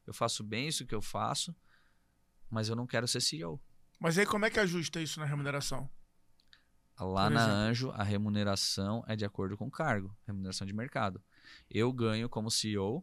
[0.06, 1.56] eu faço bem isso que eu faço,
[2.50, 3.58] mas eu não quero ser CEO.
[3.98, 5.88] Mas aí como é que ajusta isso na remuneração?
[7.00, 7.46] Lá na?
[7.46, 11.22] Anjo, a remuneração é de acordo com o cargo, remuneração de mercado.
[11.70, 13.02] Eu ganho como CEO,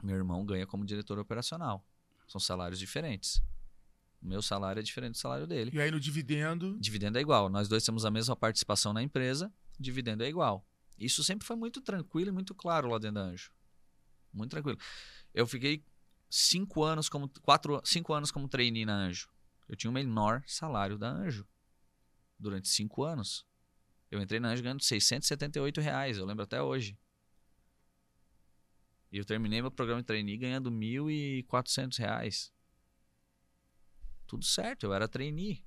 [0.00, 1.84] meu irmão ganha como diretor operacional.
[2.30, 3.42] São salários diferentes.
[4.22, 5.72] O meu salário é diferente do salário dele.
[5.74, 6.78] E aí no dividendo.
[6.78, 7.48] Dividendo é igual.
[7.48, 10.64] Nós dois temos a mesma participação na empresa, dividendo é igual.
[10.96, 13.50] Isso sempre foi muito tranquilo e muito claro lá dentro da Anjo.
[14.32, 14.78] Muito tranquilo.
[15.34, 15.84] Eu fiquei
[16.30, 19.28] cinco anos como quatro, cinco anos como trainee na Anjo.
[19.68, 21.44] Eu tinha o menor salário da Anjo
[22.38, 23.44] durante cinco anos.
[24.08, 26.96] Eu entrei na Anjo ganhando 678 reais, eu lembro até hoje.
[29.12, 32.52] E eu terminei meu programa de trainee ganhando 1.400 reais.
[34.26, 35.64] Tudo certo, eu era trainee.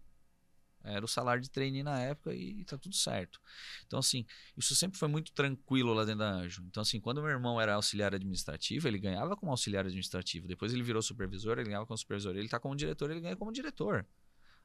[0.85, 3.39] Era o salário de trainee na época e tá tudo certo.
[3.87, 4.25] Então, assim,
[4.57, 6.61] isso sempre foi muito tranquilo lá dentro da Anjo.
[6.65, 10.45] Então, assim, quando meu irmão era auxiliar administrativo, ele ganhava como auxiliar administrativo.
[10.45, 12.35] Depois ele virou supervisor, ele ganhava como supervisor.
[12.35, 14.05] Ele tá como diretor, ele ganha como diretor.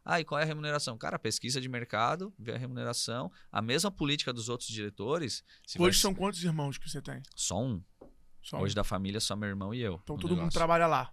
[0.05, 0.99] Ah, e qual é a remuneração?
[0.99, 5.45] Cara, pesquisa de mercado, vê a remuneração, a mesma política dos outros diretores.
[5.69, 7.23] Hoje vai- são quantos irmãos que você tem?
[7.37, 7.83] Só um.
[8.49, 8.61] Só um.
[8.63, 10.01] Hoje da família, só meu irmão e eu.
[10.03, 10.59] Então todo mundo negócio.
[10.59, 11.13] trabalha lá.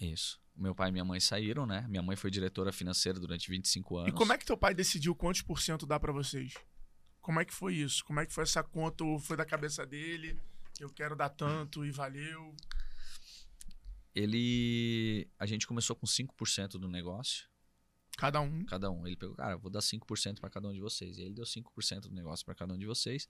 [0.00, 0.40] Isso.
[0.54, 1.84] Meu pai e minha mãe saíram, né?
[1.88, 4.08] Minha mãe foi diretora financeira durante 25 anos.
[4.08, 6.54] E como é que teu pai decidiu quantos por cento dá pra vocês?
[7.20, 8.04] Como é que foi isso?
[8.04, 9.02] Como é que foi essa conta?
[9.02, 10.38] Ou foi da cabeça dele?
[10.78, 12.54] Eu quero dar tanto e valeu.
[14.14, 15.28] Ele.
[15.36, 17.48] A gente começou com 5% do negócio,
[18.16, 18.64] Cada um.
[18.64, 19.06] cada um.
[19.06, 21.18] Ele pegou, cara, vou dar 5% para cada um de vocês.
[21.18, 23.28] E ele deu 5% do negócio para cada um de vocês.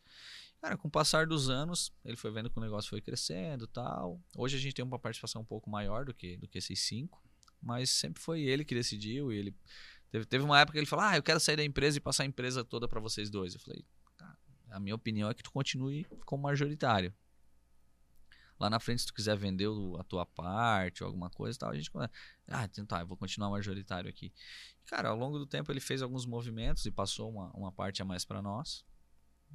[0.61, 4.21] Cara, com o passar dos anos, ele foi vendo que o negócio foi crescendo tal.
[4.37, 7.09] Hoje a gente tem uma participação um pouco maior do que, do que esses 5%,
[7.63, 9.33] mas sempre foi ele que decidiu.
[9.33, 9.57] E ele.
[10.11, 12.23] Teve, teve uma época que ele falou: Ah, eu quero sair da empresa e passar
[12.23, 13.55] a empresa toda para vocês dois.
[13.55, 13.85] Eu falei,
[14.17, 14.39] cara,
[14.71, 17.13] a minha opinião é que tu continue como majoritário.
[18.59, 21.59] Lá na frente, se tu quiser vender o- a tua parte ou alguma coisa e
[21.59, 22.13] tal, a gente começa.
[22.49, 24.33] Ah, então tá, eu vou continuar majoritário aqui.
[24.87, 28.05] Cara, ao longo do tempo ele fez alguns movimentos e passou uma, uma parte a
[28.05, 28.85] mais para nós.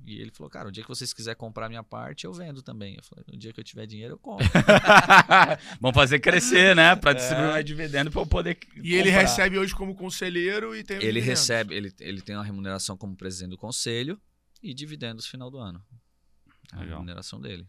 [0.05, 2.95] E ele falou, cara, o dia que vocês quiserem comprar minha parte, eu vendo também.
[2.95, 4.47] Eu falei, no dia que eu tiver dinheiro, eu compro.
[5.81, 6.95] Vamos fazer crescer, né?
[6.95, 8.57] Pra distribuir mais dividendo pra eu poder.
[8.81, 9.21] E ele comprar.
[9.21, 11.27] recebe hoje como conselheiro e tem ele dividendos.
[11.39, 14.19] recebe, ele, ele tem uma remuneração como presidente do conselho
[14.63, 15.83] e dividendos no final do ano.
[16.71, 16.93] A Legal.
[16.95, 17.67] remuneração dele.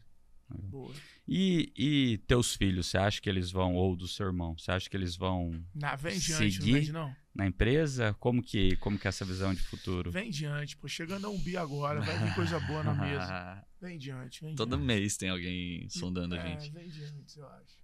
[0.59, 0.94] Boa.
[1.26, 4.90] E, e teus filhos, você acha que eles vão, ou do seu irmão, você acha
[4.90, 6.72] que eles vão Na, vem diante, não Seguir?
[6.72, 7.14] vende não.
[7.34, 8.14] na empresa?
[8.18, 10.11] Como que, como que é essa visão de futuro?
[10.11, 10.88] Vem diante, pô.
[10.88, 13.64] Chegando a um bi agora, vai vir coisa boa na mesa.
[13.80, 14.84] Vem diante, vem Todo diante.
[14.84, 16.70] mês tem alguém sondando a é, gente.
[16.70, 17.78] vem diante, eu acho.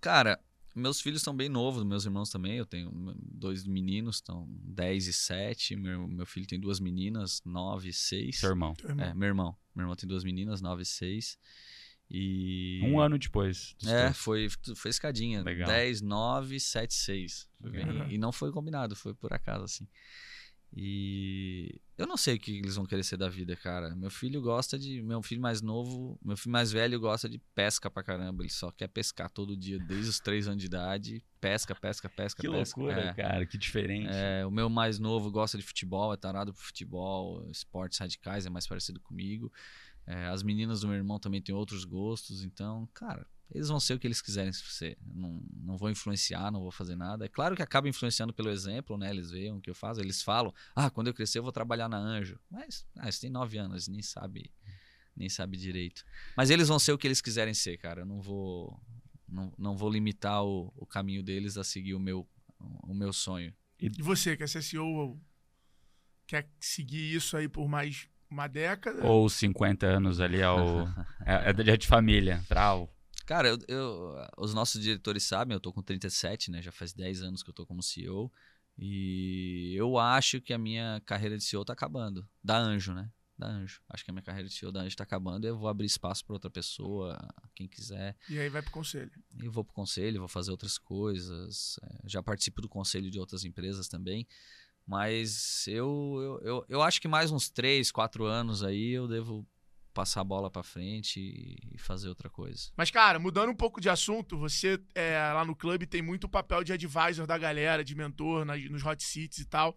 [0.00, 0.36] Cara,
[0.74, 2.56] meus filhos estão bem novos, meus irmãos também.
[2.56, 2.90] Eu tenho
[3.22, 5.76] dois meninos, estão 10 e 7.
[5.76, 8.38] Meu, meu filho tem duas meninas, 9 e 6.
[8.38, 8.74] Seu irmão.
[8.98, 9.56] É, meu irmão.
[9.74, 11.38] Meu irmão tem duas meninas, 9 e 6.
[12.10, 12.80] E.
[12.84, 13.76] Um ano depois.
[13.86, 15.42] É, foi, foi escadinha.
[15.42, 15.68] Legal.
[15.68, 17.48] 10, 9, 7, 6.
[17.60, 18.10] Foi bem- Legal.
[18.10, 19.86] e não foi combinado, foi por acaso, assim.
[20.80, 23.94] E eu não sei o que eles vão querer ser da vida, cara.
[23.96, 25.02] Meu filho gosta de.
[25.02, 28.42] Meu filho mais novo, meu filho mais velho gosta de pesca pra caramba.
[28.42, 31.24] Ele só quer pescar todo dia, desde os 3 anos de idade.
[31.40, 32.78] Pesca, pesca, pesca, Que pesca.
[32.80, 33.14] loucura, É.
[33.14, 34.08] cara, que diferente.
[34.10, 38.50] É, o meu mais novo gosta de futebol, é tarado pro futebol, esportes radicais, é
[38.50, 39.50] mais parecido comigo.
[40.10, 43.92] É, as meninas do meu irmão também têm outros gostos, então, cara, eles vão ser
[43.92, 44.96] o que eles quiserem ser.
[45.04, 47.26] Não, não vou influenciar, não vou fazer nada.
[47.26, 49.10] É claro que acaba influenciando pelo exemplo, né?
[49.10, 51.90] Eles veem o que eu faço, eles falam, ah, quando eu crescer eu vou trabalhar
[51.90, 52.40] na Anjo.
[52.50, 54.50] Mas, ah, você tem nove anos, nem sabe,
[55.14, 56.06] nem sabe direito.
[56.34, 58.00] Mas eles vão ser o que eles quiserem ser, cara.
[58.00, 58.80] Eu não vou,
[59.28, 62.26] não, não vou limitar o, o caminho deles a seguir o meu,
[62.58, 63.54] o meu sonho.
[63.78, 65.20] E você, quer ser CEO?
[66.26, 69.04] Quer seguir isso aí por mais uma década?
[69.06, 70.86] Ou os 50 anos ali é, o,
[71.26, 72.42] é, é de- de família.
[72.48, 72.92] Trau.
[73.26, 76.62] Cara, eu, eu- os nossos diretores sabem, eu tô com 37, né?
[76.62, 78.32] Já faz 10 anos que eu tô como CEO.
[78.80, 82.26] E eu acho que a minha carreira de CEO tá acabando.
[82.42, 83.10] Da Anjo, né?
[83.36, 83.80] Da Anjo.
[83.88, 85.46] Acho que a minha carreira de CEO da Anjo tá acabando.
[85.46, 87.18] Eu vou abrir espaço para outra pessoa,
[87.54, 88.16] quem quiser.
[88.30, 89.10] E aí vai pro conselho.
[89.42, 91.76] Eu vou pro conselho, vou fazer outras coisas.
[91.82, 94.26] é, já participo do conselho de outras empresas também.
[94.88, 99.46] Mas eu, eu, eu, eu acho que mais uns 3, 4 anos aí eu devo
[99.92, 102.70] passar a bola para frente e fazer outra coisa.
[102.74, 106.64] Mas, cara, mudando um pouco de assunto, você é, lá no clube tem muito papel
[106.64, 109.76] de advisor da galera, de mentor nos hot seats e tal.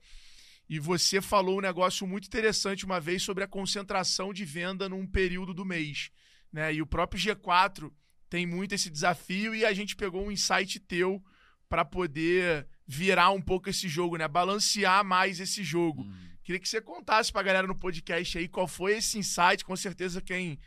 [0.69, 5.05] E você falou um negócio muito interessante uma vez sobre a concentração de venda num
[5.05, 6.09] período do mês.
[6.53, 6.75] Né?
[6.75, 7.91] E o próprio G4
[8.29, 11.21] tem muito esse desafio e a gente pegou um insight teu
[11.67, 14.27] para poder virar um pouco esse jogo, né?
[14.27, 16.05] Balancear mais esse jogo.
[16.43, 19.63] Queria que você contasse pra galera no podcast aí qual foi esse insight.
[19.63, 20.59] Com certeza quem,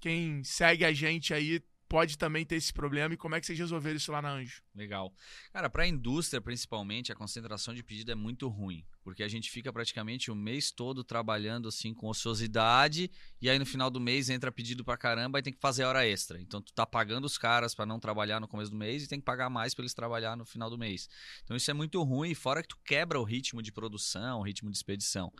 [0.00, 3.58] quem segue a gente aí pode também ter esse problema e como é que vocês
[3.58, 4.62] resolveram isso lá na Anjo.
[4.74, 5.12] Legal.
[5.52, 9.50] Cara, para a indústria, principalmente, a concentração de pedido é muito ruim, porque a gente
[9.50, 13.10] fica praticamente o mês todo trabalhando assim com ociosidade
[13.40, 16.06] e aí no final do mês entra pedido pra caramba e tem que fazer hora
[16.06, 16.40] extra.
[16.40, 19.18] Então tu tá pagando os caras para não trabalhar no começo do mês e tem
[19.18, 21.08] que pagar mais para eles trabalhar no final do mês.
[21.42, 24.70] Então isso é muito ruim, fora que tu quebra o ritmo de produção, o ritmo
[24.70, 25.32] de expedição.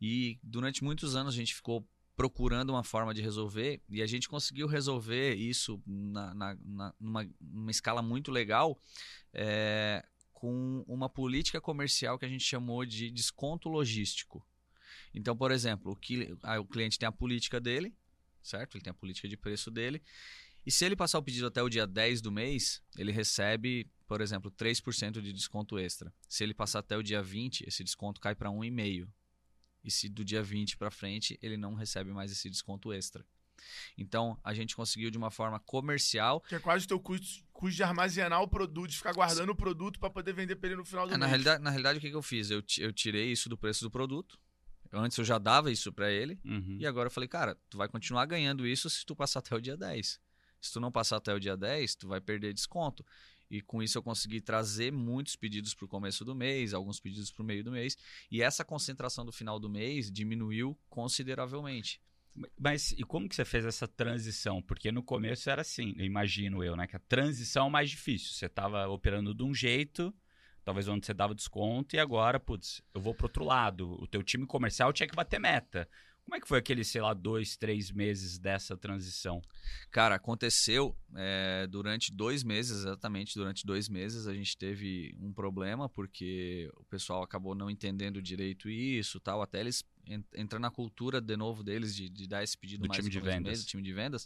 [0.00, 1.86] E durante muitos anos a gente ficou
[2.16, 7.28] procurando uma forma de resolver e a gente conseguiu resolver isso na, na, na- numa,
[7.40, 8.80] numa escala muito legal
[9.32, 14.44] é, com uma política comercial que a gente chamou de desconto logístico.
[15.14, 17.94] Então, por exemplo, o, que, o cliente tem a política dele,
[18.42, 18.76] certo?
[18.76, 20.02] Ele tem a política de preço dele.
[20.64, 24.20] E se ele passar o pedido até o dia 10 do mês, ele recebe por
[24.20, 26.12] exemplo, 3% de desconto extra.
[26.28, 29.08] Se ele passar até o dia 20, esse desconto cai para 1,5%.
[29.86, 33.24] E se do dia 20 para frente, ele não recebe mais esse desconto extra.
[33.96, 36.40] Então, a gente conseguiu de uma forma comercial.
[36.42, 39.56] Que é quase o teu custo, custo de armazenar o produto, de ficar guardando o
[39.56, 41.20] produto para poder vender para ele no final do É, mês.
[41.20, 42.50] na, realidade, na realidade, o que, que eu fiz?
[42.50, 44.38] Eu, eu tirei isso do preço do produto.
[44.92, 46.38] Antes eu já dava isso para ele.
[46.44, 46.78] Uhum.
[46.80, 49.60] E agora eu falei, cara, tu vai continuar ganhando isso se tu passar até o
[49.60, 50.20] dia 10.
[50.60, 53.04] Se tu não passar até o dia 10, tu vai perder desconto.
[53.50, 57.30] E com isso eu consegui trazer muitos pedidos para o começo do mês, alguns pedidos
[57.30, 57.96] para o meio do mês.
[58.30, 62.00] E essa concentração do final do mês diminuiu consideravelmente.
[62.58, 64.60] Mas e como que você fez essa transição?
[64.60, 66.86] Porque no começo era assim, imagino eu, né?
[66.86, 68.32] Que a transição é mais difícil.
[68.32, 70.14] Você estava operando de um jeito,
[70.62, 73.90] talvez onde você dava desconto, e agora, putz, eu vou pro outro lado.
[74.02, 75.88] O teu time comercial tinha que bater meta.
[76.26, 79.40] Como é que foi aquele, sei lá, dois, três meses dessa transição?
[79.92, 85.88] Cara, aconteceu é, durante dois meses, exatamente durante dois meses, a gente teve um problema
[85.88, 91.20] porque o pessoal acabou não entendendo direito isso tal, até eles en- entrar na cultura
[91.20, 93.62] de novo deles de, de dar esse pedido Do mais time de vendas.
[93.64, 94.24] do time de vendas.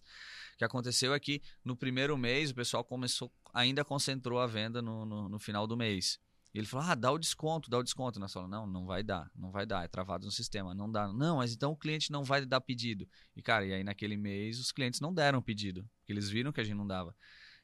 [0.55, 4.81] O que aconteceu é que no primeiro mês o pessoal começou, ainda concentrou a venda
[4.81, 6.19] no, no, no final do mês.
[6.53, 8.19] Ele falou: ah, dá o desconto, dá o desconto.
[8.19, 11.13] Nós falamos: não, não vai dar, não vai dar, é travado no sistema, não dá.
[11.13, 13.09] Não, mas então o cliente não vai dar pedido.
[13.37, 16.61] E, cara, e aí naquele mês os clientes não deram pedido, porque eles viram que
[16.61, 17.15] a gente não dava.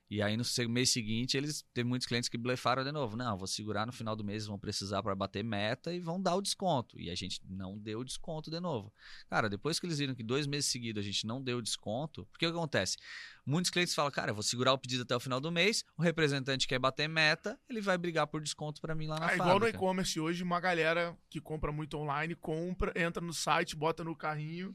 [0.08, 3.16] E aí no mês seguinte, eles teve muitos clientes que blefaram de novo.
[3.16, 6.36] Não, vou segurar no final do mês, vão precisar para bater meta e vão dar
[6.36, 6.98] o desconto.
[7.00, 8.92] E a gente não deu o desconto de novo.
[9.28, 12.24] Cara, depois que eles viram que dois meses seguidos a gente não deu o desconto,
[12.30, 12.96] porque o que acontece?
[13.44, 16.02] Muitos clientes falam, cara, eu vou segurar o pedido até o final do mês, o
[16.02, 19.48] representante quer bater meta, ele vai brigar por desconto para mim lá na Ah, igual
[19.50, 19.76] no fábrica.
[19.76, 24.72] e-commerce hoje, uma galera que compra muito online, compra, entra no site, bota no carrinho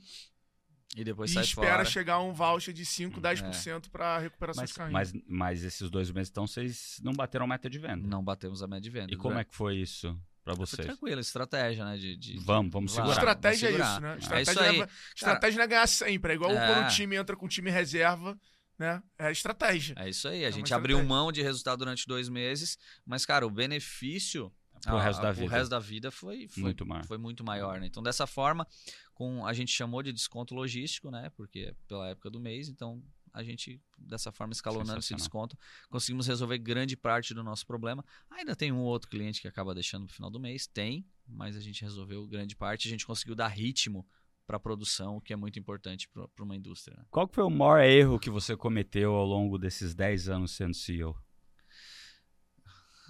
[0.95, 1.85] E depois e sai espera fora.
[1.85, 3.21] chegar um voucher de 5, É.
[3.33, 4.93] 10% para recuperação Mas, de carrinho.
[4.93, 8.05] mas, mas esses dois meses, então, vocês não bateram meta de venda.
[8.07, 9.13] Não batemos a média de venda.
[9.13, 10.13] E como é que foi isso
[10.43, 10.85] pra Foi vocês?
[10.85, 11.95] tranquilo, estratégia, né?
[11.95, 13.13] De, de- Vamos, vamos segurar.
[13.13, 14.09] Estratégia é vamos isso, segurar.
[14.09, 14.15] né?
[14.15, 14.77] É Estratégia, isso aí.
[14.77, 16.31] não é, estratégia não é ganhar sempre.
[16.33, 16.67] É igual É.
[16.73, 18.37] quando o time entra com o time reserva,
[18.77, 19.01] né?
[19.17, 19.95] É estratégia.
[19.97, 20.43] É isso aí.
[20.43, 24.51] A É gente abriu mão de resultado durante dois meses, mas, cara, o benefício
[24.83, 25.45] Pro a- resto da vida.
[25.47, 27.05] pro resto da vida foi, foi, Muito maior.
[27.05, 27.85] foi muito maior, né?
[27.87, 28.67] Então, dessa forma,
[29.13, 31.29] com a gente chamou de desconto logístico, né?
[31.35, 33.03] Porque é pela época do mês, então
[33.33, 35.57] a gente, dessa forma, escalonando esse desconto,
[35.89, 38.03] conseguimos resolver grande parte do nosso problema.
[38.29, 41.55] Ainda tem um ou outro cliente que acaba deixando pro final do mês, tem, mas
[41.55, 44.05] a gente resolveu grande parte, a gente conseguiu dar ritmo
[44.45, 46.97] para a produção, o que é muito importante para uma indústria.
[46.97, 47.05] né?
[47.09, 51.15] Qual foi o maior erro que você cometeu ao longo desses 10 anos sendo CEO?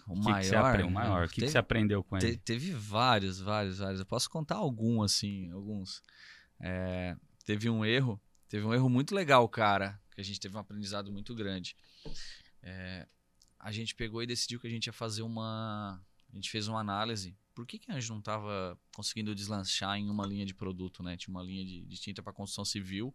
[0.07, 0.87] O que, que você aprendeu?
[0.87, 1.25] O maior.
[1.25, 2.37] O que, que você aprendeu com Te- ele?
[2.37, 3.99] teve vários, vários, vários.
[3.99, 6.01] Eu posso contar algum, assim, alguns.
[6.59, 7.15] É,
[7.45, 11.11] teve um erro, teve um erro muito legal, cara, que a gente teve um aprendizado
[11.11, 11.75] muito grande.
[12.61, 13.07] É,
[13.59, 16.01] a gente pegou e decidiu que a gente ia fazer uma.
[16.31, 17.35] A gente fez uma análise.
[17.53, 21.17] Por que, que a gente não estava conseguindo deslanchar em uma linha de produto, né?
[21.17, 23.13] Tinha uma linha de, de tinta para construção civil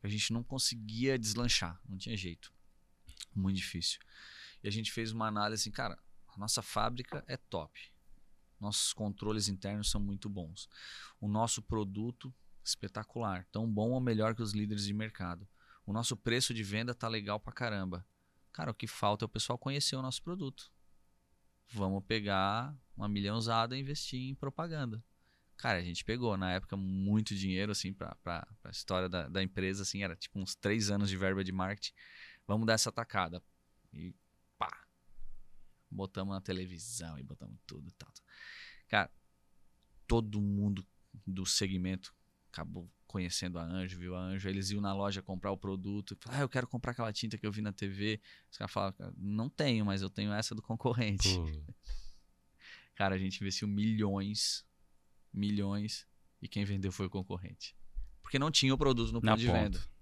[0.00, 2.52] que a gente não conseguia deslanchar, não tinha jeito.
[3.34, 4.00] Muito difícil.
[4.62, 5.98] E a gente fez uma análise assim, cara,
[6.34, 7.92] a nossa fábrica é top.
[8.60, 10.68] Nossos controles internos são muito bons.
[11.20, 12.34] O nosso produto
[12.64, 15.46] espetacular, tão bom ou melhor que os líderes de mercado.
[15.86, 18.06] O nosso preço de venda tá legal pra caramba.
[18.52, 20.72] Cara, o que falta é o pessoal conhecer o nosso produto.
[21.72, 25.02] Vamos pegar uma milhãozada e investir em propaganda.
[25.56, 29.42] Cara, a gente pegou na época muito dinheiro assim pra, pra, pra história da, da
[29.42, 31.94] empresa, assim, era tipo uns três anos de verba de marketing.
[32.46, 33.42] Vamos dar essa tacada.
[33.92, 34.14] E
[35.94, 38.12] botamos na televisão e botamos tudo e tal.
[38.88, 39.10] Cara,
[40.06, 40.86] todo mundo
[41.26, 42.14] do segmento
[42.52, 46.42] acabou conhecendo a Anjo, viu a Anjo, eles iam na loja comprar o produto, falaram,
[46.42, 48.20] ah, eu quero comprar aquela tinta que eu vi na TV.
[48.50, 51.28] Os caras falavam, não tenho, mas eu tenho essa do concorrente.
[51.36, 51.74] Pô,
[52.96, 54.64] Cara, a gente investiu milhões,
[55.32, 56.06] milhões,
[56.40, 57.76] e quem vendeu foi o concorrente.
[58.22, 59.62] Porque não tinha o produto no Na ponto de ponta.
[59.62, 59.93] venda.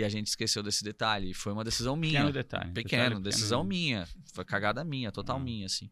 [0.00, 1.30] E a gente esqueceu desse detalhe.
[1.30, 2.12] E foi uma decisão minha.
[2.20, 2.72] Pequeno detalhe.
[2.72, 3.68] Pequeno, detalhe decisão pequeno.
[3.68, 4.08] minha.
[4.32, 5.40] Foi cagada minha, total Ah.
[5.40, 5.90] minha, assim.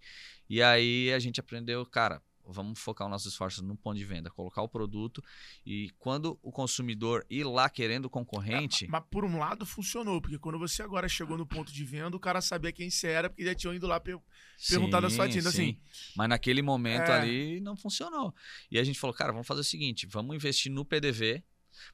[0.49, 4.31] E aí a gente aprendeu, cara, vamos focar os nossos esforços no ponto de venda,
[4.31, 5.23] colocar o produto
[5.67, 10.39] e quando o consumidor ir lá querendo o concorrente, Mas por um lado funcionou, porque
[10.39, 13.45] quando você agora chegou no ponto de venda, o cara sabia quem você era, porque
[13.45, 14.19] já tinham ido lá per-
[14.67, 15.77] perguntar da sua tinta, sim.
[15.77, 15.79] assim.
[16.17, 17.21] Mas naquele momento É.
[17.21, 18.35] ali não funcionou.
[18.71, 21.45] E a gente falou, cara, vamos fazer o seguinte, vamos investir no PDV,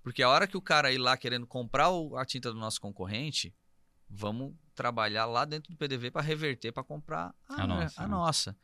[0.02, 2.80] porque a hora que o cara ir lá querendo comprar o- a tinta do nosso
[2.80, 3.54] concorrente,
[4.08, 8.08] vamos trabalhar lá dentro do PDV para reverter para comprar a, A nossa, a né?
[8.10, 8.56] nossa.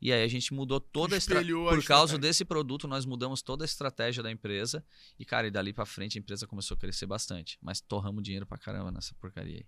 [0.00, 1.54] E aí a gente mudou toda a estratégia.
[1.54, 4.84] Por causa desse produto, nós mudamos toda a estratégia da empresa.
[5.18, 7.58] E, cara, e dali pra frente a empresa começou a crescer bastante.
[7.60, 9.66] Mas torramos dinheiro pra caramba nessa porcaria aí.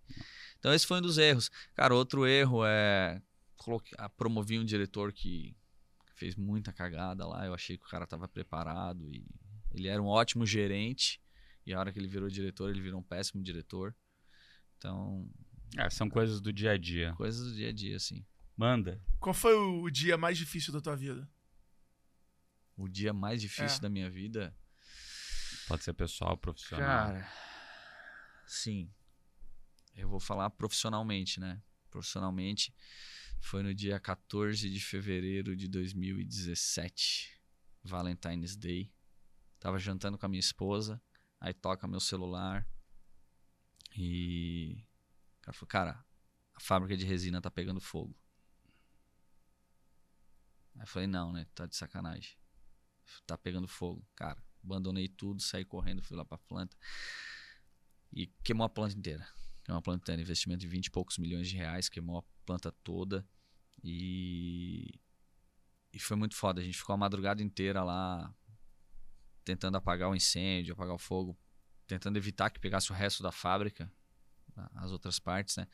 [0.58, 1.50] Então esse foi um dos erros.
[1.74, 3.20] Cara, outro erro é
[3.98, 5.54] ah, promovi um diretor que
[6.14, 7.44] fez muita cagada lá.
[7.44, 9.26] Eu achei que o cara estava preparado e
[9.72, 11.20] ele era um ótimo gerente.
[11.66, 13.94] E a hora que ele virou diretor, ele virou um péssimo diretor.
[14.78, 15.30] Então,
[15.78, 17.14] É, são coisas do dia a dia.
[17.14, 18.26] coisas do dia a dia, assim.
[18.56, 19.00] Manda.
[19.18, 21.28] Qual foi o dia mais difícil da tua vida?
[22.76, 23.80] O dia mais difícil É.
[23.80, 24.56] da minha vida.
[25.68, 26.86] Pode ser pessoal, profissional.
[27.12, 27.32] Cara,
[28.46, 28.90] sim.
[29.94, 31.62] Eu vou falar profissionalmente, né?
[31.90, 32.74] Profissionalmente,
[33.40, 37.38] foi no dia 14 de fevereiro de 2017,
[37.84, 38.92] Valentine's Day.
[39.60, 41.00] Tava jantando com a minha esposa,
[41.38, 42.66] aí toca meu celular
[43.94, 44.82] e
[45.38, 46.04] o cara falou: "Cara,
[46.54, 48.16] a fábrica de resina tá pegando fogo".
[50.76, 51.46] Aí eu falei: "Não, né?
[51.54, 52.38] Tá de sacanagem.
[53.26, 54.02] Tá pegando fogo".
[54.16, 56.74] Cara, abandonei tudo, saí correndo, fui lá pra planta.
[58.10, 59.28] E queimou a planta inteira.
[59.62, 60.22] Queimou a planta inteira.
[60.22, 63.28] Investimento de 20 e poucos milhões de reais, queimou a planta toda.
[63.84, 64.98] E.
[65.92, 66.62] E foi muito foda.
[66.62, 68.34] A gente ficou a madrugada inteira lá
[69.50, 71.36] tentando apagar o incêndio, apagar o fogo,
[71.84, 73.92] tentando evitar que pegasse o resto da fábrica,
[74.76, 75.66] as outras partes, né?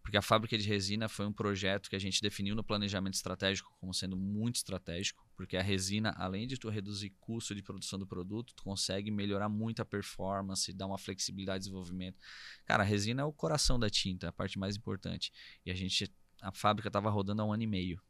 [0.00, 3.74] Porque a fábrica de resina foi um projeto que a gente definiu no planejamento estratégico
[3.78, 8.06] como sendo muito estratégico, porque a resina, além de tu reduzir custo de produção do
[8.06, 12.18] produto, tu consegue melhorar muito a performance, dar uma flexibilidade de desenvolvimento.
[12.64, 15.30] Cara, a resina é o coração da tinta, a parte mais importante.
[15.66, 16.10] E a gente,
[16.40, 18.00] a fábrica estava rodando há um ano e meio.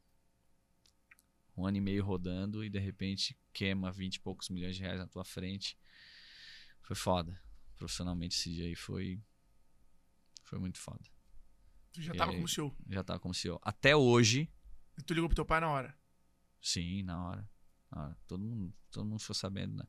[1.59, 4.99] Um ano e meio rodando e de repente queima 20 e poucos milhões de reais
[4.99, 5.77] na tua frente.
[6.81, 7.37] Foi foda.
[7.75, 9.21] Profissionalmente esse dia aí foi
[10.43, 11.03] foi muito foda.
[11.91, 12.35] Tu já tava É.
[12.35, 12.75] como CEO.
[12.89, 13.59] Já tava como CEO.
[13.61, 14.49] Até hoje,
[14.97, 15.97] E tu ligou pro teu pai na hora.
[16.61, 17.49] Sim, na hora.
[17.91, 18.17] Na hora.
[18.27, 19.85] Todo, mundo, todo mundo ficou sabendo, né?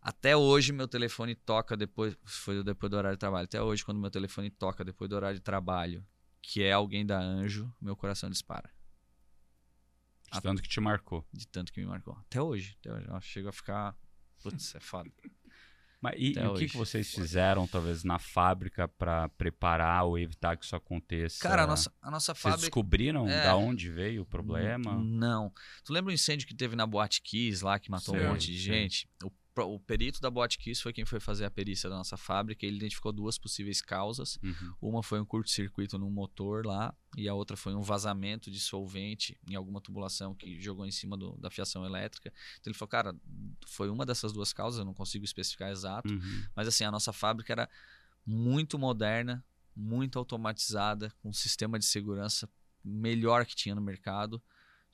[0.00, 2.16] Até hoje, meu telefone toca depois.
[2.24, 3.44] Foi depois do horário de trabalho.
[3.44, 6.06] Até hoje, quando meu telefone toca depois do horário de trabalho,
[6.40, 8.70] que é alguém da Anjo, meu coração dispara.
[10.32, 11.24] De tanto que te marcou.
[11.32, 12.14] De tanto que me marcou.
[12.26, 12.76] Até hoje.
[12.80, 13.06] Até hoje.
[13.08, 13.96] Eu chego a ficar.
[14.42, 15.10] Putz, é foda.
[16.00, 20.56] Mas e, e o que, que vocês fizeram, talvez, na fábrica pra preparar ou evitar
[20.56, 21.40] que isso aconteça?
[21.42, 22.60] Cara, a nossa, a nossa Vocês fábrica.
[22.60, 23.42] descobriram É.
[23.42, 24.94] da onde veio o problema?
[24.96, 25.52] Não.
[25.84, 28.46] Tu lembra o incêndio que teve na Boate Kiss lá, que matou Sei, um monte
[28.52, 28.74] de sei.
[28.74, 29.10] gente?
[29.24, 29.32] O,
[29.64, 32.64] o perito da Boate Kiss foi quem foi fazer a perícia da nossa fábrica.
[32.66, 34.38] Ele identificou duas possíveis causas.
[34.42, 34.74] Uhum.
[34.80, 39.38] Uma foi um curto-circuito num motor lá, e a outra foi um vazamento de solvente
[39.48, 42.32] em alguma tubulação que jogou em cima do- da fiação elétrica.
[42.60, 43.16] Então ele falou, cara,
[43.66, 46.12] foi uma dessas duas causas, eu não consigo especificar exato.
[46.12, 46.44] Uhum.
[46.54, 47.68] Mas assim, a nossa fábrica era
[48.26, 49.44] muito moderna,
[49.74, 52.48] muito automatizada, com um sistema de segurança
[52.84, 54.42] melhor que tinha no mercado.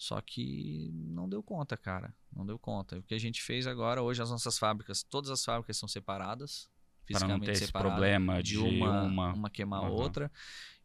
[0.07, 2.15] Só que não deu conta, cara.
[2.31, 2.99] Não deu conta.
[2.99, 6.69] O que a gente fez agora, hoje as nossas fábricas, todas as fábricas são separadas.
[7.07, 9.33] Para não Fisicamente ter esse problema de de uma, uma.
[9.35, 9.95] uma queimar a Uhum.
[9.95, 10.31] outra.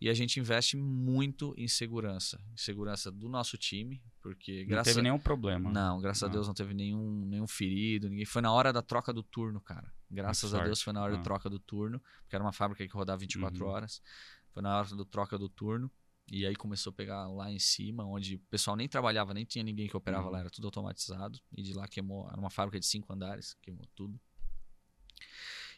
[0.01, 2.41] E a gente investe muito em segurança.
[2.53, 5.69] Em segurança do nosso time, porque Não graças teve nenhum problema.
[5.69, 6.33] não, graças a Não.
[6.33, 8.25] Deus não teve nenhum, nenhum ferido, ninguém.
[8.25, 9.91] Foi na hora da troca do turno, cara.
[10.09, 11.17] Graças a Deus foi na hora Ah.
[11.17, 13.71] da troca do turno, porque era uma fábrica que rodava 24 Uhum.
[13.71, 14.01] horas.
[14.53, 15.89] Foi na hora da troca do turno.
[16.31, 19.63] E aí começou a pegar lá em cima, onde o pessoal nem trabalhava, nem tinha
[19.63, 20.31] ninguém que operava Uhum.
[20.31, 21.39] lá, era tudo automatizado.
[21.55, 24.19] E de lá queimou, era uma fábrica de cinco andares, queimou tudo.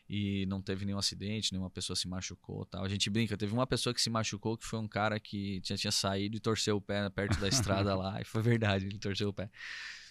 [0.10, 2.84] E não teve nenhum acidente, nenhuma pessoa se machucou tal.
[2.84, 5.78] A gente brinca, teve uma pessoa que se machucou, que foi um cara que tinha,
[5.78, 8.20] tinha saído e torceu o pé perto da estrada lá.
[8.20, 9.50] E foi verdade, ele torceu o pé.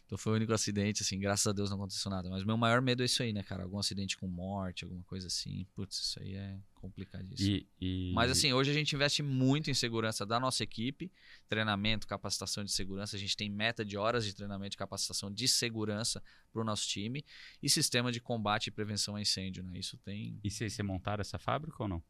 [0.07, 2.31] Então foi o único acidente, assim, graças a Deus não aconteceu nada.
[2.31, 3.63] Mas meu maior medo é isso aí, né, cara?
[3.65, 5.67] Algum acidente com morte, alguma coisa assim.
[5.75, 7.49] Putz, isso aí é complicadíssimo.
[7.49, 11.13] E, e- Mas assim, hoje a gente investe muito em segurança da nossa equipe,
[11.49, 13.17] treinamento, capacitação de segurança.
[13.17, 16.89] A gente tem meta de horas de treinamento e capacitação de segurança para o nosso
[16.89, 17.25] time
[17.63, 19.79] e sistema de combate e prevenção a incêndio, né?
[19.79, 20.41] Isso tem.
[20.43, 22.03] E vocês montaram essa fábrica ou não?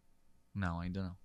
[0.55, 1.19] Não, ainda não.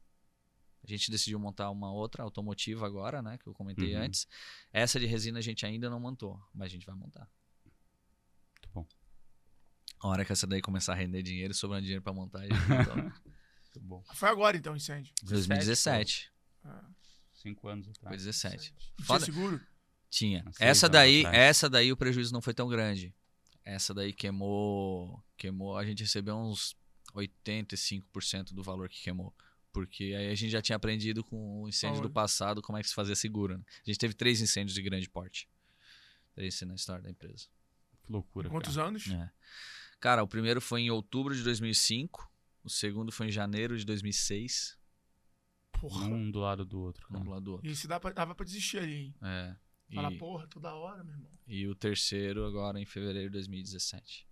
[0.83, 3.37] A gente decidiu montar uma outra automotiva agora, né?
[3.39, 4.01] Que eu comentei Uhum.
[4.01, 4.27] antes.
[4.71, 7.27] Essa de resina a gente ainda não montou, mas a gente vai montar.
[7.63, 8.87] Muito bom.
[10.01, 12.59] A hora que essa daí começar a render dinheiro, sobrando dinheiro para montar, a gente
[12.69, 12.93] montou.
[13.79, 14.03] Muito bom.
[14.13, 15.13] Foi agora, então, o incêndio.
[15.23, 16.31] 2017.
[16.63, 16.83] Ah,
[17.33, 18.09] Cinco anos atrás.
[18.09, 18.73] Foi 17.
[18.99, 19.61] E tinha seguro?
[20.09, 20.45] Tinha.
[20.59, 21.37] Essa daí, atrás.
[21.37, 23.13] essa daí o prejuízo não foi tão grande.
[23.63, 26.75] Essa daí queimou, queimou, a gente recebeu uns
[27.13, 29.33] 85% do valor que queimou.
[29.73, 32.07] Porque aí a gente já tinha aprendido com o incêndio Olha.
[32.07, 33.57] do passado como é que se fazia seguro.
[33.57, 33.63] né?
[33.85, 35.49] A gente teve três incêndios de grande porte.
[36.33, 37.47] Três na história da empresa.
[38.03, 38.49] Que loucura.
[38.49, 38.87] Quantos cara.
[38.87, 39.09] anos?
[39.09, 39.29] É.
[39.99, 42.31] Cara, o primeiro foi em outubro de 2005.
[42.65, 44.75] O segundo foi em janeiro de 2006.
[45.71, 46.05] Porra.
[46.07, 47.05] Um do lado do outro.
[47.11, 47.23] Um cara.
[47.23, 47.67] do lado do outro.
[47.67, 49.15] E se dá pra, dava pra desistir ali, hein?
[49.21, 49.55] É.
[49.87, 51.31] E, Fala, porra, toda hora, meu irmão.
[51.45, 54.27] e o terceiro agora em fevereiro de 2017.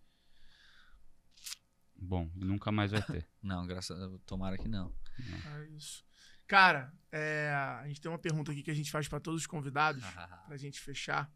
[1.95, 3.29] Bom, e nunca mais vai ter.
[3.41, 4.91] Não, graças a Deus, tomara que não.
[5.19, 6.03] É isso.
[6.47, 9.47] Cara, é, a gente tem uma pergunta aqui que a gente faz pra todos os
[9.47, 10.03] convidados,
[10.47, 11.31] pra gente fechar,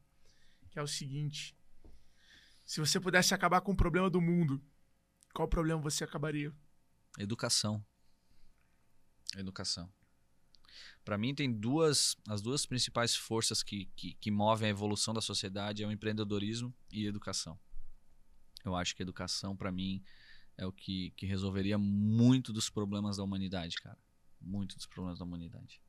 [0.71, 1.55] que é o seguinte:
[2.65, 4.59] se você pudesse acabar com o problema do mundo,
[5.31, 6.51] qual problema você acabaria?
[7.17, 7.83] Educação.
[9.35, 9.91] Educação.
[11.03, 15.21] Para mim tem duas, as duas principais forças que, que, que movem a evolução da
[15.21, 17.59] sociedade é o empreendedorismo e a educação.
[18.63, 20.03] Eu acho que a educação para mim
[20.57, 23.97] é o que, que resolveria muito dos problemas da humanidade, cara.
[24.41, 25.81] Muito dos problemas da humanidade.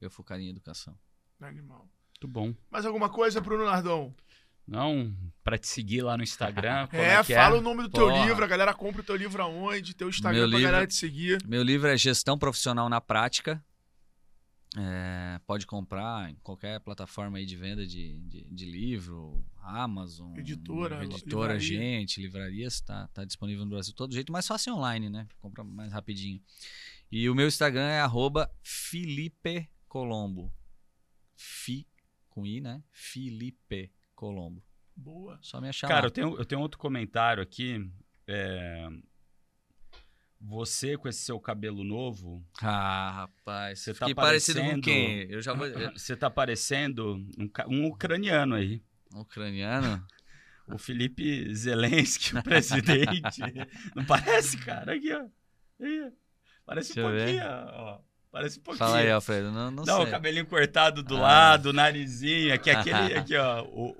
[0.00, 0.98] Eu focaria em educação.
[1.40, 1.88] Animal.
[2.10, 2.54] Muito bom.
[2.70, 4.14] Mais alguma coisa, Bruno Nardon?
[4.66, 6.86] Não, pra te seguir lá no Instagram.
[6.90, 9.42] como É, que fala o nome do teu livro, a galera compra o teu livro
[9.42, 11.38] aonde, teu Instagram Meu pra livro- galera te seguir.
[11.46, 13.62] Meu livro é Gestão Profissional na Prática.
[14.76, 21.04] É, pode comprar em qualquer plataforma aí de venda de, de, de livro, Amazon, Editora,
[21.04, 21.60] editora, livraria.
[22.00, 25.28] gente, livrarias, tá, tá disponível no Brasil todo jeito, mais fácil online, né?
[25.38, 26.42] Compra mais rapidinho.
[27.12, 30.52] E o meu Instagram é arroba Felipe Colombo.
[31.36, 31.86] Fi
[32.28, 32.82] com I, né?
[32.90, 33.92] Felipe
[34.24, 34.62] Colombo.
[34.96, 35.38] Boa.
[35.42, 36.06] Só me achar Cara, lá.
[36.06, 37.90] eu tenho, eu tenho outro comentário aqui.
[38.26, 38.88] é,
[40.40, 43.80] Você com esse seu cabelo novo, Ah, rapaz.
[43.80, 45.20] Você tá tá parecido com parecendo- quem?
[45.30, 45.66] Eu já vou.
[45.96, 48.82] você tá parecendo um, um ucraniano aí.
[49.14, 50.04] Ucraniano?
[50.66, 53.38] O Felipe Zelensky, o presidente.
[53.94, 54.94] Não parece, cara?
[54.94, 55.28] Aqui, ó.
[56.64, 57.42] Parece um Deixa ver.
[57.42, 58.00] pouquinho, ó.
[58.34, 58.84] Parece um pouquinho.
[58.88, 59.52] Fala aí, Alfredo.
[59.52, 60.04] Não, não, Não, sei.
[60.06, 61.20] o cabelinho cortado do Ah.
[61.20, 62.52] lado, o narizinho.
[62.52, 63.62] Aqui, aquele, aqui, ó.
[63.62, 63.94] O,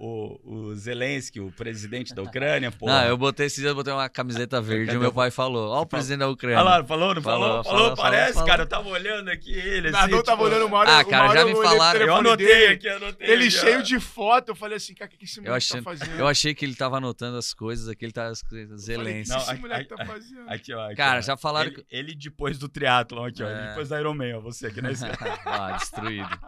[0.45, 2.87] o, o Zelensky, o presidente da Ucrânia, pô.
[2.87, 5.31] Não, eu botei esses dias, eu botei uma camiseta verde Cadê e meu o- pai
[5.31, 6.59] falou: Ó, o presidente da Ucrânia.
[6.59, 7.63] Olha lá, falou, não falou?
[7.63, 8.63] Falou, Falou, falou, parece, falou, cara.
[8.65, 9.89] Eu tava olhando aqui ele.
[9.89, 10.99] assim, tava tipo, olhando uma hora.
[10.99, 13.31] Ah, cara, hora já eu me falaram- Eu anotei dele, aqui, anotei.
[13.31, 13.51] Ele ó.
[13.51, 15.85] cheio de foto, eu falei assim, cara, o que que esse Eu moleque achei, tá
[15.91, 16.19] fazendo?
[16.19, 19.29] eu achei que ele tava anotando as coisas aqui, ele tava Falei, o que Zelensky.
[19.33, 20.49] Não, esse moleque tá fazendo?
[20.51, 20.93] Aqui, ó.
[20.97, 23.49] Cara, já falaram ele, ele depois do triatlon aqui, ó.
[23.49, 23.69] É.
[23.69, 24.41] Depois da Iron Man, ó.
[24.41, 25.19] Você aqui na esquerda.
[25.47, 26.39] ah, destruído.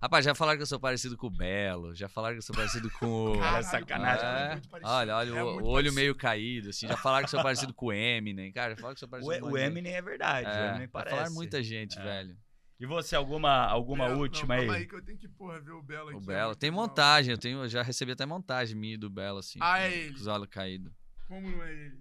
[0.00, 2.56] Rapaz, já falaram que eu sou parecido com o Belo, já falaram que eu sou
[2.56, 3.38] parecido com o.
[3.40, 4.26] Cara, sacanagem.
[4.26, 4.92] É, muito parecido.
[4.96, 5.94] olha, olha, É o, muito o olho parecido.
[5.94, 6.88] meio caído, assim.
[6.88, 8.52] Já falaram que eu sou parecido com o Eminem.
[8.52, 9.58] Cara, já falaram que eu sou parecido O, com o.
[9.58, 10.48] Eminem é verdade.
[10.48, 11.14] o É, Eminem já parece.
[11.16, 12.02] falaram muita gente, É.
[12.02, 12.36] velho.
[12.80, 14.66] E você, alguma, alguma Belo, última não, aí?
[14.66, 16.18] Calma aí que eu tenho que, porra, ver o Belo aqui.
[16.18, 16.56] O Belo.
[16.56, 19.60] Tem montagem, eu, tenho, eu já recebi até montagem minha do Belo, assim.
[19.62, 20.14] Ah, com- é ele.
[20.14, 20.92] Com os olhos caídos.
[21.28, 22.00] Como não é ele?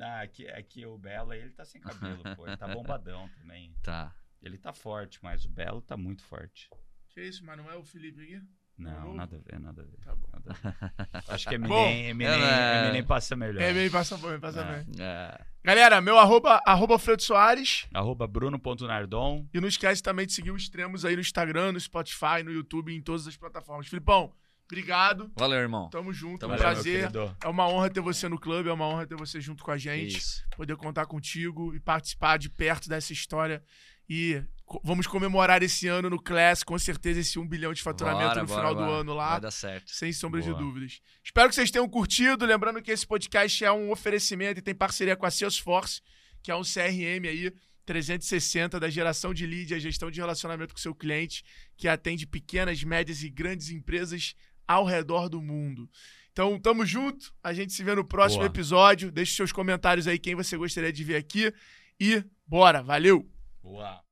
[0.00, 2.46] Ah, aqui, aqui o Belo, ele tá sem cabelo, pô.
[2.46, 3.74] Ele tá bombadão também.
[3.82, 4.14] Tá.
[4.42, 6.68] Ele tá forte, mas o Belo tá muito forte.
[7.10, 8.40] Que isso, mas não é o Felipe aqui?
[8.78, 9.14] Não, Novo?
[9.14, 9.96] nada a ver, nada a ver.
[10.02, 10.28] Tá bom.
[10.32, 11.24] nada a ver.
[11.28, 13.60] Acho que Bom, Eminem, Eminem, é- Eminem passa melhor.
[13.62, 14.82] É, bem, passa bem, passa É.
[14.82, 14.86] bem.
[14.98, 15.40] É.
[15.62, 17.86] Galera, meu arroba, arroba Alfredo Soares.
[17.94, 19.46] Arroba bruno.nardon.
[19.52, 22.92] E não esquece também de seguir o Extremos aí no Instagram, no Spotify, no YouTube,
[22.94, 23.86] em todas as plataformas.
[23.86, 24.32] Filipão,
[24.64, 25.30] obrigado.
[25.36, 25.88] Valeu, irmão.
[25.90, 27.08] Tamo junto, Tamo um prazer.
[27.44, 29.78] É uma honra ter você no clube, é uma honra ter você junto com a
[29.78, 30.16] gente.
[30.16, 30.44] Isso.
[30.56, 33.62] Poder contar contigo e participar de perto dessa história.
[34.08, 34.42] E
[34.82, 38.46] vamos comemorar esse ano no Class, com certeza, esse 1 bilhão de faturamento Bora, no
[38.46, 39.00] bora, final do bora.
[39.00, 39.30] ano lá.
[39.32, 39.90] Vai dar certo.
[39.90, 40.58] Sem sombra de Boa.
[40.62, 41.00] dúvidas.
[41.22, 42.44] Espero que vocês tenham curtido.
[42.46, 46.00] Lembrando que esse podcast é um oferecimento e tem parceria com a Salesforce,
[46.42, 47.52] que é um CRM aí
[47.84, 51.44] 360 da geração de lead e a gestão de relacionamento com seu cliente,
[51.76, 54.34] que atende pequenas, médias e grandes empresas
[54.66, 55.90] ao redor do mundo.
[56.30, 57.32] Então, tamo junto.
[57.42, 58.50] A gente se vê no próximo Boa.
[58.50, 59.10] episódio.
[59.10, 61.52] Deixe seus comentários aí quem você gostaria de ver aqui.
[62.00, 63.28] E bora, valeu!
[63.62, 64.04] Boa.